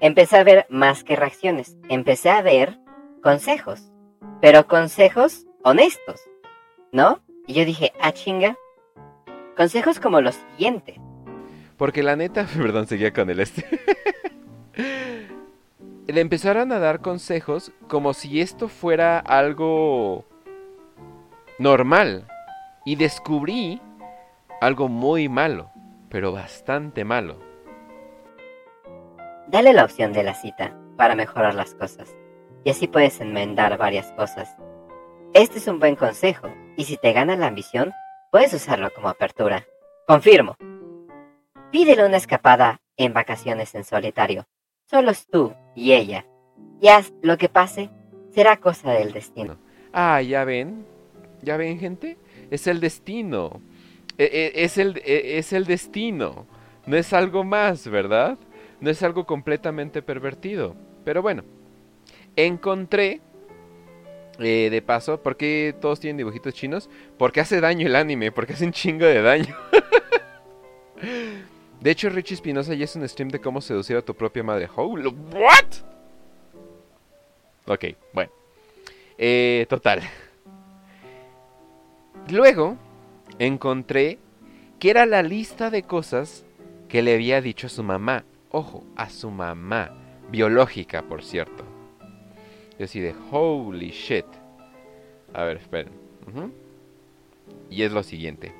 empecé 0.00 0.38
a 0.38 0.44
ver 0.44 0.66
más 0.70 1.04
que 1.04 1.16
reacciones. 1.16 1.76
Empecé 1.88 2.30
a 2.30 2.42
ver 2.42 2.78
consejos. 3.22 3.92
Pero 4.40 4.66
consejos 4.66 5.46
honestos. 5.62 6.20
¿No? 6.92 7.20
Y 7.46 7.54
yo 7.54 7.64
dije, 7.64 7.92
ah, 8.00 8.12
chinga. 8.12 8.56
Consejos 9.56 10.00
como 10.00 10.20
los 10.20 10.36
siguientes. 10.52 10.96
Porque 11.76 12.02
la 12.02 12.16
neta, 12.16 12.46
perdón, 12.56 12.86
seguía 12.86 13.12
con 13.12 13.30
el 13.30 13.40
este. 13.40 13.64
Le 16.06 16.20
empezaron 16.20 16.72
a 16.72 16.80
dar 16.80 17.00
consejos 17.00 17.72
como 17.86 18.14
si 18.14 18.40
esto 18.40 18.68
fuera 18.68 19.20
algo 19.20 20.24
normal. 21.60 22.26
Y 22.86 22.96
descubrí 22.96 23.80
algo 24.60 24.88
muy 24.88 25.28
malo, 25.28 25.70
pero 26.08 26.32
bastante 26.32 27.04
malo. 27.04 27.38
Dale 29.46 29.72
la 29.74 29.84
opción 29.84 30.12
de 30.12 30.22
la 30.22 30.34
cita 30.34 30.74
para 30.96 31.14
mejorar 31.14 31.54
las 31.54 31.74
cosas. 31.74 32.16
Y 32.64 32.70
así 32.70 32.88
puedes 32.88 33.20
enmendar 33.20 33.76
varias 33.76 34.10
cosas. 34.12 34.56
Este 35.34 35.58
es 35.58 35.68
un 35.68 35.78
buen 35.78 35.96
consejo, 35.96 36.48
y 36.76 36.84
si 36.84 36.96
te 36.96 37.12
gana 37.12 37.36
la 37.36 37.46
ambición, 37.46 37.92
puedes 38.32 38.52
usarlo 38.54 38.90
como 38.94 39.08
apertura. 39.08 39.66
Confirmo. 40.06 40.56
Pídele 41.70 42.04
una 42.06 42.16
escapada 42.16 42.80
en 42.96 43.12
vacaciones 43.12 43.74
en 43.74 43.84
solitario. 43.84 44.46
Solo 44.86 45.10
es 45.10 45.26
tú 45.26 45.54
y 45.74 45.92
ella. 45.92 46.26
Y 46.80 46.88
haz 46.88 47.12
lo 47.22 47.36
que 47.36 47.48
pase, 47.48 47.90
será 48.30 48.56
cosa 48.56 48.92
del 48.92 49.12
destino. 49.12 49.58
Ah, 49.92 50.20
ya 50.22 50.44
ven, 50.44 50.86
¿Ya 51.42 51.56
ven, 51.56 51.78
gente? 51.78 52.16
Es 52.50 52.66
el 52.66 52.80
destino. 52.80 53.60
E, 54.18 54.24
e, 54.24 54.64
es 54.64 54.78
el, 54.78 55.00
e, 55.04 55.38
es 55.38 55.52
el 55.52 55.64
destino. 55.64 56.46
No 56.86 56.96
es 56.96 57.12
algo 57.12 57.44
más, 57.44 57.88
¿verdad? 57.88 58.38
No 58.80 58.90
es 58.90 59.02
algo 59.02 59.26
completamente 59.26 60.02
pervertido. 60.02 60.74
Pero 61.04 61.22
bueno, 61.22 61.44
encontré 62.36 63.20
eh, 64.38 64.68
de 64.70 64.82
paso, 64.82 65.22
¿por 65.22 65.36
qué 65.36 65.74
todos 65.80 66.00
tienen 66.00 66.16
dibujitos 66.16 66.54
chinos? 66.54 66.88
Porque 67.18 67.40
hace 67.40 67.60
daño 67.60 67.86
el 67.86 67.96
anime, 67.96 68.32
porque 68.32 68.54
hace 68.54 68.64
un 68.64 68.72
chingo 68.72 69.04
de 69.04 69.20
daño. 69.20 69.54
de 71.80 71.90
hecho, 71.90 72.08
Richie 72.08 72.34
Espinosa 72.34 72.74
ya 72.74 72.84
es 72.84 72.96
un 72.96 73.06
stream 73.08 73.28
de 73.28 73.40
cómo 73.40 73.60
seducir 73.60 73.96
a 73.96 74.02
tu 74.02 74.14
propia 74.14 74.42
madre. 74.42 74.68
¿What? 74.76 75.66
Ok, 77.66 77.84
bueno. 78.14 78.30
Eh, 79.18 79.66
total. 79.68 80.00
Luego 82.30 82.76
encontré 83.38 84.18
que 84.78 84.90
era 84.90 85.06
la 85.06 85.22
lista 85.22 85.70
de 85.70 85.82
cosas 85.82 86.44
que 86.88 87.02
le 87.02 87.14
había 87.14 87.40
dicho 87.40 87.66
a 87.66 87.70
su 87.70 87.82
mamá. 87.82 88.24
Ojo, 88.50 88.84
a 88.96 89.08
su 89.10 89.30
mamá. 89.30 89.92
Biológica, 90.30 91.02
por 91.02 91.22
cierto. 91.22 91.64
Yo 92.78 92.84
así 92.84 93.00
de 93.00 93.14
holy 93.30 93.90
shit. 93.90 94.24
A 95.34 95.44
ver, 95.44 95.58
esperen. 95.58 95.92
Y 97.68 97.82
es 97.82 97.92
lo 97.92 98.02
siguiente. 98.02 98.52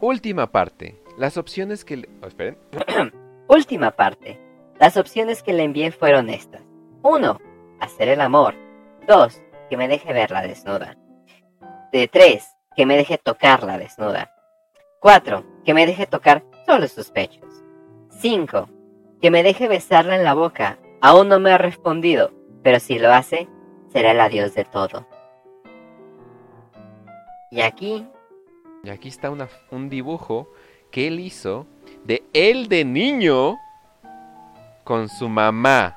Última 0.00 0.50
parte. 0.50 0.96
Las 1.18 1.36
opciones 1.36 1.84
que... 1.84 1.98
le- 1.98 2.08
esperen. 2.26 2.56
Última 3.48 3.90
parte. 3.90 4.40
Las 4.78 4.96
opciones 4.96 5.42
que 5.42 5.52
le 5.52 5.64
envié 5.64 5.92
fueron 5.92 6.30
estas. 6.30 6.62
1. 7.02 7.40
Hacer 7.80 8.08
el 8.08 8.20
amor. 8.20 8.54
2. 9.06 9.42
Que 9.68 9.76
me 9.76 9.88
deje 9.88 10.12
verla 10.12 10.42
desnuda. 10.42 10.96
De 11.92 12.08
3. 12.08 12.44
Que 12.76 12.86
me 12.86 12.96
deje 12.96 13.18
tocarla 13.18 13.78
desnuda. 13.78 14.32
4. 15.00 15.44
Que 15.64 15.74
me 15.74 15.86
deje 15.86 16.06
tocar 16.06 16.44
solo 16.66 16.86
sus 16.88 17.10
pechos. 17.10 17.62
5. 18.20 18.68
Que 19.20 19.30
me 19.30 19.42
deje 19.42 19.68
besarla 19.68 20.16
en 20.16 20.24
la 20.24 20.34
boca. 20.34 20.78
Aún 21.00 21.28
no 21.28 21.40
me 21.40 21.52
ha 21.52 21.58
respondido, 21.58 22.32
pero 22.62 22.78
si 22.78 22.98
lo 22.98 23.12
hace, 23.12 23.48
será 23.92 24.12
el 24.12 24.20
adiós 24.20 24.54
de 24.54 24.64
todo. 24.64 25.06
Y 27.50 27.62
aquí, 27.62 28.06
Y 28.84 28.90
aquí 28.90 29.08
está 29.08 29.30
un 29.70 29.88
dibujo 29.88 30.48
que 30.90 31.06
él 31.08 31.20
hizo 31.20 31.66
de 32.04 32.22
él 32.32 32.68
de 32.68 32.84
niño 32.84 33.58
con 34.84 35.08
su 35.08 35.28
mamá. 35.28 35.96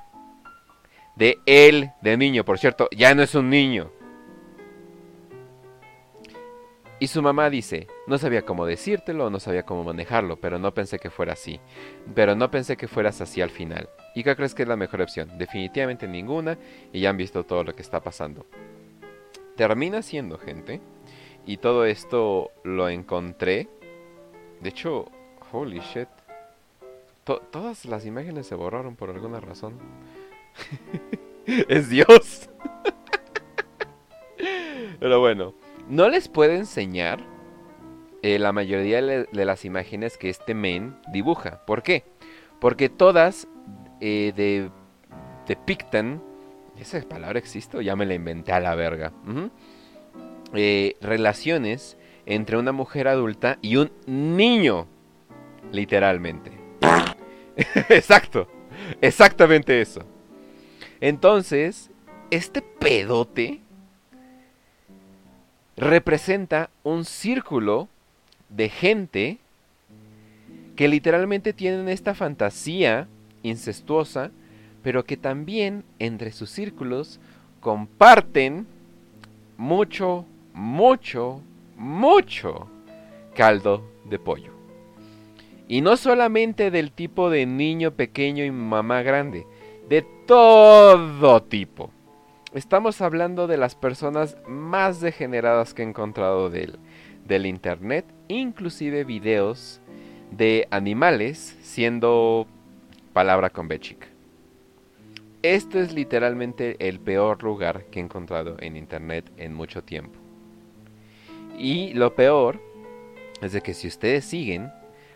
De 1.15 1.37
él 1.45 1.91
de 2.01 2.17
niño, 2.17 2.43
por 2.43 2.57
cierto, 2.57 2.89
ya 2.95 3.13
no 3.13 3.21
es 3.21 3.35
un 3.35 3.49
niño. 3.49 3.91
Y 7.03 7.07
su 7.07 7.21
mamá 7.21 7.49
dice, 7.49 7.87
no 8.07 8.17
sabía 8.17 8.43
cómo 8.43 8.65
decírtelo, 8.65 9.29
no 9.29 9.37
sabía 9.41 9.63
cómo 9.63 9.83
manejarlo, 9.83 10.37
pero 10.37 10.57
no 10.57 10.73
pensé 10.73 10.99
que 10.99 11.09
fuera 11.09 11.33
así. 11.33 11.59
Pero 12.15 12.33
no 12.33 12.49
pensé 12.49 12.77
que 12.77 12.87
fueras 12.87 13.19
así 13.19 13.41
al 13.41 13.49
final. 13.49 13.89
¿Y 14.15 14.23
qué 14.23 14.33
crees 14.37 14.55
que 14.55 14.61
es 14.63 14.69
la 14.69 14.77
mejor 14.77 15.01
opción? 15.01 15.37
Definitivamente 15.37 16.07
ninguna, 16.07 16.57
y 16.93 17.01
ya 17.01 17.09
han 17.09 17.17
visto 17.17 17.43
todo 17.43 17.65
lo 17.65 17.75
que 17.75 17.81
está 17.81 17.99
pasando. 18.01 18.45
Termina 19.57 20.01
siendo, 20.01 20.37
gente, 20.37 20.79
y 21.45 21.57
todo 21.57 21.83
esto 21.83 22.51
lo 22.63 22.87
encontré. 22.87 23.67
De 24.61 24.69
hecho, 24.69 25.11
holy 25.51 25.81
shit. 25.81 26.07
To- 27.25 27.41
todas 27.51 27.83
las 27.83 28.05
imágenes 28.05 28.47
se 28.47 28.55
borraron 28.55 28.95
por 28.95 29.09
alguna 29.09 29.41
razón. 29.41 29.77
es 31.67 31.89
Dios. 31.89 32.49
Pero 35.01 35.19
bueno, 35.19 35.53
no 35.89 36.09
les 36.09 36.27
puedo 36.27 36.53
enseñar 36.53 37.19
eh, 38.21 38.39
la 38.39 38.53
mayoría 38.53 39.01
de, 39.01 39.27
las 39.33 39.65
imágenes 39.65 40.17
que 40.17 40.29
este 40.29 40.53
men 40.53 40.95
dibuja. 41.11 41.65
¿Por 41.65 41.83
qué? 41.83 42.05
Porque 42.59 42.89
todas 42.89 43.47
eh, 43.99 44.31
de, 44.35 44.69
depictan... 45.47 46.23
¿Esa 46.79 46.99
palabra 47.01 47.37
existe 47.37 47.77
o 47.77 47.81
ya 47.81 47.95
me 47.95 48.05
la 48.05 48.15
inventé 48.15 48.51
a 48.51 48.59
la 48.59 48.73
verga? 48.73 49.11
Eh, 50.53 50.95
relaciones 51.01 51.97
entre 52.25 52.57
una 52.57 52.71
mujer 52.71 53.07
adulta 53.07 53.59
y 53.61 53.75
un 53.75 53.91
niño. 54.07 54.87
Literalmente. 55.71 56.51
Exacto. 57.89 58.47
Exactamente 59.01 59.81
eso. 59.81 60.01
Entonces, 61.01 61.91
este 62.31 62.61
pedote 62.61 63.62
representa 65.75 66.69
un 66.83 67.05
círculo 67.05 67.87
de 68.49 68.69
gente 68.69 69.37
que 70.75 70.87
literalmente 70.87 71.53
tienen 71.53 71.89
esta 71.89 72.15
fantasía 72.15 73.07
incestuosa, 73.43 74.31
pero 74.81 75.05
que 75.05 75.17
también 75.17 75.83
entre 75.99 76.31
sus 76.31 76.49
círculos 76.49 77.19
comparten 77.59 78.67
mucho, 79.57 80.25
mucho, 80.53 81.41
mucho 81.77 82.67
caldo 83.35 83.83
de 84.05 84.19
pollo. 84.19 84.51
Y 85.67 85.81
no 85.81 85.95
solamente 85.95 86.71
del 86.71 86.91
tipo 86.91 87.29
de 87.29 87.45
niño 87.45 87.91
pequeño 87.91 88.43
y 88.43 88.51
mamá 88.51 89.01
grande, 89.01 89.47
de 89.89 90.05
todo 90.27 91.41
tipo. 91.43 91.89
Estamos 92.53 93.01
hablando 93.01 93.47
de 93.47 93.57
las 93.57 93.73
personas 93.73 94.37
más 94.47 95.01
degeneradas 95.01 95.73
que 95.73 95.81
he 95.81 95.85
encontrado 95.85 96.51
del, 96.51 96.77
del 97.25 97.47
internet, 97.47 98.05
inclusive 98.27 99.05
videos 99.05 99.81
de 100.29 100.67
animales 100.69 101.57
siendo 101.63 102.45
palabra 103.11 103.49
con 103.49 103.67
B 103.67 103.79
chica. 103.79 104.05
Esto 105.41 105.79
es 105.79 105.93
literalmente 105.93 106.75
el 106.87 106.99
peor 106.99 107.41
lugar 107.41 107.85
que 107.85 107.99
he 107.99 108.03
encontrado 108.03 108.57
en 108.59 108.77
internet 108.77 109.31
en 109.37 109.55
mucho 109.55 109.83
tiempo. 109.83 110.19
Y 111.57 111.95
lo 111.95 112.13
peor 112.13 112.61
es 113.41 113.53
de 113.53 113.61
que 113.61 113.73
si 113.73 113.87
ustedes 113.87 114.25
siguen 114.25 114.71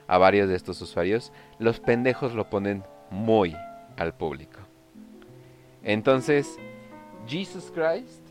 a 0.08 0.18
varios 0.18 0.50
de 0.50 0.56
estos 0.56 0.82
usuarios, 0.82 1.32
los 1.60 1.80
pendejos 1.80 2.34
lo 2.34 2.50
ponen 2.50 2.84
muy 3.12 3.56
al 3.96 4.16
público. 4.16 4.60
Entonces, 5.84 6.58
Jesus 7.28 7.72
Christ, 7.74 8.22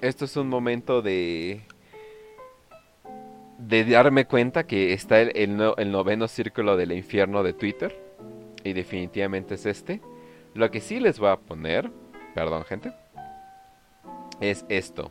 esto 0.00 0.24
es 0.26 0.36
un 0.36 0.48
momento 0.48 1.02
de 1.02 1.62
de 3.58 3.84
darme 3.86 4.26
cuenta 4.26 4.66
que 4.66 4.92
está 4.92 5.20
el, 5.20 5.32
el 5.34 5.56
no- 5.56 5.74
el 5.76 5.90
noveno 5.90 6.28
círculo 6.28 6.76
del 6.76 6.92
infierno 6.92 7.42
de 7.42 7.54
Twitter 7.54 7.98
y 8.64 8.74
definitivamente 8.74 9.54
es 9.54 9.64
este. 9.64 10.02
Lo 10.54 10.70
que 10.70 10.80
sí 10.80 11.00
les 11.00 11.18
voy 11.18 11.30
a 11.30 11.36
poner, 11.36 11.90
perdón 12.34 12.64
gente, 12.64 12.92
es 14.40 14.64
esto. 14.68 15.10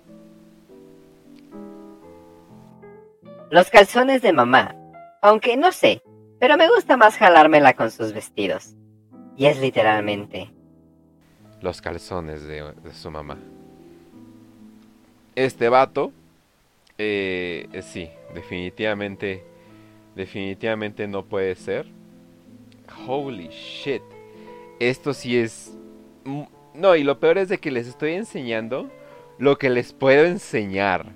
los 3.51 3.69
calzones 3.69 4.21
de 4.21 4.33
mamá. 4.33 4.75
Aunque 5.21 5.55
no 5.55 5.71
sé, 5.71 6.01
pero 6.39 6.57
me 6.57 6.67
gusta 6.67 6.97
más 6.97 7.15
jalármela 7.15 7.73
con 7.73 7.89
sus 7.89 8.11
vestidos. 8.11 8.75
Y 9.37 9.45
es 9.45 9.59
literalmente. 9.59 10.51
Los 11.65 11.81
calzones 11.81 12.43
de, 12.43 12.63
su 12.93 13.11
mamá. 13.11 13.37
Este 15.35 15.67
vato, 15.67 16.13
eh, 16.97 17.67
sí, 17.83 18.09
definitivamente, 18.33 19.43
definitivamente 20.15 21.07
no 21.07 21.25
puede 21.25 21.55
ser. 21.55 21.87
Holy 23.07 23.49
shit. 23.49 24.03
Esto 24.79 25.13
sí 25.13 25.37
es... 25.37 25.75
No, 26.73 26.95
y 26.95 27.03
lo 27.03 27.19
peor 27.19 27.39
es 27.39 27.49
de 27.49 27.57
que 27.57 27.71
les 27.71 27.87
estoy 27.87 28.13
enseñando 28.13 28.91
lo 29.39 29.57
que 29.57 29.69
les 29.69 29.91
puedo 29.91 30.25
enseñar. 30.25 31.13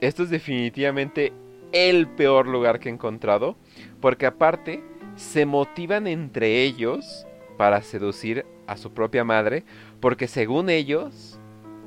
Esto 0.00 0.24
es 0.24 0.30
definitivamente 0.30 1.32
el 1.72 2.08
peor 2.08 2.48
lugar 2.48 2.80
que 2.80 2.88
he 2.88 2.92
encontrado. 2.92 3.56
Porque 4.00 4.26
aparte, 4.26 4.82
se 5.14 5.46
motivan 5.46 6.08
entre 6.08 6.64
ellos 6.64 7.26
para 7.56 7.82
seducir 7.82 8.44
a 8.68 8.76
su 8.76 8.92
propia 8.92 9.24
madre. 9.24 9.64
Porque 10.00 10.28
según 10.28 10.70
ellos, 10.70 11.40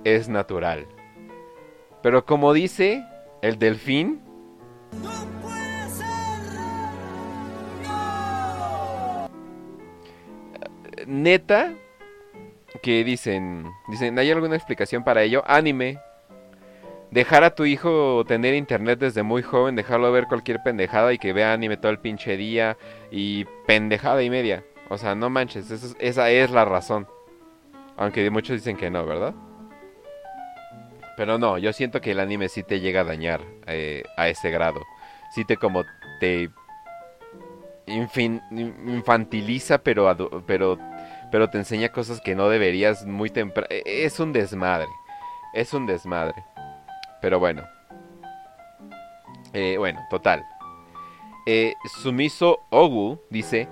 es 0.03 0.27
natural. 0.27 0.87
Pero 2.03 2.25
como 2.25 2.53
dice 2.53 3.05
el 3.41 3.59
delfín, 3.59 4.21
neta 11.07 11.73
que 12.81 13.03
dicen, 13.03 13.71
dicen, 13.87 14.17
¿hay 14.17 14.31
alguna 14.31 14.55
explicación 14.55 15.03
para 15.03 15.23
ello? 15.23 15.43
Anime. 15.45 15.99
Dejar 17.11 17.43
a 17.43 17.55
tu 17.55 17.65
hijo 17.65 18.23
tener 18.25 18.53
internet 18.53 18.97
desde 18.97 19.21
muy 19.21 19.41
joven, 19.41 19.75
dejarlo 19.75 20.13
ver 20.13 20.27
cualquier 20.27 20.63
pendejada 20.63 21.11
y 21.11 21.17
que 21.17 21.33
vea 21.33 21.51
anime 21.51 21.75
todo 21.75 21.91
el 21.91 21.99
pinche 21.99 22.37
día 22.37 22.77
y 23.11 23.43
pendejada 23.67 24.23
y 24.23 24.29
media. 24.29 24.63
O 24.91 24.97
sea, 24.97 25.15
no 25.15 25.29
manches, 25.29 25.71
esa 25.99 26.29
es 26.29 26.51
la 26.51 26.65
razón. 26.65 27.07
Aunque 27.95 28.29
muchos 28.29 28.57
dicen 28.57 28.75
que 28.75 28.89
no, 28.89 29.05
¿verdad? 29.05 29.33
Pero 31.15 31.37
no, 31.37 31.57
yo 31.57 31.71
siento 31.71 32.01
que 32.01 32.11
el 32.11 32.19
anime 32.19 32.49
sí 32.49 32.61
te 32.61 32.81
llega 32.81 33.01
a 33.01 33.05
dañar 33.05 33.39
eh, 33.67 34.03
a 34.17 34.27
ese 34.27 34.51
grado. 34.51 34.81
Sí 35.33 35.45
te 35.45 35.55
como 35.55 35.85
te 36.19 36.49
infin- 37.87 38.41
in- 38.51 38.75
infantiliza, 38.89 39.77
pero, 39.77 40.43
pero, 40.45 40.77
pero 41.31 41.49
te 41.49 41.57
enseña 41.57 41.89
cosas 41.93 42.19
que 42.19 42.35
no 42.35 42.49
deberías 42.49 43.05
muy 43.05 43.29
temprano. 43.29 43.67
Es 43.69 44.19
un 44.19 44.33
desmadre. 44.33 44.89
Es 45.53 45.73
un 45.73 45.85
desmadre. 45.85 46.43
Pero 47.21 47.39
bueno. 47.39 47.63
Eh, 49.53 49.77
bueno, 49.77 50.01
total. 50.09 50.43
Eh, 51.45 51.75
Sumiso 52.01 52.59
Ogu 52.71 53.21
dice, 53.29 53.69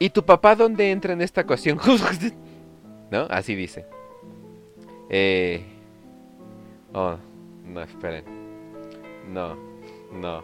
¿y 0.00 0.10
tu 0.10 0.24
papá 0.24 0.56
dónde 0.56 0.90
entra 0.90 1.12
en 1.12 1.20
esta 1.20 1.42
ecuación? 1.42 1.78
¿No? 3.12 3.26
Así 3.30 3.54
dice. 3.54 3.86
Eh... 5.08 5.64
Oh, 6.92 7.16
no, 7.64 7.82
esperen. 7.82 8.24
No, 9.32 9.56
no. 10.10 10.42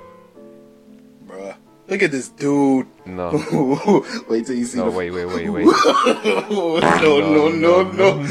Bruh. 1.27 1.55
Look 1.89 2.03
at 2.03 2.11
this 2.11 2.29
dude. 2.31 2.87
No. 3.05 3.31
wait 4.29 4.45
till 4.45 4.57
you 4.57 4.65
see 4.65 4.79
No, 4.79 4.91
the... 4.91 4.97
wait, 4.97 5.11
wait, 5.13 5.27
wait, 5.27 5.49
wait. 5.49 5.67
no, 6.51 6.81
no, 7.21 7.49
no, 7.49 7.83
no, 7.93 8.27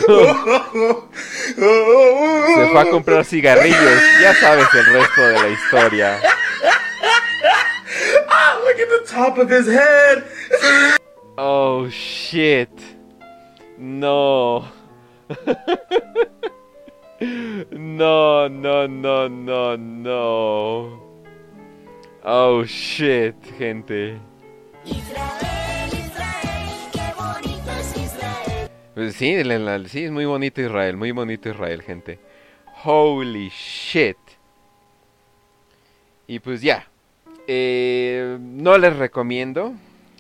Se 1.56 2.70
fue 2.70 2.80
a 2.82 2.90
comprar 2.92 3.24
cigarrillos. 3.24 4.02
Ya 4.22 4.34
sabes 4.36 4.68
el 4.74 4.86
resto 4.86 5.22
de 5.22 5.34
la 5.34 5.50
historia. 5.50 6.20
ah, 8.28 8.60
look 8.66 8.78
at 8.78 8.90
the 8.90 9.06
top 9.10 9.38
of 9.38 9.50
his 9.50 9.68
head. 9.68 10.24
Oh, 11.38 11.88
shit. 11.90 12.70
No. 13.78 14.66
No, 17.72 18.50
no, 18.50 18.88
no, 18.90 19.30
no, 19.30 19.78
no. 19.78 21.00
Oh, 22.26 22.64
shit, 22.66 23.36
gente. 23.58 24.20
Pues 28.94 29.16
sí, 29.16 29.44
la- 29.44 29.60
la- 29.60 29.88
sí, 29.88 30.04
es 30.04 30.12
muy 30.12 30.26
bonito 30.26 30.62
Israel, 30.62 30.98
muy 30.98 31.12
bonito 31.12 31.50
Israel, 31.50 31.82
gente. 31.84 32.20
Holy 32.84 33.50
shit. 33.50 34.18
Y 36.28 36.40
pues 36.40 36.62
ya. 36.62 36.86
Eh, 37.48 38.38
no 38.40 38.78
les 38.78 38.96
recomiendo. 38.96 39.74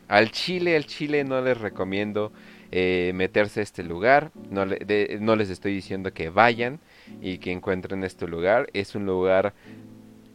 Al 0.07 0.31
Chile, 0.31 0.75
al 0.75 0.85
Chile 0.85 1.23
no 1.23 1.41
les 1.41 1.59
recomiendo 1.59 2.31
eh, 2.71 3.11
meterse 3.15 3.61
a 3.61 3.63
este 3.63 3.83
lugar. 3.83 4.31
No, 4.49 4.65
les 4.65 5.49
estoy 5.49 5.73
diciendo 5.73 6.13
que 6.13 6.29
vayan 6.29 6.79
y 7.21 7.39
que 7.39 7.51
encuentren 7.51 8.03
este 8.03 8.27
lugar. 8.27 8.67
Es 8.73 8.95
un 8.95 9.05
lugar 9.05 9.53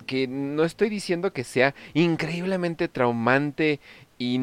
que 0.07 0.27
no 0.27 0.65
estoy 0.65 0.89
diciendo 0.89 1.33
que 1.33 1.45
sea 1.45 1.75
increíblemente 1.95 2.89
traumante 2.89 3.79
y, 4.19 4.39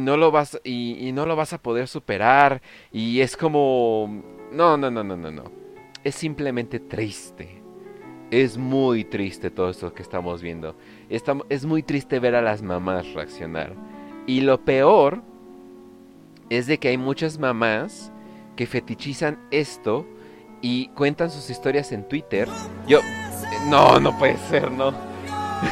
no 0.00 0.16
lo 0.16 0.30
vas 0.30 0.58
y, 0.64 1.10
no 1.12 1.26
lo 1.26 1.36
vas 1.36 1.52
a 1.52 1.58
poder 1.58 1.88
superar. 1.88 2.62
Y 2.90 3.20
es 3.20 3.36
como 3.36 4.22
no 4.50 4.76
no 4.78 4.90
no 4.90 5.04
no 5.04 5.16
no 5.16 5.30
no. 5.30 5.44
Es 6.04 6.14
simplemente 6.14 6.80
triste. 6.80 7.62
Es 8.30 8.56
muy 8.56 9.04
triste 9.04 9.50
todo 9.50 9.68
esto 9.68 9.92
que 9.92 10.02
estamos 10.02 10.40
viendo. 10.40 10.74
Es 11.10 11.66
muy 11.66 11.82
triste 11.82 12.18
ver 12.18 12.34
a 12.34 12.42
las 12.42 12.62
mamás 12.62 13.12
reaccionar 13.12 13.93
y 14.26 14.40
lo 14.40 14.60
peor 14.64 15.22
es 16.50 16.66
de 16.66 16.78
que 16.78 16.88
hay 16.88 16.98
muchas 16.98 17.38
mamás 17.38 18.12
que 18.56 18.66
fetichizan 18.66 19.38
esto 19.50 20.06
y 20.60 20.88
cuentan 20.88 21.30
sus 21.30 21.50
historias 21.50 21.92
en 21.92 22.08
Twitter. 22.08 22.48
Yo, 22.86 23.00
no, 23.68 23.98
no 24.00 24.16
puede 24.18 24.36
ser, 24.38 24.70
no. 24.70 24.94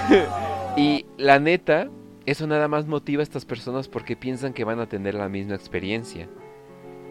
y 0.77 1.07
la 1.17 1.39
neta, 1.39 1.89
eso 2.27 2.47
nada 2.47 2.69
más 2.69 2.87
motiva 2.87 3.21
a 3.21 3.23
estas 3.23 3.45
personas 3.45 3.89
porque 3.89 4.17
piensan 4.17 4.53
que 4.53 4.65
van 4.65 4.81
a 4.81 4.87
tener 4.87 5.15
la 5.15 5.29
misma 5.29 5.55
experiencia. 5.55 6.29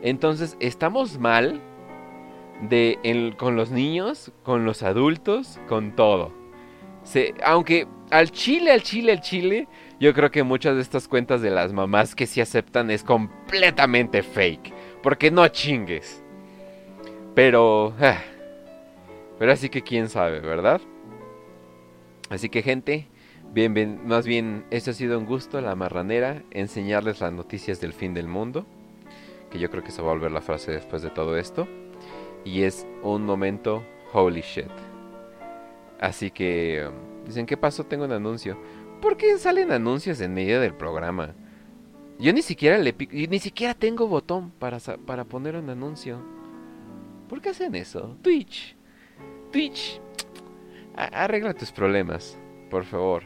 Entonces, 0.02 0.58
estamos 0.60 1.20
mal 1.20 1.62
de 2.70 3.34
con 3.38 3.56
los 3.56 3.72
niños, 3.72 4.32
con 4.44 4.66
los 4.66 4.84
adultos, 4.84 5.60
con 5.68 5.96
todo. 5.96 6.32
Se- 7.04 7.34
aunque 7.44 7.88
al 8.12 8.32
chile, 8.32 8.72
al 8.72 8.84
chile, 8.84 9.14
al 9.14 9.22
chile, 9.22 9.68
yo 10.02 10.16
creo 10.16 10.32
que 10.32 10.42
muchas 10.42 10.76
de 10.76 10.82
estas 10.82 11.08
cuentas 11.08 11.44
de 11.44 11.52
las 11.52 11.72
mamás 11.74 12.16
que 12.16 12.26
sí 12.26 12.42
aceptan 12.42 12.90
es 12.90 13.04
completamente 13.04 14.24
fake. 14.24 14.74
Porque 15.04 15.30
no 15.30 15.48
chingues. 15.48 16.24
Pero... 17.36 17.94
ah, 18.02 18.18
pero 19.38 19.52
así 19.52 19.70
que 19.70 19.84
quién 19.84 20.10
sabe, 20.10 20.40
¿verdad? 20.40 20.82
Así 22.30 22.50
que 22.50 22.64
gente, 22.64 23.08
bien, 23.54 23.76
bien, 23.76 24.02
más 24.08 24.26
bien, 24.26 24.66
esto 24.72 24.90
ha 24.90 24.94
sido 24.94 25.20
un 25.20 25.28
gusto, 25.28 25.62
la 25.62 25.76
marranera, 25.76 26.42
enseñarles 26.50 27.22
las 27.22 27.32
noticias 27.32 27.80
del 27.80 27.94
fin 27.94 28.16
del 28.16 28.28
mundo. 28.28 28.66
Que 29.52 29.60
yo 29.60 29.70
creo 29.70 29.84
que 29.84 29.92
se 29.92 30.02
va 30.02 30.10
a 30.10 30.14
volver 30.14 30.32
la 30.32 30.42
frase 30.42 30.72
después 30.72 31.04
de 31.04 31.12
todo 31.12 31.38
esto. 31.38 31.68
Y 32.44 32.64
es 32.64 32.88
un 33.04 33.24
momento 33.24 33.84
holy 34.14 34.42
shit. 34.42 34.66
Así 36.00 36.32
que, 36.32 36.88
um, 36.88 37.26
dicen, 37.26 37.46
¿qué 37.46 37.56
pasó? 37.56 37.84
Tengo 37.84 38.06
un 38.06 38.12
anuncio. 38.12 38.58
¿Por 39.02 39.18
qué 39.18 39.38
salen 39.40 39.72
anuncios 39.72 40.22
en 40.22 40.34
medio 40.34 40.62
del 40.62 40.76
programa? 40.76 41.34
Yo 42.20 42.32
ni 42.34 42.44
siquiera 42.44 42.78
le 42.78 42.94
pico, 42.94 43.14
ni 43.14 43.40
siquiera 43.40 43.74
tengo 43.74 44.08
botón 44.08 44.52
para, 44.52 44.78
para 44.80 45.26
poner 45.26 45.56
un 45.56 45.70
anuncio. 45.72 46.20
¿Por 47.28 47.42
qué 47.42 47.50
hacen 47.50 47.74
eso? 47.74 48.16
Twitch. 48.22 48.76
Twitch. 49.52 50.00
Arregla 50.96 51.54
tus 51.56 51.72
problemas, 51.72 52.38
por 52.70 52.84
favor. 52.84 53.24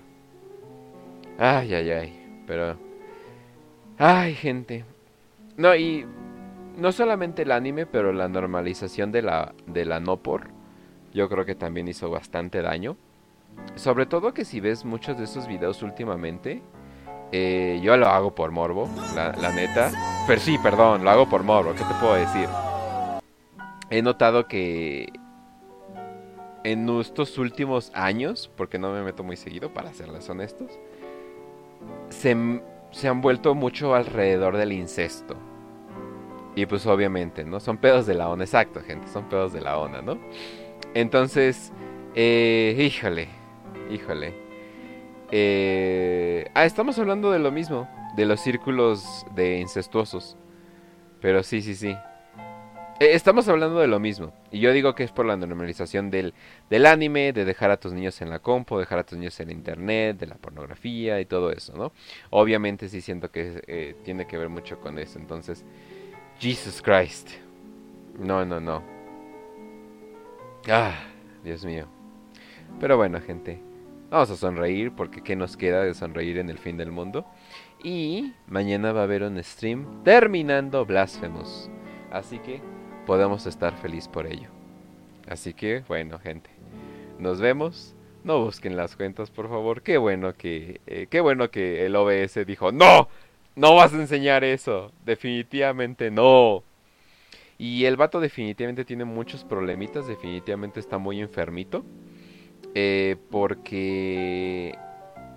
Ay, 1.37 1.73
ay, 1.73 1.89
ay. 1.91 2.43
Pero... 2.47 2.77
Ay, 3.97 4.33
gente. 4.35 4.85
No, 5.57 5.75
y... 5.75 6.05
No 6.77 6.91
solamente 6.91 7.41
el 7.41 7.51
anime, 7.51 7.85
pero 7.85 8.13
la 8.13 8.27
normalización 8.27 9.11
de 9.11 9.21
la, 9.21 9.53
de 9.65 9.85
la 9.85 9.99
no 9.99 10.17
por. 10.17 10.49
Yo 11.13 11.27
creo 11.29 11.45
que 11.45 11.55
también 11.55 11.87
hizo 11.87 12.09
bastante 12.09 12.61
daño. 12.61 12.97
Sobre 13.75 14.05
todo 14.05 14.33
que 14.33 14.45
si 14.45 14.59
ves 14.59 14.85
muchos 14.85 15.17
de 15.17 15.25
esos 15.25 15.47
videos 15.47 15.83
últimamente, 15.83 16.61
eh, 17.31 17.79
yo 17.83 17.97
lo 17.97 18.07
hago 18.07 18.33
por 18.33 18.51
morbo, 18.51 18.89
la, 19.15 19.31
neta. 19.51 19.91
Pero 20.27 20.39
sí, 20.39 20.57
perdón, 20.57 21.03
lo 21.03 21.09
hago 21.09 21.27
por 21.27 21.43
morbo, 21.43 21.73
¿qué 21.73 21.83
te 21.83 21.93
puedo 21.99 22.13
decir? 22.13 22.47
He 23.89 24.01
notado 24.01 24.47
que 24.47 25.11
en 26.63 26.89
estos 26.99 27.37
últimos 27.37 27.91
años, 27.93 28.49
porque 28.55 28.79
no 28.79 28.91
me 28.91 29.03
meto 29.03 29.23
muy 29.23 29.35
seguido, 29.37 29.73
para 29.73 29.93
serles 29.93 30.29
honestos, 30.29 30.71
se, 32.09 32.61
se 32.91 33.07
han 33.07 33.21
vuelto 33.21 33.53
mucho 33.53 33.93
alrededor 33.93 34.57
del 34.57 34.71
incesto. 34.71 35.35
Y 36.55 36.65
pues 36.65 36.85
obviamente, 36.87 37.43
¿no? 37.43 37.59
Son 37.59 37.77
pedos 37.77 38.05
de 38.05 38.13
la 38.13 38.29
ONA, 38.29 38.45
exacto, 38.45 38.81
gente, 38.81 39.07
son 39.09 39.25
pedos 39.25 39.51
de 39.51 39.61
la 39.61 39.77
ONA, 39.77 40.01
¿no? 40.01 40.17
Entonces, 40.93 41.73
eh, 42.15 42.75
híjole, 42.79 43.27
híjole. 43.91 44.33
Eh, 45.31 46.45
ah, 46.53 46.65
estamos 46.65 46.97
hablando 46.99 47.31
de 47.31 47.39
lo 47.39 47.51
mismo, 47.51 47.89
de 48.15 48.25
los 48.25 48.39
círculos 48.39 49.25
de 49.35 49.59
incestuosos. 49.59 50.37
Pero 51.21 51.43
sí, 51.43 51.61
sí, 51.61 51.75
sí. 51.75 51.95
Eh, 52.99 53.09
estamos 53.13 53.47
hablando 53.49 53.79
de 53.79 53.87
lo 53.87 53.99
mismo. 53.99 54.31
Y 54.51 54.59
yo 54.59 54.71
digo 54.71 54.95
que 54.95 55.03
es 55.03 55.11
por 55.11 55.25
la 55.25 55.35
normalización 55.35 56.09
del, 56.11 56.33
del 56.69 56.85
anime, 56.85 57.33
de 57.33 57.43
dejar 57.43 57.71
a 57.71 57.77
tus 57.77 57.91
niños 57.91 58.21
en 58.21 58.29
la 58.29 58.39
compo, 58.39 58.79
dejar 58.79 58.99
a 58.99 59.03
tus 59.03 59.17
niños 59.17 59.37
en 59.39 59.51
internet, 59.51 60.17
de 60.17 60.27
la 60.27 60.35
pornografía 60.35 61.19
y 61.19 61.25
todo 61.25 61.51
eso, 61.51 61.75
¿no? 61.75 61.91
Obviamente 62.29 62.87
sí 62.87 63.01
siento 63.01 63.31
que 63.31 63.61
eh, 63.67 63.95
tiene 64.03 64.27
que 64.27 64.37
ver 64.37 64.49
mucho 64.49 64.79
con 64.79 64.97
eso. 64.97 65.19
Entonces, 65.19 65.65
Jesus 66.39 66.81
Christ. 66.81 67.31
No, 68.17 68.45
no, 68.45 68.61
no. 68.61 68.81
Ah, 70.69 70.95
Dios 71.43 71.65
mío. 71.65 71.87
Pero 72.79 72.97
bueno, 72.97 73.19
gente. 73.19 73.59
Vamos 74.09 74.29
a 74.29 74.37
sonreír 74.37 74.91
porque 74.91 75.21
¿qué 75.21 75.35
nos 75.35 75.57
queda 75.57 75.83
de 75.83 75.95
sonreír 75.95 76.37
en 76.37 76.49
el 76.49 76.59
fin 76.59 76.77
del 76.77 76.91
mundo? 76.91 77.25
Y 77.83 78.33
mañana 78.47 78.93
va 78.93 79.01
a 79.01 79.03
haber 79.05 79.23
un 79.23 79.43
stream 79.43 80.03
terminando 80.03 80.85
Blasphemous. 80.85 81.71
Así 82.11 82.37
que 82.39 82.61
podemos 83.07 83.47
estar 83.47 83.75
feliz 83.77 84.07
por 84.07 84.27
ello. 84.27 84.49
Así 85.27 85.53
que, 85.53 85.83
bueno, 85.87 86.19
gente. 86.19 86.51
Nos 87.17 87.41
vemos. 87.41 87.95
No 88.23 88.43
busquen 88.43 88.77
las 88.77 88.95
cuentas, 88.95 89.31
por 89.31 89.49
favor. 89.49 89.81
Qué 89.81 89.97
bueno 89.97 90.33
que 90.33 90.81
eh, 90.87 91.07
qué 91.09 91.19
bueno 91.21 91.49
que 91.49 91.85
el 91.85 91.95
OBS 91.95 92.45
dijo, 92.45 92.71
"No, 92.71 93.07
no 93.55 93.75
vas 93.75 93.93
a 93.93 93.97
enseñar 93.97 94.43
eso. 94.43 94.91
Definitivamente 95.03 96.11
no." 96.11 96.63
Y 97.57 97.85
el 97.85 97.97
vato 97.97 98.19
definitivamente 98.19 98.85
tiene 98.85 99.05
muchos 99.05 99.43
problemitas, 99.43 100.07
definitivamente 100.07 100.79
está 100.79 100.97
muy 100.97 101.21
enfermito. 101.21 101.85
Eh, 102.75 103.15
porque 103.31 104.77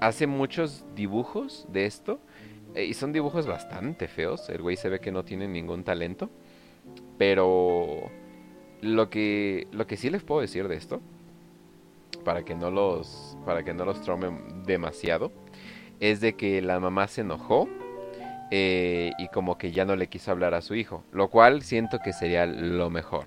hace 0.01 0.27
muchos 0.27 0.85
dibujos 0.95 1.67
de 1.73 1.87
esto. 1.87 2.21
eh, 2.75 2.85
y 2.85 2.95
son 2.95 3.13
dibujos 3.13 3.47
bastante 3.47 4.09
feos. 4.09 4.49
El 4.51 4.61
güey 4.61 4.77
se 4.77 4.89
ve 4.91 5.01
que 5.01 5.11
no 5.13 5.25
tiene 5.25 5.49
ningún 5.49 5.85
talento. 5.85 6.29
Pero 7.17 8.11
lo 8.83 9.11
que, 9.11 9.67
lo 9.73 9.87
que 9.87 9.97
sí 9.97 10.11
les 10.11 10.23
puedo 10.23 10.41
decir 10.41 10.69
de 10.69 10.77
esto, 10.77 11.01
para 12.25 12.45
que 12.45 12.55
no 12.55 12.71
los, 12.71 13.37
para 13.45 13.65
que 13.65 13.75
no 13.75 13.85
los 13.85 14.01
demasiado, 14.67 15.33
es 16.01 16.21
de 16.21 16.35
que 16.35 16.63
la 16.63 16.79
mamá 16.79 17.09
se 17.09 17.23
enojó 17.23 17.69
eh, 18.51 19.13
y 19.19 19.29
como 19.29 19.59
que 19.59 19.73
ya 19.73 19.85
no 19.85 19.97
le 19.97 20.07
quiso 20.09 20.31
hablar 20.31 20.55
a 20.55 20.63
su 20.63 20.75
hijo, 20.75 21.05
lo 21.13 21.29
cual 21.29 21.63
siento 21.63 21.99
que 21.99 22.13
sería 22.13 22.47
lo 22.47 22.91
mejor. 22.91 23.27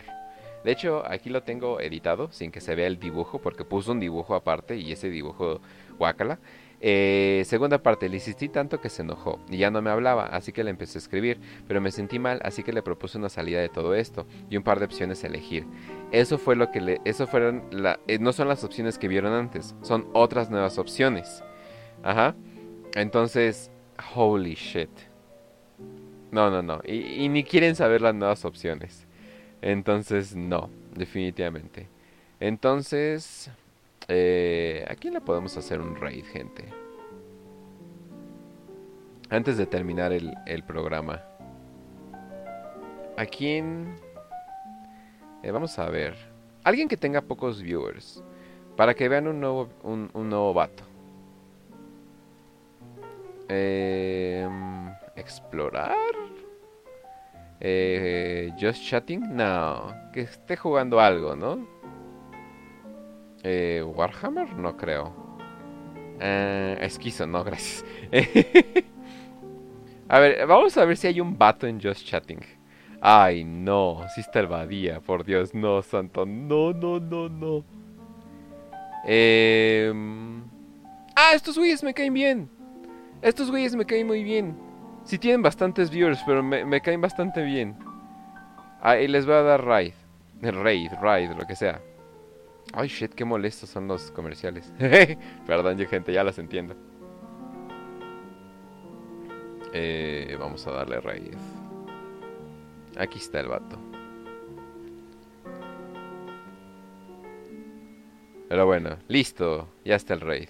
De 0.64 0.72
hecho, 0.72 1.04
aquí 1.08 1.30
lo 1.30 1.44
tengo 1.44 1.80
editado 1.80 2.32
sin 2.32 2.52
que 2.52 2.62
se 2.62 2.76
vea 2.76 2.88
el 2.88 3.00
dibujo, 3.00 3.40
porque 3.40 3.66
puso 3.66 3.92
un 3.92 4.00
dibujo 4.00 4.36
aparte 4.36 4.78
y 4.78 4.92
ese 4.92 5.10
dibujo 5.10 5.60
guácala. 5.98 6.40
Eh, 6.84 7.44
segunda 7.46 7.84
parte, 7.84 8.10
le 8.10 8.16
insistí 8.16 8.50
tanto 8.50 8.82
que 8.82 8.90
se 8.90 9.04
enojó 9.04 9.40
y 9.48 9.58
ya 9.58 9.70
no 9.70 9.84
me 9.84 9.92
hablaba, 9.92 10.26
así 10.26 10.52
que 10.52 10.64
le 10.64 10.72
empecé 10.72 10.98
a 10.98 11.02
escribir, 11.02 11.40
pero 11.68 11.80
me 11.80 11.92
sentí 11.92 12.18
mal, 12.18 12.40
así 12.44 12.64
que 12.64 12.74
le 12.74 12.82
propuse 12.82 13.20
una 13.20 13.30
salida 13.30 13.62
de 13.62 13.70
todo 13.70 13.94
esto 13.94 14.26
y 14.50 14.58
un 14.58 14.64
par 14.64 14.80
de 14.80 14.86
opciones 14.86 15.24
a 15.24 15.28
elegir. 15.28 15.66
Eso 16.12 16.40
fue 16.40 16.56
lo 16.56 16.72
que 16.72 16.82
le, 16.82 17.02
eso 17.06 17.28
fueron, 17.28 17.64
eh, 18.08 18.18
no 18.20 18.34
son 18.34 18.48
las 18.48 18.64
opciones 18.64 18.98
que 18.98 19.08
vieron 19.08 19.32
antes, 19.32 19.76
son 19.84 20.08
otras 20.14 20.50
nuevas 20.50 20.80
opciones. 20.80 21.44
Ajá. 22.02 22.36
Entonces, 22.96 23.70
holy 24.16 24.56
shit. 24.56 24.90
No, 26.32 26.50
no, 26.50 26.64
no. 26.64 26.82
Y 26.84 27.30
ni 27.30 27.44
quieren 27.44 27.76
saber 27.76 28.02
las 28.02 28.16
nuevas 28.16 28.44
opciones. 28.44 29.06
Entonces, 29.62 30.36
no, 30.36 30.70
definitivamente. 30.96 31.88
Entonces, 32.40 33.52
eh, 34.08 34.86
¿A 34.90 34.96
quién 34.96 35.14
le 35.14 35.22
podemos 35.22 35.56
hacer 35.56 35.80
un 35.80 35.96
raid, 35.96 36.26
gente? 36.26 36.66
Antes 39.30 39.58
de 39.58 39.66
terminar 39.66 40.12
el, 40.12 40.34
el 40.46 40.64
programa. 40.64 41.24
¿A 43.18 43.26
quién? 43.26 43.96
Eh, 45.44 45.52
vamos 45.52 45.80
a 45.80 45.90
ver. 45.90 46.16
Alguien 46.64 46.90
que 46.90 46.98
tenga 46.98 47.22
pocos 47.22 47.62
viewers. 47.62 48.22
Para 48.76 48.94
que 48.94 49.08
vean 49.08 49.28
un 49.28 49.40
nuevo, 49.40 49.70
un, 49.84 50.10
un 50.14 50.30
nuevo 50.30 50.54
vato. 50.54 50.84
Eh, 53.48 54.46
explorar. 55.16 55.96
Eh, 57.62 58.52
just 58.60 58.84
chatting. 58.84 59.36
No. 59.36 59.94
Que 60.12 60.22
esté 60.22 60.58
jugando 60.58 61.00
algo, 61.00 61.36
¿no? 61.36 61.66
Eh, 63.44 63.84
Warhammer, 63.84 64.54
no 64.56 64.76
creo. 64.76 65.14
Eh, 66.20 66.78
esquizo, 66.82 67.26
no, 67.26 67.44
gracias. 67.44 67.86
a 70.10 70.20
ver, 70.20 70.46
vamos 70.46 70.78
a 70.78 70.86
ver 70.86 70.98
si 70.98 71.08
hay 71.08 71.22
un 71.22 71.38
vato 71.38 71.66
en 71.68 71.82
Just 71.82 72.06
Chatting. 72.06 72.42
Ay, 73.02 73.44
no, 73.44 74.06
si 74.14 74.22
está 74.22 74.42
el 74.42 74.48
Badía, 74.48 75.00
por 75.00 75.24
Dios, 75.26 75.56
no, 75.56 75.82
santo, 75.82 76.26
no, 76.26 76.72
no, 76.74 77.00
no, 77.00 77.30
no. 77.30 77.66
Eh... 79.08 79.92
Ah, 81.16 81.32
estos 81.34 81.58
güeyes 81.58 81.84
me 81.84 81.96
caen 81.96 82.14
bien. 82.14 82.50
Estos 83.24 83.50
güeyes 83.50 83.76
me 83.76 83.86
caen 83.86 84.06
muy 84.06 84.24
bien. 84.24 84.56
Si 85.04 85.18
tienen 85.18 85.42
bastantes 85.42 85.90
viewers, 85.90 86.22
pero 86.26 86.44
me, 86.44 86.82
caen 86.82 87.02
bastante 87.02 87.44
bien. 87.44 87.76
Ah, 88.82 88.98
y 88.98 89.08
les 89.08 89.26
voy 89.26 89.36
a 89.36 89.42
dar 89.42 89.64
raid. 89.64 89.94
Raid, 90.42 90.92
raid, 91.02 91.32
lo 91.32 91.46
que 91.46 91.56
sea. 91.56 91.82
Ay, 92.74 92.88
shit, 92.88 93.14
qué 93.14 93.26
molestos 93.26 93.70
son 93.70 93.88
los 93.88 94.12
comerciales. 94.12 94.72
Perdón, 95.48 95.78
yo, 95.78 95.88
gente, 95.88 96.14
ya 96.14 96.24
las 96.24 96.40
entiendo. 96.40 96.76
Eh, 99.74 100.36
vamos 100.40 100.66
a 100.68 100.72
darle 100.72 101.00
raíz. 101.00 101.38
Aquí 102.98 103.20
está 103.20 103.40
el 103.40 103.48
vato. 103.48 103.78
Pero 108.50 108.66
bueno, 108.66 108.98
listo. 109.08 109.70
Ya 109.86 109.96
está 109.96 110.14
el 110.14 110.22
raid. 110.22 110.50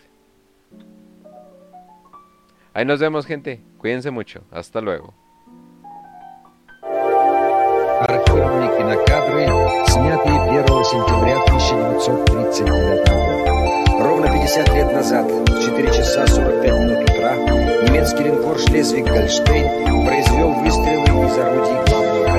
Ahí 2.73 2.85
nos 2.85 2.99
vemos, 2.99 3.25
gente. 3.25 3.61
Cuídense 3.81 4.11
mucho. 4.11 4.41
Hasta 4.51 4.79
luego. 4.79 5.11
Архивные 8.01 8.77
кинокадры, 8.77 9.47
снятые 9.87 10.39
1 10.39 10.67
сентября 10.85 11.41
1939 11.47 13.07
года. 13.09 14.03
Ровно 14.03 14.27
50 14.27 14.69
лет 14.75 14.93
назад, 14.93 15.25
в 15.31 15.65
4 15.65 15.87
часа 15.87 16.27
45 16.27 16.79
минут 16.79 17.09
утра, 17.09 17.35
немецкий 17.87 18.23
линкор 18.25 18.57
«Шлезвиг-Гольштейн» 18.59 20.05
произвел 20.05 20.51
выстрелы 20.51 21.25
из 21.25 21.37
орудий 21.39 21.83
главного. 21.89 22.30